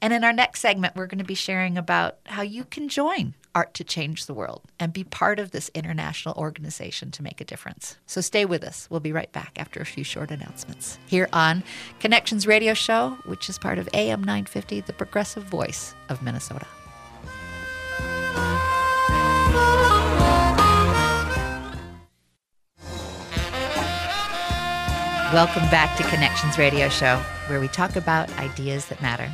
And 0.01 0.13
in 0.13 0.23
our 0.23 0.33
next 0.33 0.61
segment, 0.61 0.95
we're 0.95 1.07
going 1.07 1.19
to 1.19 1.25
be 1.25 1.35
sharing 1.35 1.77
about 1.77 2.19
how 2.27 2.43
you 2.43 2.65
can 2.65 2.89
join 2.89 3.35
Art 3.55 3.75
to 3.75 3.83
Change 3.83 4.27
the 4.27 4.35
World 4.35 4.63
and 4.79 4.93
be 4.93 5.03
part 5.03 5.41
of 5.41 5.51
this 5.51 5.71
international 5.75 6.37
organization 6.37 7.11
to 7.11 7.23
make 7.25 7.41
a 7.41 7.45
difference. 7.45 7.97
So 8.07 8.21
stay 8.21 8.45
with 8.45 8.63
us. 8.63 8.87
We'll 8.91 9.01
be 9.01 9.11
right 9.11 9.33
back 9.33 9.57
after 9.57 9.81
a 9.81 9.87
few 9.87 10.05
short 10.05 10.31
announcements 10.31 10.99
here 11.07 11.29
on 11.33 11.65
Connections 11.99 12.47
Radio 12.47 12.75
Show, 12.75 13.19
which 13.25 13.49
is 13.49 13.59
part 13.59 13.79
of 13.79 13.89
AM 13.93 14.21
950, 14.21 14.83
the 14.83 14.93
progressive 14.93 15.43
voice 15.43 15.97
of 16.09 16.23
Minnesota. 16.23 16.67
Welcome 25.33 25.69
back 25.69 25.95
to 25.99 26.03
Connections 26.05 26.57
Radio 26.57 26.89
Show, 26.89 27.19
where 27.49 27.61
we 27.61 27.69
talk 27.69 27.97
about 27.97 28.35
ideas 28.39 28.87
that 28.87 29.03
matter. 29.03 29.31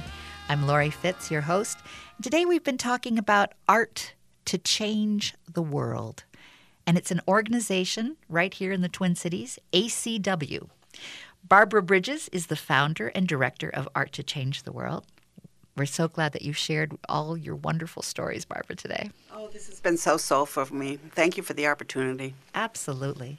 I'm 0.48 0.66
Laurie 0.66 0.90
Fitz, 0.90 1.30
your 1.30 1.42
host. 1.42 1.78
Today 2.20 2.44
we've 2.44 2.64
been 2.64 2.78
talking 2.78 3.16
about 3.16 3.52
art 3.68 4.14
to 4.46 4.58
change 4.58 5.34
the 5.48 5.62
world. 5.62 6.24
And 6.84 6.98
it's 6.98 7.12
an 7.12 7.20
organization 7.28 8.16
right 8.28 8.52
here 8.52 8.72
in 8.72 8.80
the 8.80 8.88
Twin 8.88 9.14
Cities, 9.14 9.60
ACW. 9.72 10.68
Barbara 11.48 11.80
Bridges 11.80 12.28
is 12.32 12.48
the 12.48 12.56
founder 12.56 13.12
and 13.14 13.28
director 13.28 13.68
of 13.68 13.88
Art 13.94 14.10
to 14.14 14.24
Change 14.24 14.64
the 14.64 14.72
World. 14.72 15.06
We're 15.76 15.86
so 15.86 16.08
glad 16.08 16.32
that 16.32 16.42
you've 16.42 16.56
shared 16.56 16.98
all 17.08 17.36
your 17.36 17.54
wonderful 17.54 18.02
stories, 18.02 18.44
Barbara, 18.44 18.74
today. 18.74 19.10
Oh, 19.32 19.46
this 19.52 19.68
has 19.68 19.78
been 19.78 19.96
so 19.96 20.16
soulful 20.16 20.64
for 20.64 20.74
me. 20.74 20.98
Thank 21.12 21.36
you 21.36 21.44
for 21.44 21.52
the 21.52 21.68
opportunity. 21.68 22.34
Absolutely. 22.52 23.38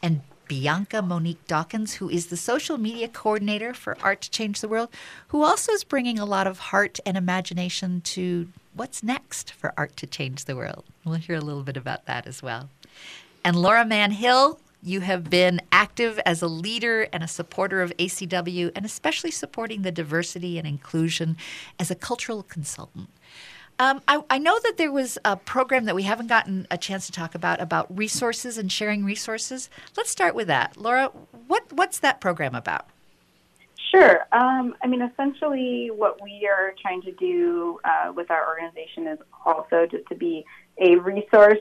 And 0.00 0.20
Bianca 0.48 1.02
Monique 1.02 1.46
Dawkins, 1.46 1.94
who 1.94 2.08
is 2.08 2.26
the 2.26 2.36
social 2.36 2.78
media 2.78 3.06
coordinator 3.06 3.74
for 3.74 3.96
Art 4.02 4.22
to 4.22 4.30
Change 4.30 4.60
the 4.60 4.68
World, 4.68 4.88
who 5.28 5.42
also 5.44 5.72
is 5.72 5.84
bringing 5.84 6.18
a 6.18 6.24
lot 6.24 6.46
of 6.46 6.58
heart 6.58 6.98
and 7.04 7.16
imagination 7.16 8.00
to 8.00 8.48
what's 8.74 9.02
next 9.02 9.52
for 9.52 9.74
Art 9.76 9.96
to 9.98 10.06
Change 10.06 10.46
the 10.46 10.56
World. 10.56 10.84
We'll 11.04 11.16
hear 11.16 11.36
a 11.36 11.40
little 11.40 11.62
bit 11.62 11.76
about 11.76 12.06
that 12.06 12.26
as 12.26 12.42
well. 12.42 12.70
And 13.44 13.56
Laura 13.56 13.84
Mann 13.84 14.12
Hill, 14.12 14.58
you 14.82 15.00
have 15.00 15.28
been 15.28 15.60
active 15.70 16.18
as 16.24 16.40
a 16.40 16.48
leader 16.48 17.08
and 17.12 17.22
a 17.22 17.28
supporter 17.28 17.82
of 17.82 17.94
ACW, 17.98 18.70
and 18.74 18.84
especially 18.84 19.30
supporting 19.30 19.82
the 19.82 19.92
diversity 19.92 20.58
and 20.58 20.66
inclusion 20.66 21.36
as 21.78 21.90
a 21.90 21.94
cultural 21.94 22.42
consultant. 22.42 23.10
Um, 23.80 24.00
I, 24.08 24.22
I, 24.28 24.38
know 24.38 24.58
that 24.64 24.76
there 24.76 24.90
was 24.90 25.18
a 25.24 25.36
program 25.36 25.84
that 25.84 25.94
we 25.94 26.02
haven't 26.02 26.26
gotten 26.26 26.66
a 26.68 26.76
chance 26.76 27.06
to 27.06 27.12
talk 27.12 27.36
about 27.36 27.60
about 27.60 27.86
resources 27.96 28.58
and 28.58 28.72
sharing 28.72 29.04
resources. 29.04 29.70
Let's 29.96 30.10
start 30.10 30.34
with 30.34 30.48
that, 30.48 30.76
Laura. 30.76 31.12
What 31.46 31.72
what's 31.72 32.00
that 32.00 32.20
program 32.20 32.56
about? 32.56 32.86
Sure. 33.92 34.26
Um, 34.32 34.74
I 34.82 34.88
mean, 34.88 35.00
essentially, 35.00 35.90
what 35.94 36.20
we 36.22 36.48
are 36.52 36.74
trying 36.82 37.02
to 37.02 37.12
do 37.12 37.78
uh, 37.84 38.12
with 38.12 38.30
our 38.32 38.48
organization 38.48 39.06
is 39.06 39.18
also 39.46 39.86
just 39.88 40.06
to 40.08 40.16
be 40.16 40.44
a 40.78 40.96
resource 40.96 41.60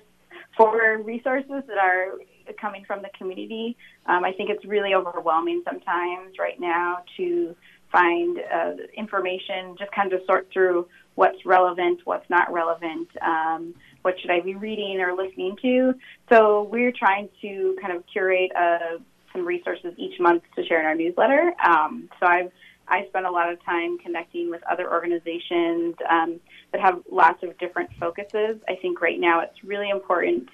for 0.57 0.97
resources 1.03 1.63
that 1.67 1.77
are 1.77 2.15
coming 2.59 2.83
from 2.85 3.03
the 3.03 3.09
community. 3.17 3.77
Um, 4.07 4.23
I 4.23 4.31
think 4.33 4.49
it's 4.49 4.65
really 4.65 4.95
overwhelming 4.95 5.61
sometimes 5.65 6.39
right 6.39 6.59
now 6.59 7.03
to 7.17 7.55
find 7.91 8.39
uh, 8.39 8.71
information, 8.95 9.75
just 9.77 9.91
kind 9.91 10.11
of 10.13 10.21
sort 10.25 10.49
through 10.51 10.87
what's 11.17 11.43
relevant, 11.47 11.99
what's 12.05 12.29
not 12.29 12.53
relevant, 12.53 13.07
um, 13.25 13.73
what 14.03 14.13
should 14.21 14.29
I 14.29 14.39
be 14.39 14.53
reading 14.53 15.01
or 15.01 15.15
listening 15.15 15.57
to. 15.63 15.95
So 16.29 16.69
we're 16.71 16.91
trying 16.91 17.27
to 17.41 17.75
kind 17.81 17.97
of 17.97 18.03
curate 18.05 18.51
uh, 18.55 18.99
some 19.33 19.43
resources 19.43 19.95
each 19.97 20.19
month 20.19 20.43
to 20.55 20.63
share 20.67 20.79
in 20.79 20.85
our 20.85 20.93
newsletter. 20.93 21.53
Um, 21.65 22.07
so 22.19 22.27
I've 22.27 22.51
I 22.87 23.05
spend 23.09 23.25
a 23.25 23.31
lot 23.31 23.51
of 23.51 23.61
time 23.65 23.97
connecting 23.97 24.49
with 24.49 24.61
other 24.71 24.89
organizations 24.89 25.95
um, 26.09 26.39
that 26.71 26.79
have 26.79 27.01
lots 27.11 27.43
of 27.43 27.57
different 27.57 27.89
focuses. 27.99 28.61
I 28.69 28.75
think 28.81 29.01
right 29.01 29.19
now 29.19 29.41
it's 29.41 29.61
really 29.63 29.89
important 29.89 30.47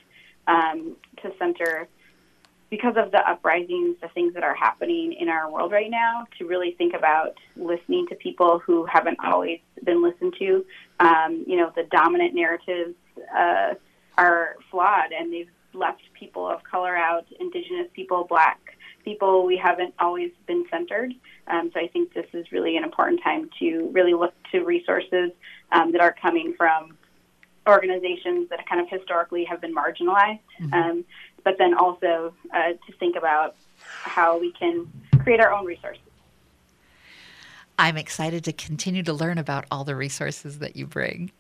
um, 0.48 0.96
to 1.22 1.32
center 1.38 1.90
because 2.74 2.96
of 2.98 3.12
the 3.12 3.20
uprisings, 3.20 3.96
the 4.02 4.08
things 4.16 4.34
that 4.34 4.42
are 4.42 4.56
happening 4.56 5.14
in 5.14 5.30
our 5.30 5.48
world 5.48 5.72
right 5.72 5.92
now, 5.92 6.26
to 6.40 6.48
really 6.48 6.72
think 6.72 6.96
about 6.96 7.38
listening 7.56 8.08
to 8.08 8.16
people 8.16 8.58
who 8.58 8.84
haven't 8.88 9.20
always 9.24 9.60
been 9.84 10.02
listened 10.02 10.34
to. 10.40 10.66
Um, 11.00 11.44
you 11.46 11.56
know, 11.56 11.72
the 11.76 11.84
dominant 11.92 12.34
narratives 12.34 12.96
uh, 13.38 13.76
are 14.18 14.56
flawed, 14.72 15.12
and 15.12 15.32
they've 15.32 15.52
left 15.76 16.02
people 16.20 16.48
of 16.48 16.64
color 16.64 16.98
out, 16.98 17.28
indigenous 17.40 17.86
people, 17.94 18.26
black 18.28 18.60
people. 19.06 19.46
We 19.46 19.56
haven't 19.56 19.94
always 20.00 20.32
been 20.48 20.66
centered. 20.72 21.14
Um, 21.46 21.70
so 21.76 21.80
I 21.80 21.88
think 21.90 22.16
this 22.16 22.26
is 22.34 22.52
really 22.52 22.76
an 22.76 22.84
important 22.84 23.22
time 23.24 23.52
to 23.60 23.92
really 23.92 24.16
look 24.16 24.34
to 24.52 24.64
resources 24.64 25.30
um, 25.72 25.92
that 25.92 26.02
are 26.02 26.16
coming 26.20 26.56
from 26.58 26.98
organizations 27.68 28.50
that 28.50 28.68
kind 28.68 28.82
of 28.82 28.90
historically 28.90 29.46
have 29.46 29.62
been 29.62 29.76
marginalized. 29.76 30.40
Mm-hmm. 30.60 30.74
Um, 30.74 31.06
but 31.44 31.58
then 31.58 31.74
also 31.74 32.34
uh, 32.54 32.74
to 32.86 32.94
think 33.00 33.16
about 33.16 33.56
how 33.84 34.40
we 34.40 34.52
can 34.52 34.88
create 35.20 35.40
our 35.40 35.52
own 35.52 35.66
resources. 35.66 36.02
I'm 37.80 37.98
excited 37.98 38.44
to 38.46 38.54
continue 38.54 39.04
to 39.04 39.14
learn 39.14 39.38
about 39.38 39.66
all 39.72 39.84
the 39.84 39.96
resources 39.96 40.60
that 40.60 40.76
you 40.76 40.86
bring. 40.86 41.32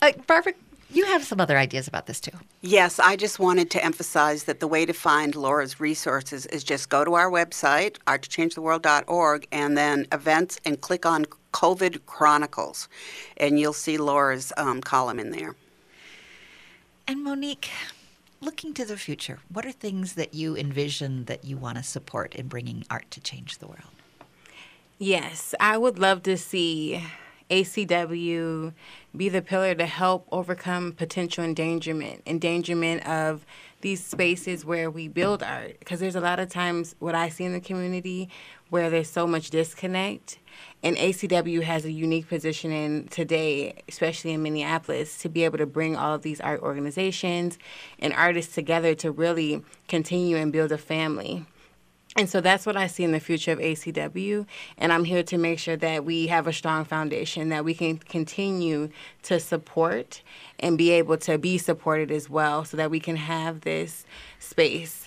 Uh, 0.00 0.12
Barbara, 0.26 0.52
you 0.92 1.04
have 1.06 1.24
some 1.24 1.40
other 1.40 1.56
ideas 1.56 1.86
about 1.88 2.06
this 2.06 2.20
too. 2.20 2.36
Yes, 2.62 2.98
I 2.98 3.16
just 3.16 3.38
wanted 3.38 3.70
to 3.72 3.84
emphasize 3.84 4.44
that 4.44 4.60
the 4.60 4.66
way 4.66 4.84
to 4.86 4.92
find 4.92 5.34
Laura's 5.34 5.80
resources 5.80 6.46
is 6.46 6.64
just 6.64 6.88
go 6.88 7.04
to 7.04 7.14
our 7.14 7.30
website, 7.30 7.96
arttochangetheworld.org, 8.06 9.46
and 9.52 9.76
then 9.76 10.06
events 10.12 10.60
and 10.64 10.80
click 10.80 11.06
on 11.06 11.26
COVID 11.52 12.00
Chronicles, 12.06 12.88
and 13.36 13.58
you'll 13.58 13.72
see 13.72 13.98
Laura's 13.98 14.52
um, 14.56 14.80
column 14.80 15.18
in 15.18 15.30
there. 15.30 15.54
And 17.06 17.24
Monique, 17.24 17.70
looking 18.40 18.74
to 18.74 18.84
the 18.84 18.96
future, 18.96 19.38
what 19.52 19.66
are 19.66 19.72
things 19.72 20.14
that 20.14 20.34
you 20.34 20.56
envision 20.56 21.24
that 21.26 21.44
you 21.44 21.56
want 21.56 21.76
to 21.76 21.82
support 21.82 22.34
in 22.34 22.48
bringing 22.48 22.84
art 22.90 23.10
to 23.10 23.20
change 23.20 23.58
the 23.58 23.66
world? 23.66 23.90
Yes, 24.98 25.54
I 25.60 25.78
would 25.78 25.98
love 25.98 26.22
to 26.24 26.36
see 26.36 27.02
ACW 27.50 28.72
be 29.16 29.28
the 29.28 29.42
pillar 29.42 29.74
to 29.74 29.86
help 29.86 30.26
overcome 30.30 30.92
potential 30.92 31.44
endangerment, 31.44 32.22
endangerment 32.26 33.06
of 33.06 33.44
these 33.80 34.04
spaces 34.04 34.64
where 34.64 34.90
we 34.90 35.08
build 35.08 35.42
art. 35.42 35.78
Because 35.78 36.00
there's 36.00 36.16
a 36.16 36.20
lot 36.20 36.38
of 36.38 36.48
times 36.48 36.94
what 36.98 37.14
I 37.14 37.28
see 37.28 37.44
in 37.44 37.52
the 37.52 37.60
community 37.60 38.28
where 38.68 38.90
there's 38.90 39.10
so 39.10 39.26
much 39.26 39.50
disconnect. 39.50 40.38
And 40.82 40.96
ACW 40.96 41.62
has 41.62 41.84
a 41.84 41.92
unique 41.92 42.28
position 42.28 42.72
in 42.72 43.08
today, 43.08 43.74
especially 43.88 44.32
in 44.32 44.42
Minneapolis, 44.42 45.18
to 45.18 45.28
be 45.28 45.44
able 45.44 45.58
to 45.58 45.66
bring 45.66 45.96
all 45.96 46.14
of 46.14 46.22
these 46.22 46.40
art 46.40 46.62
organizations 46.62 47.58
and 47.98 48.14
artists 48.14 48.54
together 48.54 48.94
to 48.96 49.10
really 49.10 49.62
continue 49.88 50.36
and 50.36 50.52
build 50.52 50.72
a 50.72 50.78
family. 50.78 51.44
And 52.16 52.28
so 52.28 52.40
that's 52.40 52.66
what 52.66 52.76
I 52.76 52.88
see 52.88 53.04
in 53.04 53.12
the 53.12 53.20
future 53.20 53.52
of 53.52 53.60
ACW. 53.60 54.46
And 54.78 54.92
I'm 54.92 55.04
here 55.04 55.22
to 55.22 55.38
make 55.38 55.58
sure 55.58 55.76
that 55.76 56.04
we 56.04 56.26
have 56.26 56.46
a 56.46 56.52
strong 56.52 56.84
foundation 56.84 57.50
that 57.50 57.64
we 57.64 57.72
can 57.72 57.98
continue 57.98 58.90
to 59.22 59.38
support 59.38 60.22
and 60.58 60.76
be 60.76 60.90
able 60.90 61.18
to 61.18 61.38
be 61.38 61.56
supported 61.56 62.10
as 62.10 62.28
well 62.28 62.64
so 62.64 62.76
that 62.78 62.90
we 62.90 62.98
can 62.98 63.16
have 63.16 63.60
this 63.60 64.04
space. 64.40 65.06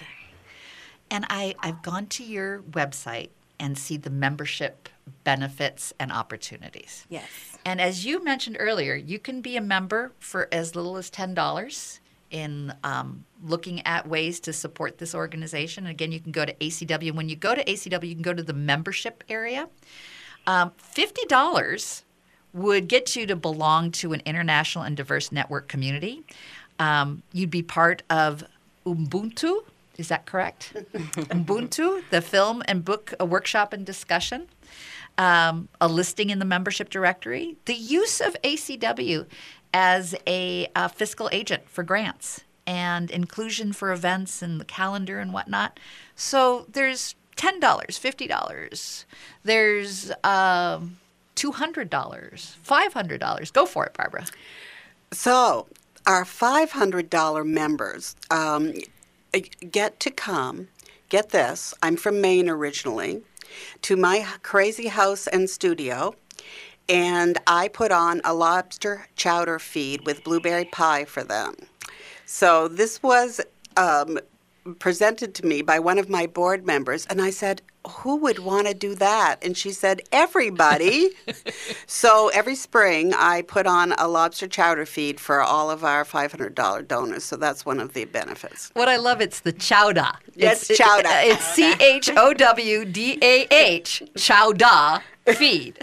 And 1.11 1.25
I, 1.29 1.55
I've 1.59 1.81
gone 1.81 2.07
to 2.07 2.23
your 2.23 2.61
website 2.61 3.29
and 3.59 3.77
see 3.77 3.97
the 3.97 4.09
membership 4.09 4.89
benefits 5.23 5.93
and 5.99 6.11
opportunities. 6.11 7.05
Yes. 7.09 7.23
And 7.65 7.79
as 7.79 8.05
you 8.05 8.23
mentioned 8.23 8.57
earlier, 8.59 8.95
you 8.95 9.19
can 9.19 9.41
be 9.41 9.57
a 9.57 9.61
member 9.61 10.11
for 10.19 10.47
as 10.51 10.75
little 10.75 10.97
as 10.97 11.09
$10 11.09 11.99
in 12.31 12.73
um, 12.83 13.23
looking 13.43 13.85
at 13.85 14.07
ways 14.07 14.39
to 14.41 14.51
support 14.51 14.97
this 14.97 15.13
organization. 15.13 15.85
And 15.85 15.91
again, 15.91 16.11
you 16.11 16.19
can 16.19 16.31
go 16.31 16.45
to 16.45 16.53
ACW. 16.55 17.13
When 17.13 17.29
you 17.29 17.35
go 17.35 17.53
to 17.53 17.63
ACW, 17.63 18.07
you 18.07 18.15
can 18.15 18.23
go 18.23 18.33
to 18.33 18.43
the 18.43 18.53
membership 18.53 19.23
area. 19.29 19.69
Um, 20.47 20.71
$50 20.95 22.03
would 22.53 22.87
get 22.87 23.15
you 23.15 23.25
to 23.27 23.35
belong 23.35 23.91
to 23.91 24.13
an 24.13 24.21
international 24.25 24.83
and 24.83 24.97
diverse 24.97 25.31
network 25.31 25.67
community. 25.67 26.23
Um, 26.79 27.23
you'd 27.31 27.51
be 27.51 27.63
part 27.63 28.03
of 28.09 28.43
Ubuntu. 28.85 29.63
Is 29.97 30.07
that 30.07 30.25
correct? 30.25 30.73
Ubuntu, 30.73 32.03
the 32.09 32.21
film 32.21 32.63
and 32.67 32.83
book 32.83 33.13
a 33.19 33.25
workshop 33.25 33.73
and 33.73 33.85
discussion 33.85 34.47
um, 35.17 35.69
a 35.79 35.87
listing 35.87 36.29
in 36.29 36.39
the 36.39 36.45
membership 36.45 36.89
directory, 36.89 37.57
the 37.65 37.75
use 37.75 38.19
of 38.19 38.35
ACW 38.43 39.25
as 39.73 40.15
a, 40.27 40.67
a 40.75 40.89
fiscal 40.89 41.29
agent 41.31 41.69
for 41.69 41.83
grants 41.83 42.43
and 42.65 43.11
inclusion 43.11 43.73
for 43.73 43.91
events 43.91 44.41
and 44.41 44.59
the 44.59 44.65
calendar 44.65 45.19
and 45.19 45.33
whatnot. 45.33 45.79
So 46.15 46.65
there's 46.71 47.15
ten 47.35 47.59
dollars, 47.59 47.97
fifty 47.97 48.27
dollars. 48.27 49.05
There's 49.43 50.11
um, 50.23 50.97
two 51.35 51.51
hundred 51.51 51.89
dollars, 51.89 52.55
five 52.63 52.93
hundred 52.93 53.19
dollars. 53.19 53.51
Go 53.51 53.65
for 53.65 53.85
it, 53.85 53.93
Barbara. 53.93 54.25
So, 55.11 55.67
our 56.07 56.23
$500 56.25 57.45
members 57.45 58.15
um, 58.31 58.73
get 59.39 59.99
to 60.01 60.11
come, 60.11 60.67
get 61.09 61.29
this, 61.29 61.73
I'm 61.81 61.97
from 61.97 62.21
Maine 62.21 62.49
originally, 62.49 63.21
to 63.83 63.95
my 63.95 64.25
crazy 64.41 64.87
house 64.87 65.27
and 65.27 65.49
studio. 65.49 66.15
And 66.89 67.37
I 67.47 67.69
put 67.69 67.91
on 67.91 68.21
a 68.25 68.33
lobster 68.33 69.07
chowder 69.15 69.57
feed 69.59 70.05
with 70.05 70.23
blueberry 70.23 70.65
pie 70.65 71.05
for 71.05 71.23
them. 71.23 71.55
So 72.25 72.67
this 72.67 73.01
was 73.01 73.39
um, 73.77 74.19
presented 74.79 75.33
to 75.35 75.45
me 75.45 75.61
by 75.61 75.79
one 75.79 75.99
of 75.99 76.09
my 76.09 76.25
board 76.27 76.65
members, 76.65 77.05
and 77.07 77.21
I 77.21 77.29
said, 77.29 77.61
who 77.87 78.15
would 78.17 78.39
want 78.39 78.67
to 78.67 78.73
do 78.73 78.95
that? 78.95 79.37
And 79.41 79.57
she 79.57 79.71
said, 79.71 80.01
everybody. 80.11 81.11
so 81.85 82.29
every 82.33 82.55
spring, 82.55 83.13
I 83.13 83.41
put 83.41 83.67
on 83.67 83.93
a 83.93 84.07
lobster 84.07 84.47
chowder 84.47 84.85
feed 84.85 85.19
for 85.19 85.41
all 85.41 85.69
of 85.69 85.83
our 85.83 86.05
$500 86.05 86.87
donors. 86.87 87.23
So 87.23 87.35
that's 87.35 87.65
one 87.65 87.79
of 87.79 87.93
the 87.93 88.05
benefits. 88.05 88.71
What 88.73 88.87
I 88.87 88.97
love, 88.97 89.19
it's 89.19 89.41
the 89.41 89.51
chowder. 89.51 90.11
Yes, 90.35 90.67
chowder. 90.67 91.09
It, 91.09 91.33
it's 91.33 91.43
C 91.43 91.73
H 91.79 92.09
O 92.15 92.33
W 92.33 92.85
D 92.85 93.17
A 93.21 93.47
H, 93.51 94.03
chowder 94.15 95.01
feed. 95.25 95.77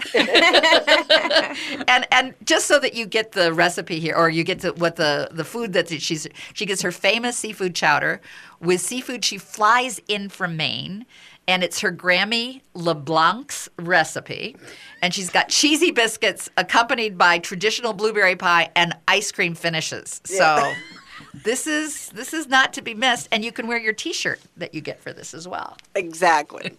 and 1.87 2.07
and 2.11 2.33
just 2.43 2.67
so 2.67 2.79
that 2.79 2.93
you 2.93 3.05
get 3.05 3.31
the 3.31 3.53
recipe 3.53 3.99
here, 3.99 4.15
or 4.15 4.29
you 4.29 4.43
get 4.43 4.59
to 4.61 4.71
what 4.73 4.95
the 4.95 5.29
the 5.31 5.43
food 5.43 5.73
that 5.73 5.89
she's 5.89 6.27
she 6.53 6.65
gets 6.65 6.81
her 6.81 6.91
famous 6.91 7.37
seafood 7.37 7.75
chowder 7.75 8.21
with 8.59 8.81
seafood 8.81 9.25
she 9.25 9.37
flies 9.37 9.99
in 10.07 10.29
from 10.29 10.55
Maine 10.55 11.05
and 11.47 11.63
it's 11.63 11.79
her 11.79 11.91
Grammy 11.91 12.61
LeBlanc's 12.73 13.69
recipe. 13.77 14.55
And 15.01 15.13
she's 15.13 15.29
got 15.29 15.49
cheesy 15.49 15.91
biscuits 15.91 16.49
accompanied 16.57 17.17
by 17.17 17.39
traditional 17.39 17.93
blueberry 17.93 18.35
pie 18.35 18.69
and 18.75 18.95
ice 19.07 19.31
cream 19.31 19.55
finishes. 19.55 20.21
So 20.23 20.73
this 21.33 21.67
is 21.67 22.09
this 22.09 22.33
is 22.33 22.47
not 22.47 22.73
to 22.73 22.81
be 22.81 22.93
missed, 22.93 23.27
and 23.31 23.43
you 23.43 23.51
can 23.51 23.67
wear 23.67 23.77
your 23.77 23.93
T-shirt 23.93 24.39
that 24.57 24.73
you 24.73 24.81
get 24.81 25.01
for 25.01 25.11
this 25.11 25.33
as 25.33 25.47
well. 25.47 25.77
Exactly. 25.95 26.71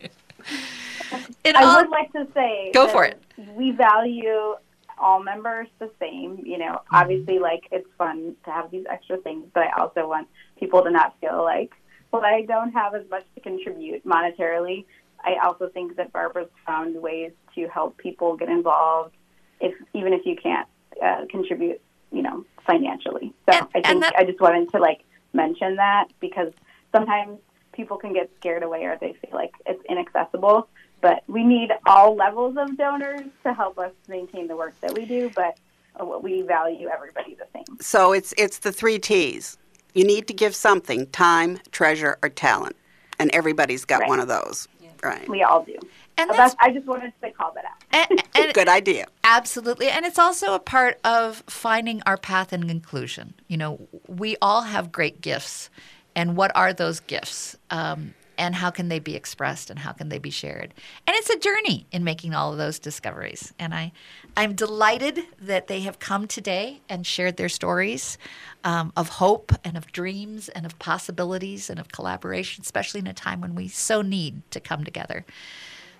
I 1.44 1.64
all, 1.64 1.76
would 1.82 1.90
like 1.90 2.12
to 2.12 2.26
say, 2.34 2.70
go 2.72 2.88
for 2.88 3.04
it. 3.04 3.22
We 3.54 3.72
value 3.72 4.54
all 4.98 5.22
members 5.22 5.68
the 5.78 5.90
same. 6.00 6.42
You 6.44 6.58
know, 6.58 6.72
mm-hmm. 6.72 6.94
obviously, 6.94 7.38
like 7.38 7.68
it's 7.70 7.88
fun 7.98 8.36
to 8.44 8.50
have 8.50 8.70
these 8.70 8.84
extra 8.90 9.18
things, 9.18 9.46
but 9.54 9.64
I 9.64 9.80
also 9.80 10.08
want 10.08 10.28
people 10.58 10.82
to 10.82 10.90
not 10.90 11.14
feel 11.20 11.42
like 11.42 11.72
well, 12.12 12.24
I 12.24 12.42
don't 12.42 12.72
have 12.72 12.94
as 12.94 13.08
much 13.10 13.24
to 13.34 13.40
contribute 13.40 14.06
monetarily. 14.06 14.84
I 15.24 15.36
also 15.44 15.68
think 15.68 15.96
that 15.96 16.12
Barbara's 16.12 16.50
found 16.66 17.00
ways 17.00 17.32
to 17.54 17.68
help 17.68 17.96
people 17.96 18.36
get 18.36 18.48
involved, 18.48 19.14
if 19.60 19.74
even 19.94 20.12
if 20.12 20.26
you 20.26 20.36
can't 20.36 20.68
uh, 21.02 21.24
contribute, 21.30 21.80
you 22.10 22.22
know, 22.22 22.44
financially. 22.66 23.32
So 23.48 23.56
and, 23.56 23.68
I 23.74 23.80
think 23.88 24.02
that, 24.02 24.14
I 24.16 24.24
just 24.24 24.40
wanted 24.40 24.70
to 24.72 24.78
like 24.78 25.04
mention 25.32 25.76
that 25.76 26.08
because 26.20 26.52
sometimes 26.94 27.38
people 27.72 27.96
can 27.96 28.12
get 28.12 28.30
scared 28.36 28.62
away 28.62 28.84
or 28.84 28.98
they 29.00 29.14
feel 29.14 29.30
like 29.32 29.52
it's 29.64 29.82
inaccessible. 29.88 30.68
But 31.02 31.24
we 31.26 31.44
need 31.44 31.70
all 31.84 32.14
levels 32.14 32.56
of 32.56 32.78
donors 32.78 33.26
to 33.42 33.52
help 33.52 33.78
us 33.78 33.92
maintain 34.08 34.48
the 34.48 34.56
work 34.56 34.80
that 34.80 34.94
we 34.94 35.04
do. 35.04 35.30
But 35.34 35.58
uh, 36.00 36.06
we 36.18 36.40
value 36.42 36.88
everybody 36.88 37.34
the 37.34 37.46
same. 37.52 37.76
So 37.80 38.12
it's 38.12 38.32
it's 38.38 38.58
the 38.58 38.72
three 38.72 38.98
T's. 38.98 39.58
You 39.92 40.04
need 40.04 40.26
to 40.28 40.32
give 40.32 40.54
something 40.54 41.06
time, 41.08 41.58
treasure, 41.70 42.18
or 42.22 42.30
talent. 42.30 42.76
And 43.18 43.30
everybody's 43.34 43.84
got 43.84 44.00
right. 44.00 44.08
one 44.08 44.20
of 44.20 44.28
those. 44.28 44.66
Yeah. 44.80 44.88
Right. 45.02 45.28
We 45.28 45.42
all 45.42 45.64
do. 45.64 45.76
And 46.18 46.30
that's, 46.30 46.54
I 46.60 46.70
just 46.70 46.86
wanted 46.86 47.12
to 47.22 47.30
call 47.30 47.52
that 47.54 47.64
out. 47.64 48.08
And, 48.10 48.22
and 48.34 48.54
Good 48.54 48.68
idea. 48.68 49.06
Absolutely. 49.24 49.88
And 49.88 50.04
it's 50.04 50.18
also 50.18 50.54
a 50.54 50.58
part 50.58 50.98
of 51.04 51.42
finding 51.46 52.02
our 52.06 52.16
path 52.16 52.52
and 52.52 52.68
conclusion. 52.68 53.34
You 53.48 53.56
know, 53.56 53.88
we 54.08 54.36
all 54.40 54.62
have 54.62 54.92
great 54.92 55.20
gifts. 55.20 55.70
And 56.14 56.36
what 56.36 56.52
are 56.54 56.72
those 56.72 57.00
gifts? 57.00 57.56
Um, 57.70 58.14
and 58.38 58.54
how 58.54 58.70
can 58.70 58.88
they 58.88 58.98
be 58.98 59.14
expressed 59.14 59.70
and 59.70 59.78
how 59.78 59.92
can 59.92 60.08
they 60.08 60.18
be 60.18 60.30
shared. 60.30 60.74
And 61.06 61.16
it's 61.16 61.30
a 61.30 61.38
journey 61.38 61.86
in 61.92 62.04
making 62.04 62.34
all 62.34 62.52
of 62.52 62.58
those 62.58 62.78
discoveries. 62.78 63.52
And 63.58 63.74
i 63.74 63.92
i'm 64.36 64.54
delighted 64.54 65.20
that 65.40 65.66
they 65.66 65.80
have 65.80 65.98
come 65.98 66.26
today 66.26 66.80
and 66.88 67.06
shared 67.06 67.36
their 67.36 67.48
stories 67.48 68.16
um, 68.64 68.92
of 68.96 69.08
hope 69.08 69.52
and 69.64 69.76
of 69.76 69.92
dreams 69.92 70.48
and 70.48 70.64
of 70.64 70.78
possibilities 70.78 71.68
and 71.68 71.78
of 71.78 71.88
collaboration 71.88 72.62
especially 72.62 73.00
in 73.00 73.06
a 73.06 73.12
time 73.12 73.40
when 73.40 73.54
we 73.54 73.68
so 73.68 74.02
need 74.02 74.42
to 74.50 74.60
come 74.60 74.84
together. 74.84 75.24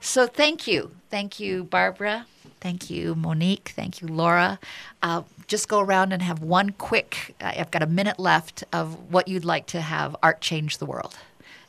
So 0.01 0.27
thank 0.27 0.67
you. 0.67 0.91
Thank 1.11 1.39
you 1.39 1.65
barbara. 1.65 2.27
Thank 2.61 2.91
you 2.91 3.15
monique. 3.15 3.73
Thank 3.77 4.01
you 4.01 4.09
laura. 4.09 4.59
Uh, 5.03 5.23
just 5.53 5.69
go 5.69 5.81
around 5.81 6.13
and 6.13 6.23
have 6.23 6.41
one 6.41 6.71
quick 6.71 7.35
i've 7.39 7.71
got 7.71 7.83
a 7.83 7.87
minute 7.87 8.19
left 8.19 8.65
of 8.73 9.13
what 9.13 9.29
you'd 9.29 9.45
like 9.45 9.67
to 9.67 9.83
have 9.83 10.17
art 10.23 10.41
change 10.41 10.79
the 10.79 10.87
world 10.87 11.15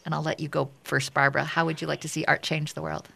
and 0.05 0.13
I'll 0.13 0.23
let 0.23 0.39
you 0.39 0.47
go 0.47 0.69
first, 0.83 1.13
Barbara. 1.13 1.43
How 1.43 1.65
would 1.65 1.81
you 1.81 1.87
like 1.87 2.01
to 2.01 2.09
see 2.09 2.25
art 2.25 2.43
change 2.43 2.73
the 2.73 2.81
world? 2.81 3.09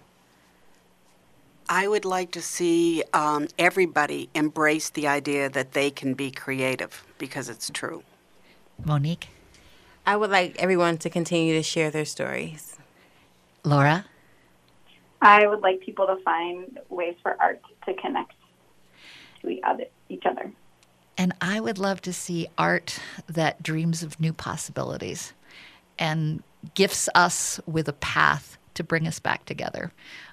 I 1.70 1.88
would 1.88 2.06
like 2.06 2.32
to 2.32 2.42
see 2.42 3.04
um, 3.14 3.48
everybody 3.60 4.30
embrace 4.34 4.90
the 4.90 5.08
idea 5.08 5.50
that 5.50 5.74
they 5.74 5.92
can 5.92 6.14
be 6.14 6.32
creative 6.32 7.04
because 7.18 7.50
it's 7.50 7.70
true. 7.70 8.04
Monique? 8.86 9.28
I 10.06 10.16
would 10.16 10.30
like 10.30 10.56
everyone 10.60 10.98
to 11.00 11.10
continue 11.10 11.54
to 11.56 11.64
share 11.64 11.92
their 11.92 12.06
stories. 12.06 12.78
Laura? 13.66 14.06
I 15.22 15.46
would 15.46 15.60
like 15.60 15.82
people 15.82 16.08
to 16.08 16.16
find 16.24 16.80
ways 16.90 17.16
for 17.22 17.36
art 17.42 17.62
to 17.86 17.94
connect 17.96 18.34
to 19.42 19.50
each 20.10 20.26
other. 20.26 20.52
And 21.18 21.34
I 21.42 21.60
would 21.60 21.78
love 21.78 22.02
to 22.04 22.14
see 22.14 22.48
art 22.58 23.00
that 23.28 23.62
dreams 23.62 24.04
of 24.04 24.20
new 24.20 24.32
possibilities 24.32 25.34
and 26.00 26.44
gifts 26.76 27.10
us 27.16 27.60
with 27.66 27.88
a 27.88 27.94
path 27.94 28.58
to 28.76 28.84
bring 28.84 29.08
us 29.08 29.20
back 29.20 29.46
together. 29.46 29.92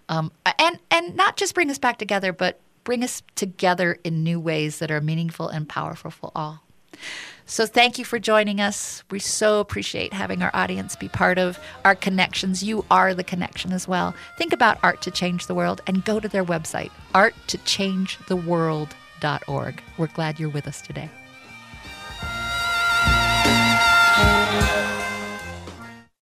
Um, 0.08 0.32
and, 0.58 0.78
and 0.90 1.16
not 1.16 1.36
just 1.36 1.54
bring 1.54 1.70
us 1.70 1.78
back 1.78 1.98
together, 1.98 2.32
but 2.32 2.60
bring 2.84 3.02
us 3.02 3.22
together 3.34 3.98
in 4.04 4.22
new 4.22 4.38
ways 4.38 4.78
that 4.78 4.90
are 4.90 5.00
meaningful 5.00 5.48
and 5.48 5.66
powerful 5.68 6.10
for 6.10 6.30
all. 6.34 6.62
So 7.46 7.66
thank 7.66 7.98
you 7.98 8.04
for 8.04 8.18
joining 8.18 8.60
us. 8.60 9.02
We 9.10 9.18
so 9.18 9.60
appreciate 9.60 10.14
having 10.14 10.42
our 10.42 10.50
audience 10.54 10.96
be 10.96 11.08
part 11.08 11.38
of 11.38 11.58
our 11.84 11.94
connections. 11.94 12.62
You 12.62 12.86
are 12.90 13.12
the 13.14 13.24
connection 13.24 13.72
as 13.72 13.86
well. 13.86 14.14
Think 14.38 14.54
about 14.54 14.78
Art 14.82 15.02
to 15.02 15.10
Change 15.10 15.46
the 15.46 15.54
World 15.54 15.82
and 15.86 16.02
go 16.04 16.20
to 16.20 16.28
their 16.28 16.44
website, 16.44 16.90
arttochangetheworld.org. 17.14 19.82
We're 19.98 20.06
glad 20.08 20.40
you're 20.40 20.48
with 20.48 20.66
us 20.66 20.80
today. 20.80 21.10